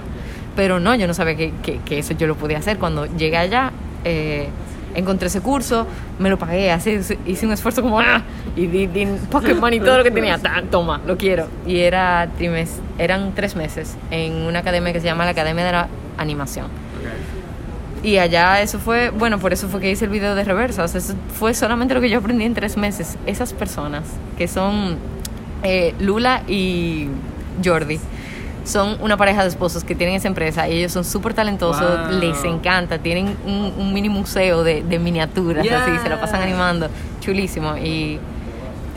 Pero 0.56 0.80
no, 0.80 0.94
yo 0.96 1.08
no 1.08 1.14
sabía 1.14 1.36
que, 1.36 1.54
que- 1.64 1.80
que 1.80 2.00
eso 2.00 2.14
yo 2.14 2.28
lo 2.28 2.36
podía 2.36 2.58
hacer. 2.58 2.78
Cuando 2.78 3.06
llegué 3.06 3.38
allá, 3.38 3.72
eh, 4.04 4.48
encontré 4.96 5.28
ese 5.28 5.42
curso, 5.42 5.86
me 6.18 6.30
lo 6.30 6.38
pagué, 6.38 6.72
así, 6.72 7.00
hice 7.26 7.46
un 7.46 7.54
esfuerzo 7.54 7.82
como, 7.82 8.00
¡ah! 8.00 8.24
y 8.56 8.66
di, 8.68 8.88
di 8.88 9.06
pocket 9.32 9.54
money, 9.56 9.80
todo 9.80 10.00
lo 10.00 10.04
que 10.04 10.12
tenía, 10.12 10.38
¡tan! 10.38 10.68
toma, 10.72 11.00
lo 11.06 11.16
quiero. 11.18 11.48
Y 11.66 11.80
era 11.80 12.28
eran 12.98 13.34
tres 13.36 13.56
meses 13.56 13.96
en 14.12 14.34
una 14.34 14.60
academia 14.60 14.92
que 14.92 15.00
se 15.00 15.06
llama 15.06 15.26
la 15.26 15.32
Academia 15.32 15.64
de 15.66 15.72
la 15.72 15.88
Animación. 16.18 16.68
Y 18.02 18.18
allá 18.18 18.62
eso 18.62 18.80
fue, 18.80 19.10
bueno, 19.10 19.40
por 19.40 19.52
eso 19.52 19.68
fue 19.68 19.82
que 19.82 19.92
hice 19.92 20.06
el 20.06 20.12
video 20.12 20.34
de 20.34 20.44
reversa. 20.46 20.84
O 20.84 20.88
sea, 20.88 21.00
eso 21.00 21.16
fue 21.38 21.54
solamente 21.54 21.94
lo 21.94 22.00
que 22.02 22.10
yo 22.10 22.20
aprendí 22.20 22.46
en 22.46 22.54
tres 22.54 22.78
meses. 22.78 23.18
Esas 23.26 23.52
personas 23.54 24.04
que 24.38 24.48
son 24.48 24.96
eh, 25.64 25.94
Lula 26.00 26.44
y 26.48 27.10
Jordi 27.64 28.00
son 28.66 28.98
una 29.02 29.18
pareja 29.18 29.42
de 29.44 29.50
esposos 29.50 29.84
que 29.84 29.96
tienen 29.96 30.16
esa 30.16 30.28
empresa 30.28 30.68
y 30.68 30.78
ellos 30.80 30.92
son 30.92 31.04
súper 31.06 31.34
talentosos, 31.34 32.10
Wow. 32.10 32.20
les 32.20 32.44
encanta, 32.44 32.98
tienen 33.00 33.36
un, 33.46 33.74
un 33.78 33.94
mini 33.94 34.10
museo 34.10 34.64
de, 34.64 34.84
de 34.84 35.00
miniaturas, 35.00 35.66
así, 35.66 35.92
se 36.02 36.10
lo 36.10 36.20
pasan 36.20 36.40
Yeah. 36.42 36.48
animando, 36.50 36.88
chulísimo. 37.22 37.76
Y, 37.78 38.20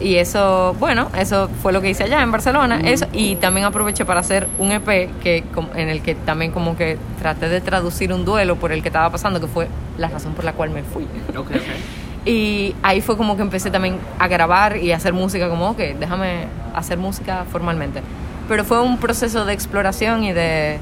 y 0.01 0.17
eso, 0.17 0.75
bueno, 0.81 1.09
eso 1.17 1.49
fue 1.63 1.73
lo 1.73 1.81
que 1.81 1.91
hice 1.91 2.03
allá 2.05 2.23
en 2.23 2.33
Barcelona. 2.33 2.81
Eso, 2.85 3.07
y 3.13 3.37
también 3.37 3.65
aproveché 3.67 4.05
para 4.05 4.21
hacer 4.21 4.49
un 4.59 4.73
EP 4.73 5.11
que, 5.23 5.45
en 5.77 5.89
el 5.89 6.03
que 6.03 6.15
también 6.17 6.51
como 6.51 6.77
que 6.77 6.99
traté 7.21 7.49
de 7.49 7.61
traducir 7.61 8.13
un 8.13 8.25
duelo 8.25 8.57
por 8.57 8.73
el 8.73 8.83
que 8.83 8.89
estaba 8.89 9.11
pasando, 9.11 9.41
que 9.41 9.47
fue 9.47 9.69
la 9.99 10.09
razón 10.09 10.33
por 10.35 10.45
la 10.45 10.55
cual 10.55 10.71
me 10.71 10.83
fui. 10.83 11.07
Y 12.25 12.75
ahí 12.85 13.01
fue 13.01 13.17
como 13.17 13.35
que 13.35 13.43
empecé 13.43 13.71
también 13.71 13.99
a 14.21 14.29
grabar 14.29 14.77
y 14.77 14.93
a 14.93 14.97
hacer 14.97 15.13
música, 15.13 15.49
como, 15.49 15.71
ok, 15.71 15.79
déjame 15.99 16.45
hacer 16.73 16.97
música 16.97 17.45
formalmente. 17.51 18.01
Pero 18.49 18.65
fue 18.65 18.81
un 18.81 18.99
proceso 18.99 19.45
de 19.45 19.53
exploración 19.53 20.25
y 20.25 20.33
de, 20.33 20.79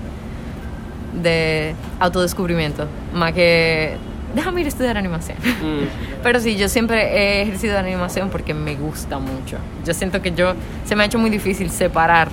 de 1.22 1.74
autodescubrimiento, 1.98 2.86
más 3.14 3.32
que 3.32 3.96
déjame 4.34 4.60
ir 4.60 4.66
a 4.66 4.68
estudiar 4.68 4.96
animación. 4.96 5.36
Mm. 5.38 5.84
Pero 6.22 6.40
sí, 6.40 6.56
yo 6.56 6.68
siempre 6.68 7.02
he 7.16 7.42
ejercido 7.42 7.78
animación 7.78 8.30
porque 8.30 8.54
me 8.54 8.74
gusta 8.76 9.18
mucho. 9.18 9.58
Yo 9.84 9.94
siento 9.94 10.22
que 10.22 10.32
yo, 10.32 10.54
se 10.84 10.96
me 10.96 11.02
ha 11.02 11.06
hecho 11.06 11.18
muy 11.18 11.30
difícil 11.30 11.70
separar 11.70 12.28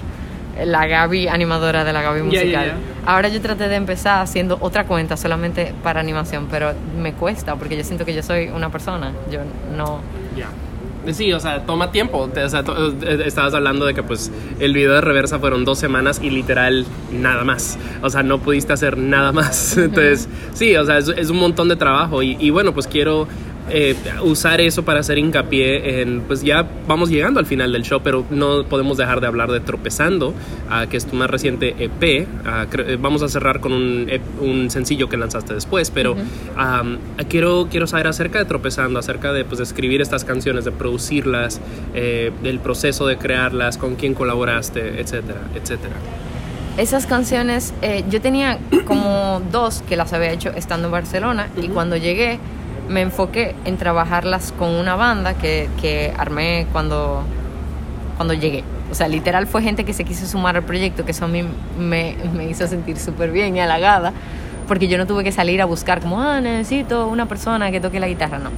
la 0.64 0.88
Gaby 0.88 1.28
animadora 1.28 1.84
de 1.84 1.94
la 1.94 2.02
Gaby 2.02 2.24
musical. 2.24 2.52
ya, 2.52 2.66
ya. 2.66 2.78
Ahora 3.06 3.30
yo 3.30 3.42
traté 3.42 3.68
de 3.68 3.76
empezar 3.76 4.22
haciendo 4.22 4.58
otra 4.60 4.86
cuenta 4.86 5.16
solamente 5.16 5.74
para 5.84 6.00
animación, 6.00 6.48
pero 6.50 6.74
me 6.98 7.14
cuesta 7.14 7.56
porque 7.56 7.78
yo 7.78 7.84
siento 7.84 8.06
que 8.06 8.14
yo 8.14 8.24
soy 8.24 8.50
una 8.50 8.70
persona. 8.70 9.12
Yo 9.32 9.40
no... 9.76 10.02
Ya. 11.08 11.14
Sí, 11.14 11.34
o 11.34 11.40
sea, 11.40 11.66
toma 11.66 11.92
tiempo. 11.92 12.30
O 12.30 12.50
sea, 12.50 12.64
eh, 13.02 13.24
estabas 13.26 13.54
hablando 13.54 13.86
de 13.86 13.94
que 13.94 14.04
pues 14.04 14.32
el 14.60 14.74
video 14.74 14.94
de 14.94 15.02
reversa 15.02 15.40
fueron 15.40 15.66
dos 15.66 15.80
semanas 15.80 16.20
y 16.22 16.30
literal 16.30 16.86
nada 17.12 17.44
más. 17.44 17.78
O 18.02 18.10
sea, 18.10 18.24
no 18.24 18.40
pudiste 18.40 18.74
hacer 18.74 18.98
nada 18.98 19.32
más. 19.32 19.78
Entonces, 19.78 20.28
sí, 20.54 20.76
o 20.76 20.86
sea, 20.86 20.98
es, 20.98 21.08
es 21.10 21.30
un 21.30 21.38
montón 21.38 21.70
de 21.70 21.76
trabajo. 21.76 22.22
Y, 22.22 22.38
y 22.40 22.50
bueno, 22.50 22.74
pues 22.74 22.88
quiero 22.88 23.28
eh, 23.70 23.96
usar 24.24 24.62
eso 24.62 24.84
para 24.84 25.00
hacer 25.02 25.18
hincapié 25.18 26.02
en, 26.02 26.22
pues 26.22 26.42
ya 26.44 26.66
vamos 26.88 27.10
llegando 27.10 27.40
al 27.40 27.46
final 27.46 27.72
del 27.72 27.84
show, 27.84 28.02
pero 28.04 28.26
no 28.30 28.64
podemos 28.66 28.98
dejar 28.98 29.22
de 29.22 29.28
hablar 29.28 29.52
de 29.52 29.60
Tropezando, 29.60 30.34
ah, 30.70 30.86
que 30.90 30.98
es 30.98 31.06
tu 31.06 31.16
más 31.16 31.30
reciente 31.30 31.76
EP. 31.80 32.28
Ah, 32.46 32.66
eh, 32.78 32.98
vamos 33.00 33.22
a 33.24 33.28
cerrar 33.30 33.60
con 33.60 33.74
un, 33.74 34.08
ep- 34.10 34.22
un 34.42 34.70
sencillo 34.72 35.10
que 35.10 35.18
lanzaste 35.18 35.54
después, 35.54 35.92
pero 35.92 36.16
quiero, 37.30 37.68
quiero 37.70 37.88
saber 37.88 38.08
acerca 38.08 38.40
de 38.40 38.46
Tropezando, 38.46 39.00
acerca 39.00 39.34
de, 39.34 39.46
pues, 39.46 39.58
de 39.58 39.64
escribir 39.64 40.02
estas 40.02 40.24
canciones, 40.24 40.66
de 40.66 40.72
producirlas, 40.72 41.60
eh, 41.94 42.32
del 42.44 42.60
proceso 42.60 43.06
de 43.08 43.18
crearlas, 43.18 43.78
con 43.78 43.96
quién 43.96 44.14
colaboraste, 44.14 45.00
etcétera, 45.00 45.40
etcétera. 45.56 45.96
Esas 46.78 47.08
canciones, 47.08 47.74
eh, 47.82 48.04
yo 48.10 48.22
tenía 48.22 48.60
como 48.86 49.42
dos 49.52 49.84
que 49.90 49.96
las 49.96 50.14
había 50.14 50.32
hecho 50.32 50.50
estando 50.56 50.88
en 50.88 50.92
Barcelona 50.92 51.50
y 51.62 51.70
cuando 51.70 51.98
llegué 51.98 52.40
me 52.90 53.02
enfoqué 53.02 53.56
en 53.66 53.78
trabajarlas 53.78 54.52
con 54.52 54.70
una 54.70 54.96
banda 54.96 55.34
que, 55.34 55.70
que 55.82 56.14
armé 56.18 56.68
cuando, 56.72 57.24
cuando 58.16 58.34
llegué. 58.34 58.64
O 58.92 58.96
sea, 58.96 59.08
literal 59.08 59.48
fue 59.48 59.62
gente 59.62 59.84
que 59.84 59.94
se 59.94 60.04
quiso 60.06 60.26
sumar 60.26 60.56
al 60.56 60.64
proyecto, 60.64 61.04
que 61.04 61.12
eso 61.12 61.26
a 61.26 61.28
mí 61.28 61.44
me, 61.78 62.16
me 62.34 62.46
hizo 62.46 62.66
sentir 62.68 62.98
súper 62.98 63.32
bien 63.32 63.56
y 63.58 63.60
halagada, 63.60 64.14
porque 64.68 64.88
yo 64.88 64.98
no 64.98 65.06
tuve 65.06 65.24
que 65.24 65.32
salir 65.32 65.62
a 65.62 65.66
buscar 65.66 66.00
como, 66.02 66.22
ah, 66.22 66.40
necesito 66.40 67.08
una 67.08 67.26
persona 67.26 67.70
que 67.72 67.82
toque 67.82 68.00
la 68.00 68.08
guitarra, 68.08 68.40
no. 68.40 68.50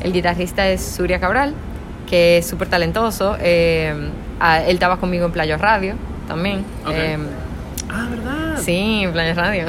El 0.00 0.12
guitarrista 0.12 0.68
es 0.68 0.82
Surya 0.84 1.18
Cabral, 1.20 1.54
que 2.08 2.38
es 2.38 2.46
súper 2.48 2.68
talentoso. 2.68 3.36
eh, 3.40 3.94
él 4.66 4.74
estaba 4.74 4.96
conmigo 4.98 5.26
en 5.26 5.32
Playo 5.32 5.56
Radio 5.56 5.94
también. 6.28 6.64
Eh, 6.90 7.16
Ah, 7.94 8.06
¿verdad? 8.10 8.41
Sí, 8.64 9.06
Planes 9.12 9.36
Radio. 9.36 9.66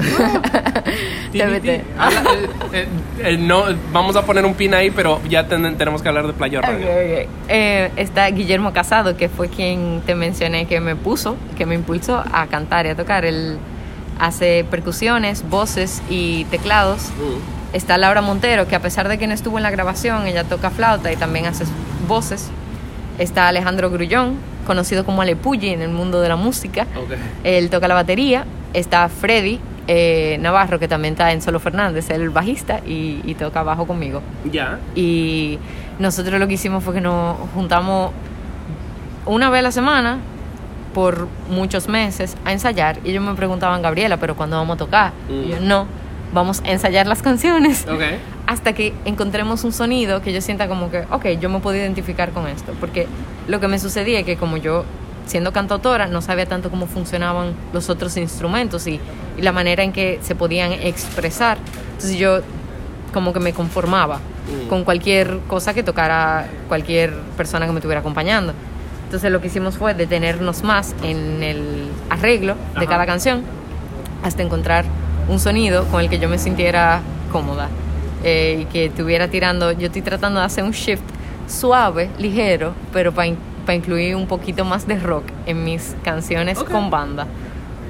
No, 3.39 3.63
vamos 3.91 4.15
a 4.15 4.25
poner 4.25 4.45
un 4.45 4.53
pin 4.53 4.73
ahí, 4.73 4.91
pero 4.91 5.19
ya 5.29 5.47
ten- 5.47 5.77
tenemos 5.77 6.01
que 6.01 6.09
hablar 6.09 6.27
de 6.27 6.33
Playa 6.33 6.61
Radio. 6.61 6.85
Eh, 7.47 7.91
está 7.95 8.27
Guillermo 8.29 8.73
Casado, 8.73 9.15
que 9.17 9.29
fue 9.29 9.49
quien 9.49 10.01
te 10.05 10.15
mencioné 10.15 10.65
que 10.65 10.79
me 10.79 10.95
puso, 10.95 11.35
que 11.57 11.65
me 11.65 11.75
impulsó 11.75 12.23
a 12.31 12.47
cantar 12.47 12.85
y 12.85 12.89
a 12.89 12.95
tocar. 12.95 13.25
Él 13.25 13.57
hace 14.19 14.65
percusiones, 14.69 15.47
voces 15.49 16.01
y 16.09 16.45
teclados. 16.45 17.09
Mm. 17.17 17.75
Está 17.75 17.97
Laura 17.97 18.21
Montero, 18.21 18.67
que 18.67 18.75
a 18.75 18.79
pesar 18.81 19.07
de 19.09 19.17
que 19.17 19.25
no 19.27 19.33
estuvo 19.33 19.57
en 19.57 19.63
la 19.63 19.71
grabación, 19.71 20.27
ella 20.27 20.43
toca 20.43 20.69
flauta 20.69 21.11
y 21.11 21.15
también 21.15 21.47
hace 21.47 21.63
voces. 22.07 22.49
Está 23.17 23.47
Alejandro 23.47 23.89
Grullón, 23.89 24.35
conocido 24.67 25.05
como 25.05 25.21
Alepulli 25.21 25.69
en 25.69 25.81
el 25.81 25.89
mundo 25.89 26.21
de 26.21 26.29
la 26.29 26.35
música. 26.35 26.85
Ok. 26.95 27.13
Él 27.43 27.69
toca 27.69 27.87
la 27.87 27.95
batería. 27.95 28.45
Está 28.74 29.07
Freddy 29.09 29.59
eh, 29.88 30.38
Navarro, 30.41 30.80
que 30.80 30.88
también 30.88 31.13
está 31.13 31.32
en 31.32 31.41
Solo 31.41 31.59
Fernández, 31.59 32.09
el 32.09 32.30
bajista 32.30 32.80
y, 32.86 33.21
y 33.24 33.36
toca 33.36 33.63
bajo 33.63 33.86
conmigo. 33.86 34.21
Ya. 34.51 34.80
Y 34.95 35.59
nosotros 35.99 36.39
lo 36.39 36.47
que 36.47 36.53
hicimos 36.55 36.84
fue 36.84 36.93
que 36.93 37.01
nos 37.01 37.38
juntamos 37.53 38.11
una 39.26 39.49
vez 39.49 39.59
a 39.59 39.63
la 39.63 39.71
semana 39.71 40.17
por 40.93 41.28
muchos 41.49 41.88
meses 41.88 42.36
a 42.45 42.51
ensayar. 42.51 42.99
Y 43.03 43.09
ellos 43.11 43.24
me 43.24 43.34
preguntaban, 43.36 43.82
Gabriela, 43.82 44.17
¿pero 44.17 44.36
cuándo 44.36 44.57
vamos 44.57 44.76
a 44.76 44.78
tocar? 44.78 45.11
Y 45.30 45.49
yo, 45.49 45.57
Mm. 45.61 45.67
no, 45.67 45.88
vamos 46.34 46.61
a 46.65 46.71
ensayar 46.71 47.07
las 47.07 47.21
canciones 47.21 47.86
Ok. 47.88 48.01
hasta 48.47 48.74
que 48.74 48.93
encontremos 49.05 49.63
un 49.63 49.71
sonido 49.74 50.21
que 50.21 50.34
yo 50.34 50.41
sienta 50.41 50.67
como 50.67 50.89
que, 50.91 51.03
ok, 51.11 51.26
yo 51.39 51.49
me 51.49 51.59
puedo 51.59 51.78
identificar 51.78 52.32
con 52.32 52.47
esto. 52.47 52.74
Porque 52.80 53.07
lo 53.47 53.59
que 53.59 53.67
me 53.67 53.80
sucedía 53.80 54.19
es 54.19 54.26
que 54.26 54.38
como 54.38 54.57
yo, 54.57 54.86
siendo 55.26 55.51
cantautora, 55.53 56.07
no 56.07 56.21
sabía 56.21 56.45
tanto 56.45 56.69
cómo 56.69 56.86
funcionaban 56.88 57.53
los 57.74 57.89
otros 57.89 58.17
instrumentos 58.17 58.88
y, 58.88 58.99
y 59.38 59.41
la 59.41 59.51
manera 59.51 59.84
en 59.84 59.91
que 59.93 60.19
se 60.21 60.36
podían 60.36 60.71
expresar. 60.74 61.57
Entonces 61.93 62.17
yo 62.17 62.39
como 63.13 63.34
que 63.34 63.39
me 63.39 63.53
conformaba 63.53 64.19
Mm. 64.43 64.67
con 64.67 64.84
cualquier 64.84 65.39
cosa 65.47 65.74
que 65.74 65.84
tocara 65.84 66.47
cualquier 66.67 67.13
persona 67.38 67.65
que 67.65 67.71
me 67.71 67.80
estuviera 67.80 68.01
acompañando. 68.01 68.53
Entonces 69.05 69.32
lo 69.32 69.39
que 69.39 69.47
hicimos 69.47 69.78
fue 69.78 69.93
detenernos 69.93 70.63
más 70.63 70.93
en 71.01 71.41
el 71.41 71.88
arreglo 72.09 72.55
de 72.74 72.80
Ajá. 72.80 72.88
cada 72.88 73.05
canción 73.05 73.41
hasta 74.21 74.43
encontrar 74.43 74.84
un 75.30 75.39
sonido 75.39 75.86
con 75.86 76.01
el 76.01 76.09
que 76.09 76.19
yo 76.19 76.28
me 76.28 76.38
sintiera 76.38 76.99
cómoda 77.32 77.69
eh, 78.26 78.59
y 78.63 78.65
que 78.65 78.86
estuviera 78.88 79.30
tirando. 79.30 79.71
Yo 79.71 79.86
estoy 79.88 80.01
tratando 80.01 80.41
de 80.41 80.45
hacer 80.45 80.65
un 80.65 80.71
shift 80.71 81.03
suave, 81.47 82.09
ligero, 82.19 82.74
pero 82.91 83.13
para 83.13 83.28
incluir 83.72 84.16
un 84.16 84.28
poquito 84.28 84.66
más 84.66 84.86
de 84.88 84.99
rock 84.99 85.24
en 85.45 85.64
mis 85.64 85.95
canciones 86.03 86.57
Ok. 86.57 86.70
con 86.72 86.89
banda. 86.89 87.26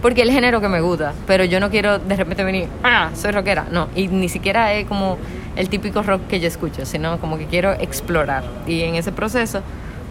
Porque 0.02 0.22
es 0.22 0.28
el 0.28 0.34
género 0.34 0.60
que 0.60 0.68
me 0.68 0.82
gusta, 0.82 1.14
pero 1.26 1.46
yo 1.46 1.60
no 1.62 1.70
quiero 1.70 1.98
de 1.98 2.16
repente 2.18 2.44
venir, 2.44 2.68
ah, 2.84 3.10
soy 3.16 3.32
rockera. 3.32 3.66
No, 3.72 3.88
y 3.96 4.08
ni 4.10 4.28
siquiera 4.28 4.74
es 4.74 4.86
como 4.86 5.18
el 5.56 5.70
típico 5.70 6.04
rock 6.04 6.28
que 6.28 6.40
yo 6.42 6.48
escucho, 6.48 6.86
sino 6.86 7.18
como 7.20 7.38
que 7.38 7.46
quiero 7.46 7.72
explorar. 7.72 8.44
Y 8.68 8.82
en 8.82 8.96
ese 8.96 9.12
proceso, 9.14 9.62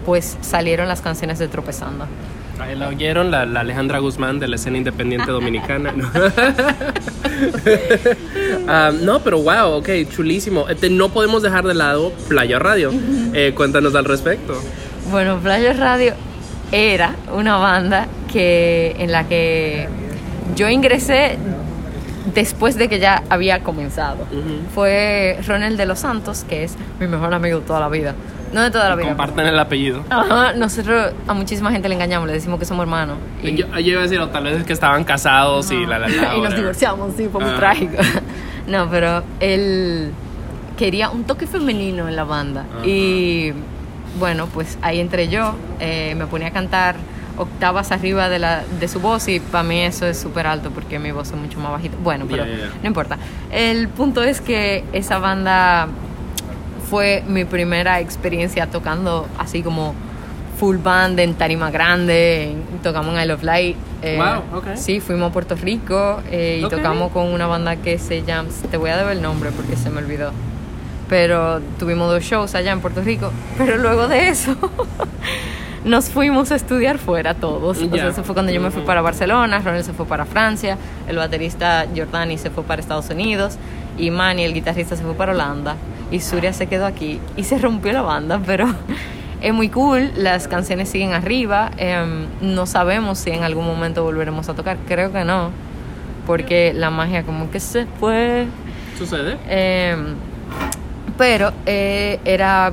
pues 0.07 0.39
salieron 0.41 0.89
las 0.89 1.03
canciones 1.03 1.39
de 1.39 1.49
Tropezando. 1.49 2.07
Ahí 2.59 2.75
la 2.77 2.89
oyeron, 2.89 3.31
la, 3.31 3.45
la 3.45 3.61
Alejandra 3.61 3.99
Guzmán 3.99 4.39
de 4.39 4.47
la 4.49 4.57
escena 4.57 4.79
independiente 4.79 5.31
dominicana. 5.31 5.93
No, 5.93 6.09
Ah, 8.69 8.93
no 8.99 9.21
pero 9.21 9.39
wow, 9.43 9.79
ok, 9.79 9.89
chulísimo. 10.15 10.69
Este, 10.69 10.89
no 10.91 11.09
podemos 11.11 11.43
dejar 11.43 11.65
de 11.67 11.75
lado 11.75 12.13
Playa 12.29 12.59
Radio. 12.59 12.91
Eh, 13.35 13.53
cuéntanos 13.55 13.95
al 13.95 14.05
respecto. 14.05 14.55
Bueno, 15.11 15.39
Playo 15.39 15.73
Radio 15.75 16.15
era 16.71 17.15
una 17.35 17.57
banda 17.59 18.07
que 18.33 18.97
en 18.99 19.13
la 19.13 19.25
que 19.25 19.89
yo 20.57 20.69
ingresé 20.69 21.37
después 22.35 22.77
de 22.77 22.89
que 22.89 22.99
ya 22.99 23.23
había 23.29 23.61
comenzado. 23.63 24.27
Fue 24.75 25.39
Ronald 25.47 25.77
de 25.77 25.87
los 25.87 25.99
Santos, 25.99 26.45
que 26.49 26.65
es 26.65 26.77
mi 27.01 27.07
mejor 27.09 27.35
amigo 27.35 27.61
de 27.61 27.67
toda 27.67 27.81
la 27.81 27.89
vida. 27.89 28.15
No 28.53 28.63
de 28.63 28.71
toda 28.71 28.89
la 28.91 28.97
vida. 28.97 29.09
Comparten 29.09 29.47
el 29.47 29.59
apellido. 29.59 30.05
Ajá, 30.11 30.53
nosotros 30.53 31.13
a 31.27 31.33
muchísima 31.35 31.71
gente 31.73 31.89
le 31.89 31.95
engañamos, 31.95 32.27
le 32.29 32.35
decimos 32.35 32.59
que 32.59 32.67
somos 32.67 32.85
hermanos. 32.85 33.17
Y, 33.43 33.55
Yo, 33.55 33.67
yo 33.67 33.79
iba 33.81 34.01
a 34.01 34.03
decir, 34.03 34.21
o 34.21 34.29
tal 34.29 34.45
vez 34.45 34.59
es 34.59 34.65
que 34.65 34.75
estaban 34.75 35.05
casados 35.05 35.71
y 35.71 35.87
la, 35.87 35.99
la, 35.99 36.09
la, 36.09 36.37
y 36.37 36.41
nos 36.43 36.55
divorciamos, 36.55 37.15
sí, 37.17 37.29
fue 37.33 37.41
muy 37.43 37.51
Ah. 37.51 37.57
trágico. 37.59 37.97
No, 38.65 38.89
pero 38.89 39.25
él 39.41 40.13
quería 40.77 41.11
un 41.11 41.25
toque 41.25 41.49
femenino 41.49 42.07
en 42.09 42.15
la 42.15 42.23
banda. 42.23 42.65
Ajá. 42.79 42.87
Y 42.87 43.53
bueno, 44.19 44.47
pues 44.47 44.79
ahí 44.83 45.01
entré 45.01 45.29
yo, 45.29 45.55
eh, 45.81 46.15
me 46.17 46.27
ponía 46.27 46.49
a 46.49 46.51
cantar 46.53 46.97
octavas 47.39 47.93
arriba 47.93 48.29
de, 48.29 48.39
la, 48.39 48.63
de 48.79 48.89
su 48.89 49.01
voz 49.01 49.27
y 49.29 49.41
para 49.41 49.65
mí 49.65 49.81
eso 49.81 50.07
es 50.07 50.19
súper 50.21 50.47
alto 50.47 50.71
porque 50.71 50.99
mi 50.99 51.13
voz 51.13 51.29
es 51.31 51.37
mucho 51.37 51.59
más 51.61 51.73
bajita. 51.73 51.97
Bueno, 52.03 52.27
pero 52.29 52.45
no 52.83 52.87
importa. 52.87 53.17
El 53.51 53.89
punto 53.89 54.23
es 54.23 54.41
que 54.41 54.85
esa 54.93 55.19
banda 55.19 55.89
fue 56.91 57.23
mi 57.27 57.45
primera 57.45 58.01
experiencia 58.01 58.67
tocando 58.67 59.27
así 59.39 59.63
como 59.63 59.95
full 60.61 60.77
band 60.77 61.19
en 61.21 61.35
tarima 61.35 61.71
grande, 61.71 62.55
tocamos 62.83 63.17
en 63.17 63.23
I 63.23 63.27
Love 63.27 63.43
Light. 63.43 63.77
eh, 64.03 64.19
Wow, 64.19 64.59
ok. 64.59 64.67
Sí, 64.77 65.01
fuimos 65.01 65.31
a 65.31 65.33
Puerto 65.33 65.57
Rico 65.57 66.21
eh, 66.31 66.61
y 66.65 66.69
tocamos 66.69 67.11
con 67.13 67.29
una 67.33 67.47
banda 67.47 67.77
que 67.77 67.99
se 67.99 68.23
llama, 68.23 68.49
te 68.71 68.77
voy 68.77 68.91
a 68.91 68.97
deber 68.99 69.17
el 69.17 69.23
nombre 69.23 69.51
porque 69.53 69.75
se 69.75 69.89
me 69.91 69.99
olvidó, 69.99 70.31
pero 71.13 71.61
tuvimos 71.79 72.11
dos 72.11 72.25
shows 72.25 72.55
allá 72.55 72.73
en 72.73 72.81
Puerto 72.81 73.03
Rico, 73.03 73.31
pero 73.59 73.77
luego 73.77 74.09
de 74.09 74.29
eso 74.29 74.57
nos 75.85 76.09
fuimos 76.09 76.51
a 76.53 76.55
estudiar 76.55 76.97
fuera 76.97 77.35
todos. 77.35 77.83
O 77.83 77.95
sea, 77.95 78.09
eso 78.09 78.25
fue 78.25 78.33
cuando 78.33 78.51
yo 78.51 78.63
me 78.63 78.71
fui 78.71 78.81
para 78.81 79.03
Barcelona, 79.03 79.59
Ronald 79.59 79.85
se 79.85 79.93
fue 79.93 80.07
para 80.07 80.25
Francia, 80.25 80.79
el 81.07 81.17
baterista 81.17 81.85
Jordani 81.95 82.39
se 82.39 82.49
fue 82.49 82.65
para 82.65 82.81
Estados 82.81 83.11
Unidos 83.11 83.59
y 83.99 84.11
Manny, 84.11 84.45
el 84.45 84.55
guitarrista, 84.55 84.97
se 84.97 85.03
fue 85.03 85.13
para 85.13 85.33
Holanda 85.33 85.77
y 86.11 86.21
Surya 86.21 86.55
se 86.55 86.67
quedó 86.67 86.87
aquí 86.87 87.21
y 87.37 87.45
se 87.45 87.59
rompió 87.59 87.93
la 87.93 88.01
banda, 88.01 88.41
pero 88.47 88.75
es 89.43 89.53
muy 89.53 89.69
cool, 89.69 90.13
las 90.17 90.49
canciones 90.49 90.89
siguen 90.89 91.13
arriba, 91.13 91.73
em, 91.77 92.25
no 92.41 92.65
sabemos 92.65 93.19
si 93.19 93.33
en 93.33 93.43
algún 93.43 93.67
momento 93.67 94.03
volveremos 94.03 94.49
a 94.49 94.55
tocar, 94.55 94.79
creo 94.89 95.13
que 95.13 95.27
no, 95.27 95.51
porque 96.27 96.73
la 96.73 96.89
magia 96.89 97.23
como 97.23 97.51
que 97.51 97.61
se 97.61 97.85
fue. 98.01 98.47
¿Sucede? 98.97 99.37
Em, 99.47 100.15
pero 101.19 101.53
eh, 101.67 102.19
era 102.25 102.73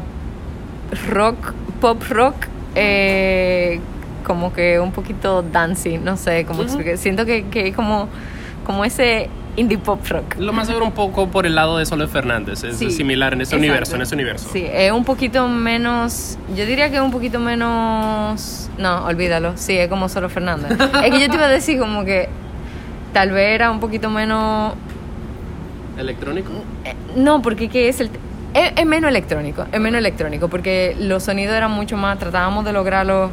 rock, 1.10 1.54
pop 1.82 2.02
rock, 2.10 2.36
eh, 2.76 3.80
como 4.24 4.54
que 4.54 4.80
un 4.80 4.92
poquito 4.92 5.42
dancing, 5.42 6.00
no 6.04 6.18
sé 6.18 6.46
cómo 6.46 6.64
explicar. 6.64 6.98
Siento 6.98 7.26
que, 7.26 7.46
que 7.48 7.74
como, 7.74 8.08
como 8.66 8.86
ese 8.86 9.30
indie 9.56 9.78
pop 9.78 10.00
rock. 10.08 10.36
Lo 10.38 10.54
más 10.54 10.68
seguro 10.68 10.86
un 10.86 10.92
poco 10.92 11.28
por 11.28 11.46
el 11.46 11.56
lado 11.56 11.78
de 11.78 11.86
Solo 11.86 12.08
Fernández. 12.08 12.64
Es 12.64 12.78
Sí, 12.78 12.92
similar 12.92 13.34
en 13.34 13.42
ese 13.42 13.56
exacto. 13.56 13.66
universo, 13.66 13.96
en 13.96 14.02
ese 14.04 14.16
universo. 14.16 14.50
Sí, 14.54 14.66
es 14.72 14.92
un 14.92 15.04
poquito 15.04 15.48
menos. 15.48 16.38
Yo 16.56 16.66
diría 16.66 16.90
que 16.90 16.96
es 16.98 17.02
un 17.02 17.12
poquito 17.12 17.40
menos. 17.40 18.70
No, 18.78 19.06
olvídalo. 19.06 19.54
Sí, 19.58 19.76
es 19.78 19.90
como 19.90 20.08
solo 20.08 20.30
Fernández. 20.30 20.72
es 21.04 21.12
que 21.12 21.20
yo 21.20 21.28
te 21.28 21.36
iba 21.36 21.46
a 21.46 21.50
decir 21.50 21.78
como 21.80 22.06
que 22.06 22.30
tal 23.12 23.32
vez 23.32 23.56
era 23.56 23.72
un 23.72 23.80
poquito 23.80 24.10
menos. 24.10 24.76
¿Electrónico? 25.98 26.52
eh, 26.86 26.94
No, 27.18 27.42
porque 27.42 27.68
¿qué 27.68 27.90
es 27.90 28.00
el.? 28.00 28.10
Es, 28.54 28.74
es 28.76 28.86
menos 28.86 29.10
electrónico, 29.10 29.66
es 29.72 29.80
menos 29.80 30.00
electrónico, 30.00 30.47
porque 30.47 30.95
los 31.00 31.24
sonidos 31.24 31.56
eran 31.56 31.72
mucho 31.72 31.97
más, 31.97 32.18
tratábamos 32.18 32.66
de 32.66 32.74
lograrlo, 32.74 33.30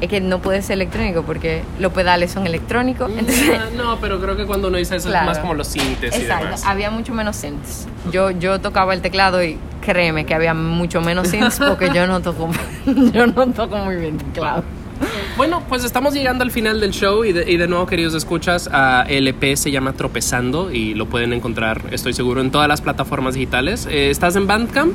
es 0.00 0.08
que 0.08 0.20
no 0.20 0.40
puede 0.40 0.60
ser 0.62 0.74
electrónico, 0.74 1.22
porque 1.22 1.62
los 1.78 1.92
pedales 1.92 2.32
son 2.32 2.46
electrónicos, 2.46 3.10
entonces, 3.16 3.58
Ah, 3.60 3.66
no, 3.76 3.96
pero 4.00 4.20
creo 4.20 4.36
que 4.36 4.44
cuando 4.44 4.68
uno 4.68 4.76
dice 4.78 4.96
eso 4.96 5.08
Claro. 5.08 5.24
es 5.24 5.28
más 5.30 5.38
como 5.38 5.54
los 5.54 5.68
sintes 5.68 6.14
y 6.16 6.22
Exacto, 6.22 6.44
demás. 6.46 6.64
había 6.66 6.90
mucho 6.90 7.14
menos 7.14 7.36
synths. 7.36 7.86
Yo, 8.10 8.30
yo 8.32 8.60
tocaba 8.60 8.92
el 8.92 9.00
teclado 9.02 9.42
y 9.42 9.56
créeme 9.80 10.26
que 10.26 10.34
había 10.34 10.52
mucho 10.52 11.00
menos 11.00 11.28
synths 11.28 11.60
porque 11.66 11.90
yo 11.94 12.06
no 12.08 12.20
toco, 12.20 12.50
yo 13.12 13.26
no 13.28 13.46
toco 13.48 13.76
muy 13.78 13.96
bien 13.96 14.18
teclado. 14.18 14.64
Bueno, 15.36 15.62
pues 15.68 15.84
estamos 15.84 16.14
llegando 16.14 16.44
al 16.44 16.50
final 16.50 16.80
del 16.80 16.92
show 16.92 17.22
y 17.22 17.32
de, 17.32 17.50
y 17.50 17.58
de 17.58 17.68
nuevo, 17.68 17.84
queridos 17.86 18.14
escuchas, 18.14 18.70
a 18.72 19.04
LP 19.06 19.58
se 19.58 19.70
llama 19.70 19.92
Tropezando 19.92 20.72
y 20.72 20.94
lo 20.94 21.06
pueden 21.10 21.34
encontrar, 21.34 21.82
estoy 21.90 22.14
seguro, 22.14 22.40
en 22.40 22.50
todas 22.50 22.68
las 22.68 22.80
plataformas 22.80 23.34
digitales. 23.34 23.86
Eh, 23.90 24.08
¿Estás 24.08 24.34
en 24.36 24.46
Bandcamp? 24.46 24.94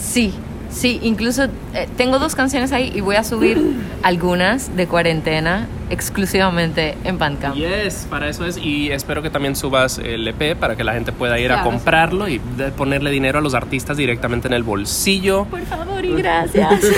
Sí, 0.00 0.32
sí, 0.70 0.98
incluso 1.02 1.44
eh, 1.74 1.86
tengo 1.98 2.18
dos 2.18 2.34
canciones 2.34 2.72
ahí 2.72 2.90
y 2.94 3.02
voy 3.02 3.16
a 3.16 3.24
subir 3.24 3.62
algunas 4.02 4.74
de 4.74 4.86
cuarentena 4.86 5.68
exclusivamente 5.90 6.96
en 7.04 7.18
Bandcamp. 7.18 7.56
Yes, 7.56 8.06
para 8.08 8.28
eso 8.28 8.44
es. 8.44 8.56
Y 8.56 8.90
espero 8.90 9.22
que 9.22 9.30
también 9.30 9.56
subas 9.56 9.98
el 9.98 10.26
EP 10.28 10.56
para 10.56 10.76
que 10.76 10.84
la 10.84 10.92
gente 10.92 11.12
pueda 11.12 11.38
ir 11.38 11.52
a 11.52 11.62
comprarlo 11.62 12.28
y 12.28 12.38
ponerle 12.76 13.10
dinero 13.10 13.38
a 13.38 13.42
los 13.42 13.54
artistas 13.54 13.96
directamente 13.96 14.48
en 14.48 14.54
el 14.54 14.62
bolsillo. 14.62 15.44
Por 15.46 15.62
favor 15.62 16.04
y 16.04 16.14
gracias. 16.14 16.80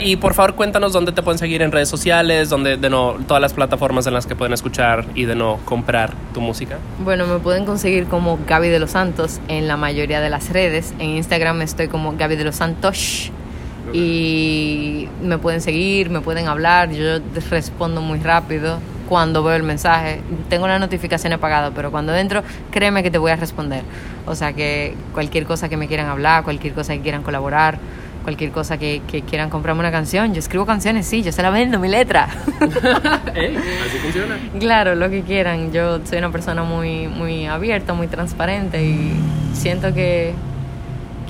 Y 0.00 0.16
por 0.16 0.34
favor 0.34 0.54
cuéntanos 0.54 0.92
dónde 0.92 1.12
te 1.12 1.22
pueden 1.22 1.38
seguir 1.38 1.62
en 1.62 1.72
redes 1.72 1.88
sociales, 1.88 2.50
donde 2.50 2.76
de 2.76 2.90
no 2.90 3.16
todas 3.26 3.40
las 3.40 3.54
plataformas 3.54 4.06
en 4.06 4.12
las 4.12 4.26
que 4.26 4.34
pueden 4.34 4.52
escuchar 4.52 5.06
y 5.14 5.24
de 5.24 5.34
no 5.34 5.60
comprar 5.64 6.12
tu 6.34 6.40
música. 6.42 6.76
Bueno, 7.02 7.26
me 7.26 7.38
pueden 7.38 7.64
conseguir 7.64 8.04
como 8.06 8.38
Gaby 8.46 8.68
de 8.68 8.78
los 8.78 8.90
Santos 8.90 9.40
en 9.48 9.68
la 9.68 9.76
mayoría 9.76 10.20
de 10.20 10.28
las 10.28 10.50
redes. 10.50 10.92
En 10.98 11.10
Instagram 11.10 11.62
estoy 11.62 11.88
como 11.88 12.14
Gaby 12.16 12.36
de 12.36 12.44
los 12.44 12.56
Santos. 12.56 13.30
Y 13.92 15.08
me 15.22 15.38
pueden 15.38 15.60
seguir, 15.60 16.10
me 16.10 16.20
pueden 16.20 16.48
hablar. 16.48 16.90
Yo 16.92 17.18
respondo 17.50 18.00
muy 18.00 18.18
rápido 18.20 18.78
cuando 19.08 19.42
veo 19.42 19.56
el 19.56 19.62
mensaje. 19.62 20.20
Tengo 20.48 20.66
la 20.66 20.78
notificación 20.78 21.32
apagada, 21.32 21.70
pero 21.74 21.90
cuando 21.90 22.14
entro, 22.14 22.42
créeme 22.70 23.02
que 23.02 23.10
te 23.10 23.18
voy 23.18 23.30
a 23.30 23.36
responder. 23.36 23.82
O 24.26 24.34
sea 24.34 24.52
que 24.52 24.94
cualquier 25.12 25.44
cosa 25.44 25.68
que 25.68 25.76
me 25.76 25.88
quieran 25.88 26.08
hablar, 26.08 26.44
cualquier 26.44 26.72
cosa 26.72 26.94
que 26.94 27.00
quieran 27.00 27.22
colaborar, 27.22 27.78
cualquier 28.22 28.52
cosa 28.52 28.78
que, 28.78 29.02
que 29.06 29.22
quieran 29.22 29.50
comprarme 29.50 29.80
una 29.80 29.90
canción. 29.90 30.32
Yo 30.32 30.38
escribo 30.38 30.64
canciones, 30.64 31.06
sí, 31.06 31.22
yo 31.22 31.32
se 31.32 31.42
la 31.42 31.50
vendo, 31.50 31.78
mi 31.78 31.88
letra. 31.88 32.28
Ey, 33.34 33.56
así 33.56 33.98
funciona. 33.98 34.38
Claro, 34.58 34.94
lo 34.94 35.10
que 35.10 35.22
quieran. 35.22 35.72
Yo 35.72 36.00
soy 36.06 36.18
una 36.18 36.30
persona 36.30 36.62
muy, 36.62 37.08
muy 37.08 37.46
abierta, 37.46 37.92
muy 37.92 38.06
transparente 38.06 38.82
y 38.82 39.12
siento 39.52 39.92
que, 39.92 40.34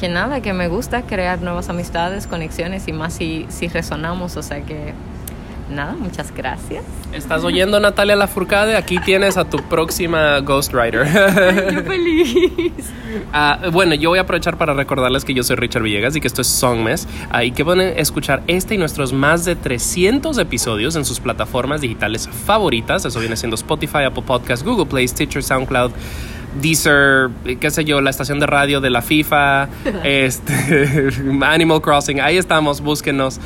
que 0.02 0.08
nada, 0.08 0.40
que 0.40 0.52
me 0.52 0.66
gusta 0.66 1.02
crear 1.02 1.42
nuevas 1.42 1.68
amistades, 1.68 2.26
conexiones 2.26 2.88
y 2.88 2.92
más 2.92 3.14
si, 3.14 3.46
si 3.50 3.68
resonamos. 3.68 4.36
O 4.36 4.42
sea 4.42 4.60
que 4.62 4.94
nada, 5.70 5.92
muchas 5.92 6.34
gracias. 6.34 6.82
¿Estás 7.12 7.44
oyendo 7.44 7.78
Natalia 7.78 8.16
Lafourcade? 8.16 8.76
Aquí 8.76 8.98
tienes 8.98 9.36
a 9.36 9.44
tu 9.44 9.58
próxima 9.58 10.40
Ghostwriter. 10.40 11.06
Yo 11.72 11.82
feliz. 11.86 12.92
Ah, 13.32 13.60
bueno, 13.70 13.94
yo 13.94 14.08
voy 14.08 14.18
a 14.18 14.22
aprovechar 14.22 14.58
para 14.58 14.74
recordarles 14.74 15.24
que 15.24 15.34
yo 15.34 15.44
soy 15.44 15.54
Richard 15.54 15.84
Villegas 15.84 16.16
y 16.16 16.20
que 16.20 16.26
esto 16.26 16.42
es 16.42 16.48
Songmes 16.48 17.06
ah, 17.30 17.44
y 17.44 17.52
que 17.52 17.64
pueden 17.64 17.96
escuchar 17.96 18.42
este 18.48 18.74
y 18.74 18.78
nuestros 18.78 19.12
más 19.12 19.44
de 19.44 19.54
300 19.54 20.36
episodios 20.38 20.96
en 20.96 21.04
sus 21.04 21.20
plataformas 21.20 21.80
digitales 21.80 22.28
favoritas. 22.28 23.04
Eso 23.04 23.20
viene 23.20 23.36
siendo 23.36 23.54
Spotify, 23.54 24.02
Apple 24.06 24.24
Podcasts, 24.26 24.64
Google 24.64 24.86
Play, 24.86 25.06
Stitcher, 25.06 25.44
SoundCloud. 25.44 25.92
Deezer, 26.60 27.30
qué 27.60 27.70
sé 27.70 27.84
yo, 27.84 28.00
la 28.00 28.10
estación 28.10 28.40
de 28.40 28.46
radio 28.46 28.80
de 28.80 28.90
la 28.90 29.02
FIFA, 29.02 29.68
este, 30.04 31.08
Animal 31.42 31.80
Crossing, 31.80 32.20
ahí 32.20 32.36
estamos, 32.36 32.80
búsquenos. 32.80 33.40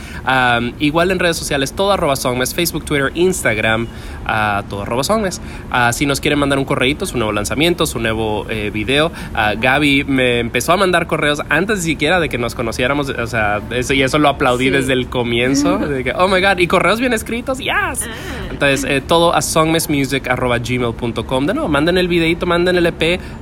Igual 0.79 1.11
en 1.11 1.19
redes 1.19 1.37
sociales, 1.37 1.73
todo 1.73 1.93
arroba 1.93 2.17
Songmes, 2.17 2.55
Facebook, 2.55 2.85
Twitter, 2.85 3.11
Instagram, 3.15 3.87
ah, 4.27 4.63
todo 4.69 4.83
arroba 4.83 5.05
Songmes. 5.05 5.41
Ah, 5.71 5.93
si 5.93 6.07
nos 6.07 6.21
quieren 6.21 6.39
mandar 6.39 6.59
un 6.59 6.65
correíto, 6.65 7.07
su 7.07 7.17
nuevo 7.17 7.33
lanzamiento, 7.33 7.87
su 7.87 7.99
nuevo 7.99 8.47
eh, 8.49 8.71
video, 8.73 9.11
ah, 9.35 9.55
Gaby 9.57 10.05
me 10.05 10.41
empezó 10.41 10.73
a 10.73 10.77
mandar 10.77 11.07
correos 11.07 11.43
antes 11.49 11.83
siquiera 11.83 12.21
de 12.21 12.29
que 12.29 12.39
nos 12.39 12.55
conociéramos, 12.55 13.09
o 13.11 13.27
sea, 13.27 13.61
eso, 13.71 13.95
y 13.95 14.03
eso 14.03 14.19
lo 14.19 14.29
aplaudí 14.29 14.67
Sí. 14.67 14.71
desde 14.71 14.95
el 14.95 15.09
comienzo, 15.09 15.79
de 15.87 16.03
que, 16.03 16.13
oh 16.13 16.29
my 16.29 16.41
god, 16.41 16.59
y 16.59 16.67
correos 16.67 16.99
bien 16.99 17.13
escritos, 17.13 17.59
yes. 17.59 18.09
Entonces, 18.51 18.85
eh, 18.89 19.03
todo 19.07 19.35
a 19.35 19.43
songmesmusic.gmail.com. 19.43 21.47
De 21.47 21.55
nuevo, 21.55 21.69
manden 21.69 21.99
el 21.99 22.09
videito, 22.09 22.47
manden 22.47 22.77
el 22.77 22.87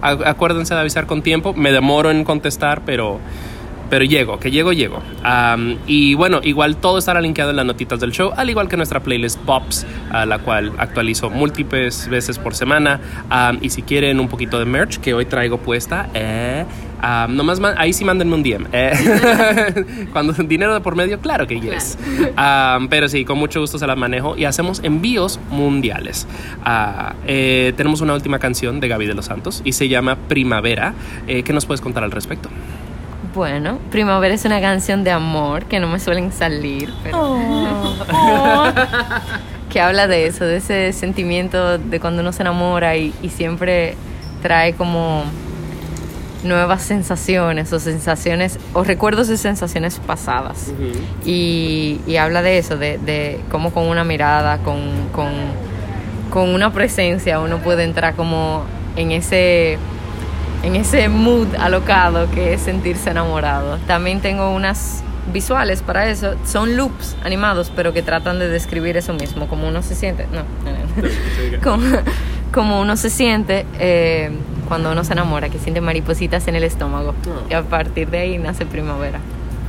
Acuérdense 0.01 0.75
de 0.75 0.81
avisar 0.81 1.07
con 1.07 1.23
tiempo. 1.23 1.55
Me 1.55 1.73
demoro 1.73 2.11
en 2.11 2.25
contestar, 2.25 2.83
pero, 2.85 3.21
pero 3.95 4.07
llego, 4.07 4.41
que 4.41 4.51
llego, 4.51 4.73
llego. 4.73 5.01
Am, 5.23 5.77
y 5.87 6.15
bueno, 6.15 6.41
igual 6.43 6.79
todo 6.79 6.99
estará 6.99 7.21
linkeado 7.21 7.51
en 7.51 7.57
las 7.57 7.65
notitas 7.65 8.01
del 8.01 8.11
show, 8.11 8.33
al 8.37 8.51
igual 8.51 8.67
que 8.67 8.77
nuestra 8.77 8.99
playlist 8.99 9.39
Pops, 9.43 9.87
a 10.11 10.27
la 10.27 10.41
cual 10.41 10.73
actualizo 10.79 11.31
múltiples 11.31 12.09
veces 12.09 12.41
por 12.41 12.57
semana. 12.57 12.99
Am, 13.31 13.59
y 13.63 13.71
si 13.71 13.83
quieren 13.83 14.19
un 14.19 14.27
poquito 14.27 14.59
de 14.59 14.65
merch 14.65 14.99
que 14.99 15.15
hoy 15.15 15.27
traigo 15.27 15.59
puesta, 15.59 16.09
eh, 16.13 16.65
am, 17.01 17.37
nomás 17.37 17.61
man- 17.61 17.77
ahí 17.79 17.93
sí 17.93 18.05
mándenme 18.05 18.35
un 18.35 18.43
DM. 18.43 18.67
eh. 18.73 20.07
Cuando 20.13 20.33
dinero 20.33 20.75
de 20.75 20.81
por 20.81 20.97
medio, 20.97 21.21
claro 21.21 21.47
que 21.47 21.61
yes. 21.61 21.97
Pero 22.91 23.09
sí, 23.09 23.25
con 23.25 23.39
mucho 23.39 23.61
gusto 23.61 23.79
se 23.79 23.87
las 23.87 23.97
manejo 23.97 24.37
y 24.37 24.45
hacemos 24.45 24.81
envíos 24.83 25.39
mundiales. 25.51 26.27
Ah, 26.65 27.15
eh, 27.29 27.73
tenemos 27.77 28.01
una 28.01 28.15
última 28.15 28.41
canción 28.41 28.81
de 28.81 28.89
Gaby 28.89 29.07
de 29.07 29.15
los 29.15 29.27
Santos 29.27 29.63
y 29.65 29.71
se 29.71 29.87
llama 29.89 30.17
Primavera. 30.27 30.95
Eh, 31.29 31.45
¿Qué 31.45 31.53
nos 31.53 31.65
puedes 31.65 31.81
contar 31.81 32.03
al 32.03 32.11
respecto? 32.11 32.49
Bueno, 33.35 33.79
Primavera 33.91 34.35
es 34.35 34.45
una 34.45 34.61
canción 34.61 35.03
de 35.03 35.11
amor 35.11 35.65
que 35.65 35.81
no 35.81 35.89
me 35.89 35.99
suelen 35.99 36.33
salir, 36.33 36.93
pero 37.03 37.37
que 39.71 39.81
habla 39.81 40.07
de 40.07 40.27
eso, 40.27 40.45
de 40.45 40.59
ese 40.59 40.93
sentimiento 40.93 41.79
de 41.79 41.99
cuando 41.99 42.23
uno 42.23 42.33
se 42.33 42.43
enamora 42.43 42.97
y, 42.97 43.13
y 43.23 43.31
siempre 43.31 43.97
trae 44.41 44.75
como 44.75 45.25
nuevas 46.45 46.83
sensaciones 46.83 47.73
o 47.73 47.81
sensaciones 47.81 48.59
o 48.73 48.85
recuerdos 48.85 49.27
de 49.29 49.37
sensaciones 49.37 49.99
pasadas. 49.99 50.73
y, 51.25 52.01
y 52.07 52.17
habla 52.17 52.43
de 52.43 52.59
eso, 52.59 52.77
de, 52.77 52.99
de 52.99 53.41
cómo 53.51 53.73
con 53.73 53.89
una 53.89 54.05
mirada, 54.05 54.59
con, 54.59 54.79
con, 55.13 55.33
con 56.31 56.51
una 56.51 56.73
presencia 56.73 57.41
uno 57.41 57.59
puede 57.59 57.83
entrar 57.85 58.15
como 58.15 58.63
en 58.97 59.11
ese 59.11 59.79
en 60.65 60.77
ese 60.77 61.09
mood 61.09 61.49
alocado 61.59 62.31
que 62.31 62.55
es 62.55 62.63
sentirse 62.63 63.11
enamorado. 63.11 63.79
También 63.87 64.21
tengo 64.21 64.51
unas 64.51 65.03
visuales 65.33 65.83
para 65.83 66.09
eso. 66.09 66.35
Son 66.45 66.77
loops 66.77 67.17
animados, 67.23 67.71
pero 67.75 67.93
que 67.93 68.03
tratan 68.03 68.39
de 68.39 68.49
describir 68.49 68.97
eso 68.97 69.13
mismo, 69.13 69.47
como 69.47 69.69
uno 69.69 69.83
se 69.83 69.95
siente. 69.95 70.27
No, 70.33 70.43
no, 70.65 70.73
no. 70.73 71.61
como, 71.63 71.87
como 72.53 72.81
uno 72.81 72.97
se 72.97 73.11
siente 73.11 73.67
eh, 73.79 74.31
cuando 74.67 74.93
uno 74.93 75.05
se 75.05 75.13
enamora, 75.13 75.51
que 75.51 75.59
siente 75.59 75.81
maripositas 75.81 76.49
en 76.49 76.57
el 76.57 76.65
estómago. 76.65 77.15
Oh. 77.27 77.51
Y 77.51 77.55
a 77.55 77.63
partir 77.63 78.09
de 78.09 78.19
ahí 78.19 78.39
nace 78.39 78.65
primavera. 78.65 79.21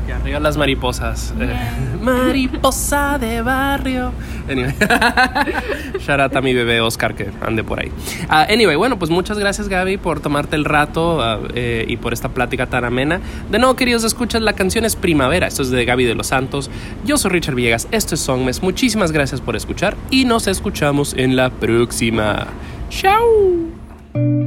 Y 0.08 0.12
arriba 0.12 0.40
las 0.40 0.58
mariposas. 0.58 1.34
Eh, 1.40 1.56
mariposa 2.02 3.18
de 3.18 3.42
barrio. 3.42 4.12
Anyway. 4.50 4.74
Shout 6.00 6.20
out 6.20 6.36
a 6.36 6.42
mi 6.42 6.54
bebé 6.54 6.80
Oscar 6.82 7.16
que 7.16 7.30
ande 7.42 7.64
por 7.64 7.80
ahí. 7.80 7.92
Ah, 8.30 8.46
anyway, 8.50 8.76
bueno, 8.76 9.00
pues 9.00 9.10
muchas 9.10 9.40
gracias 9.40 9.68
Gaby 9.68 9.98
por 9.98 10.20
tomarte 10.20 10.56
el 10.56 10.66
rato 10.66 11.22
ah, 11.22 11.40
eh, 11.56 11.86
y 11.88 11.98
por 11.98 12.14
esta 12.14 12.30
plática 12.30 12.68
tan 12.68 12.86
amena. 12.86 13.20
De 13.50 13.58
nuevo, 13.58 13.76
queridos 13.76 14.04
escuchas, 14.04 14.42
la 14.42 14.54
canción 14.54 14.86
es 14.86 14.96
Primavera. 14.96 15.48
Esto 15.48 15.64
es 15.64 15.72
de 15.72 15.84
Gaby 15.86 16.06
de 16.06 16.16
los 16.16 16.28
Santos. 16.28 16.70
Yo 17.06 17.18
soy 17.18 17.32
Richard 17.32 17.56
Villegas. 17.56 17.88
Esto 17.92 18.16
es 18.16 18.22
Songmes. 18.22 18.62
Muchísimas 18.62 19.12
gracias 19.12 19.42
por 19.42 19.56
escuchar 19.56 19.96
y 20.12 20.26
nos 20.26 20.48
escuchamos 20.48 21.16
en 21.18 21.36
la 21.36 21.50
próxima. 21.50 22.48
Chao. 22.90 24.45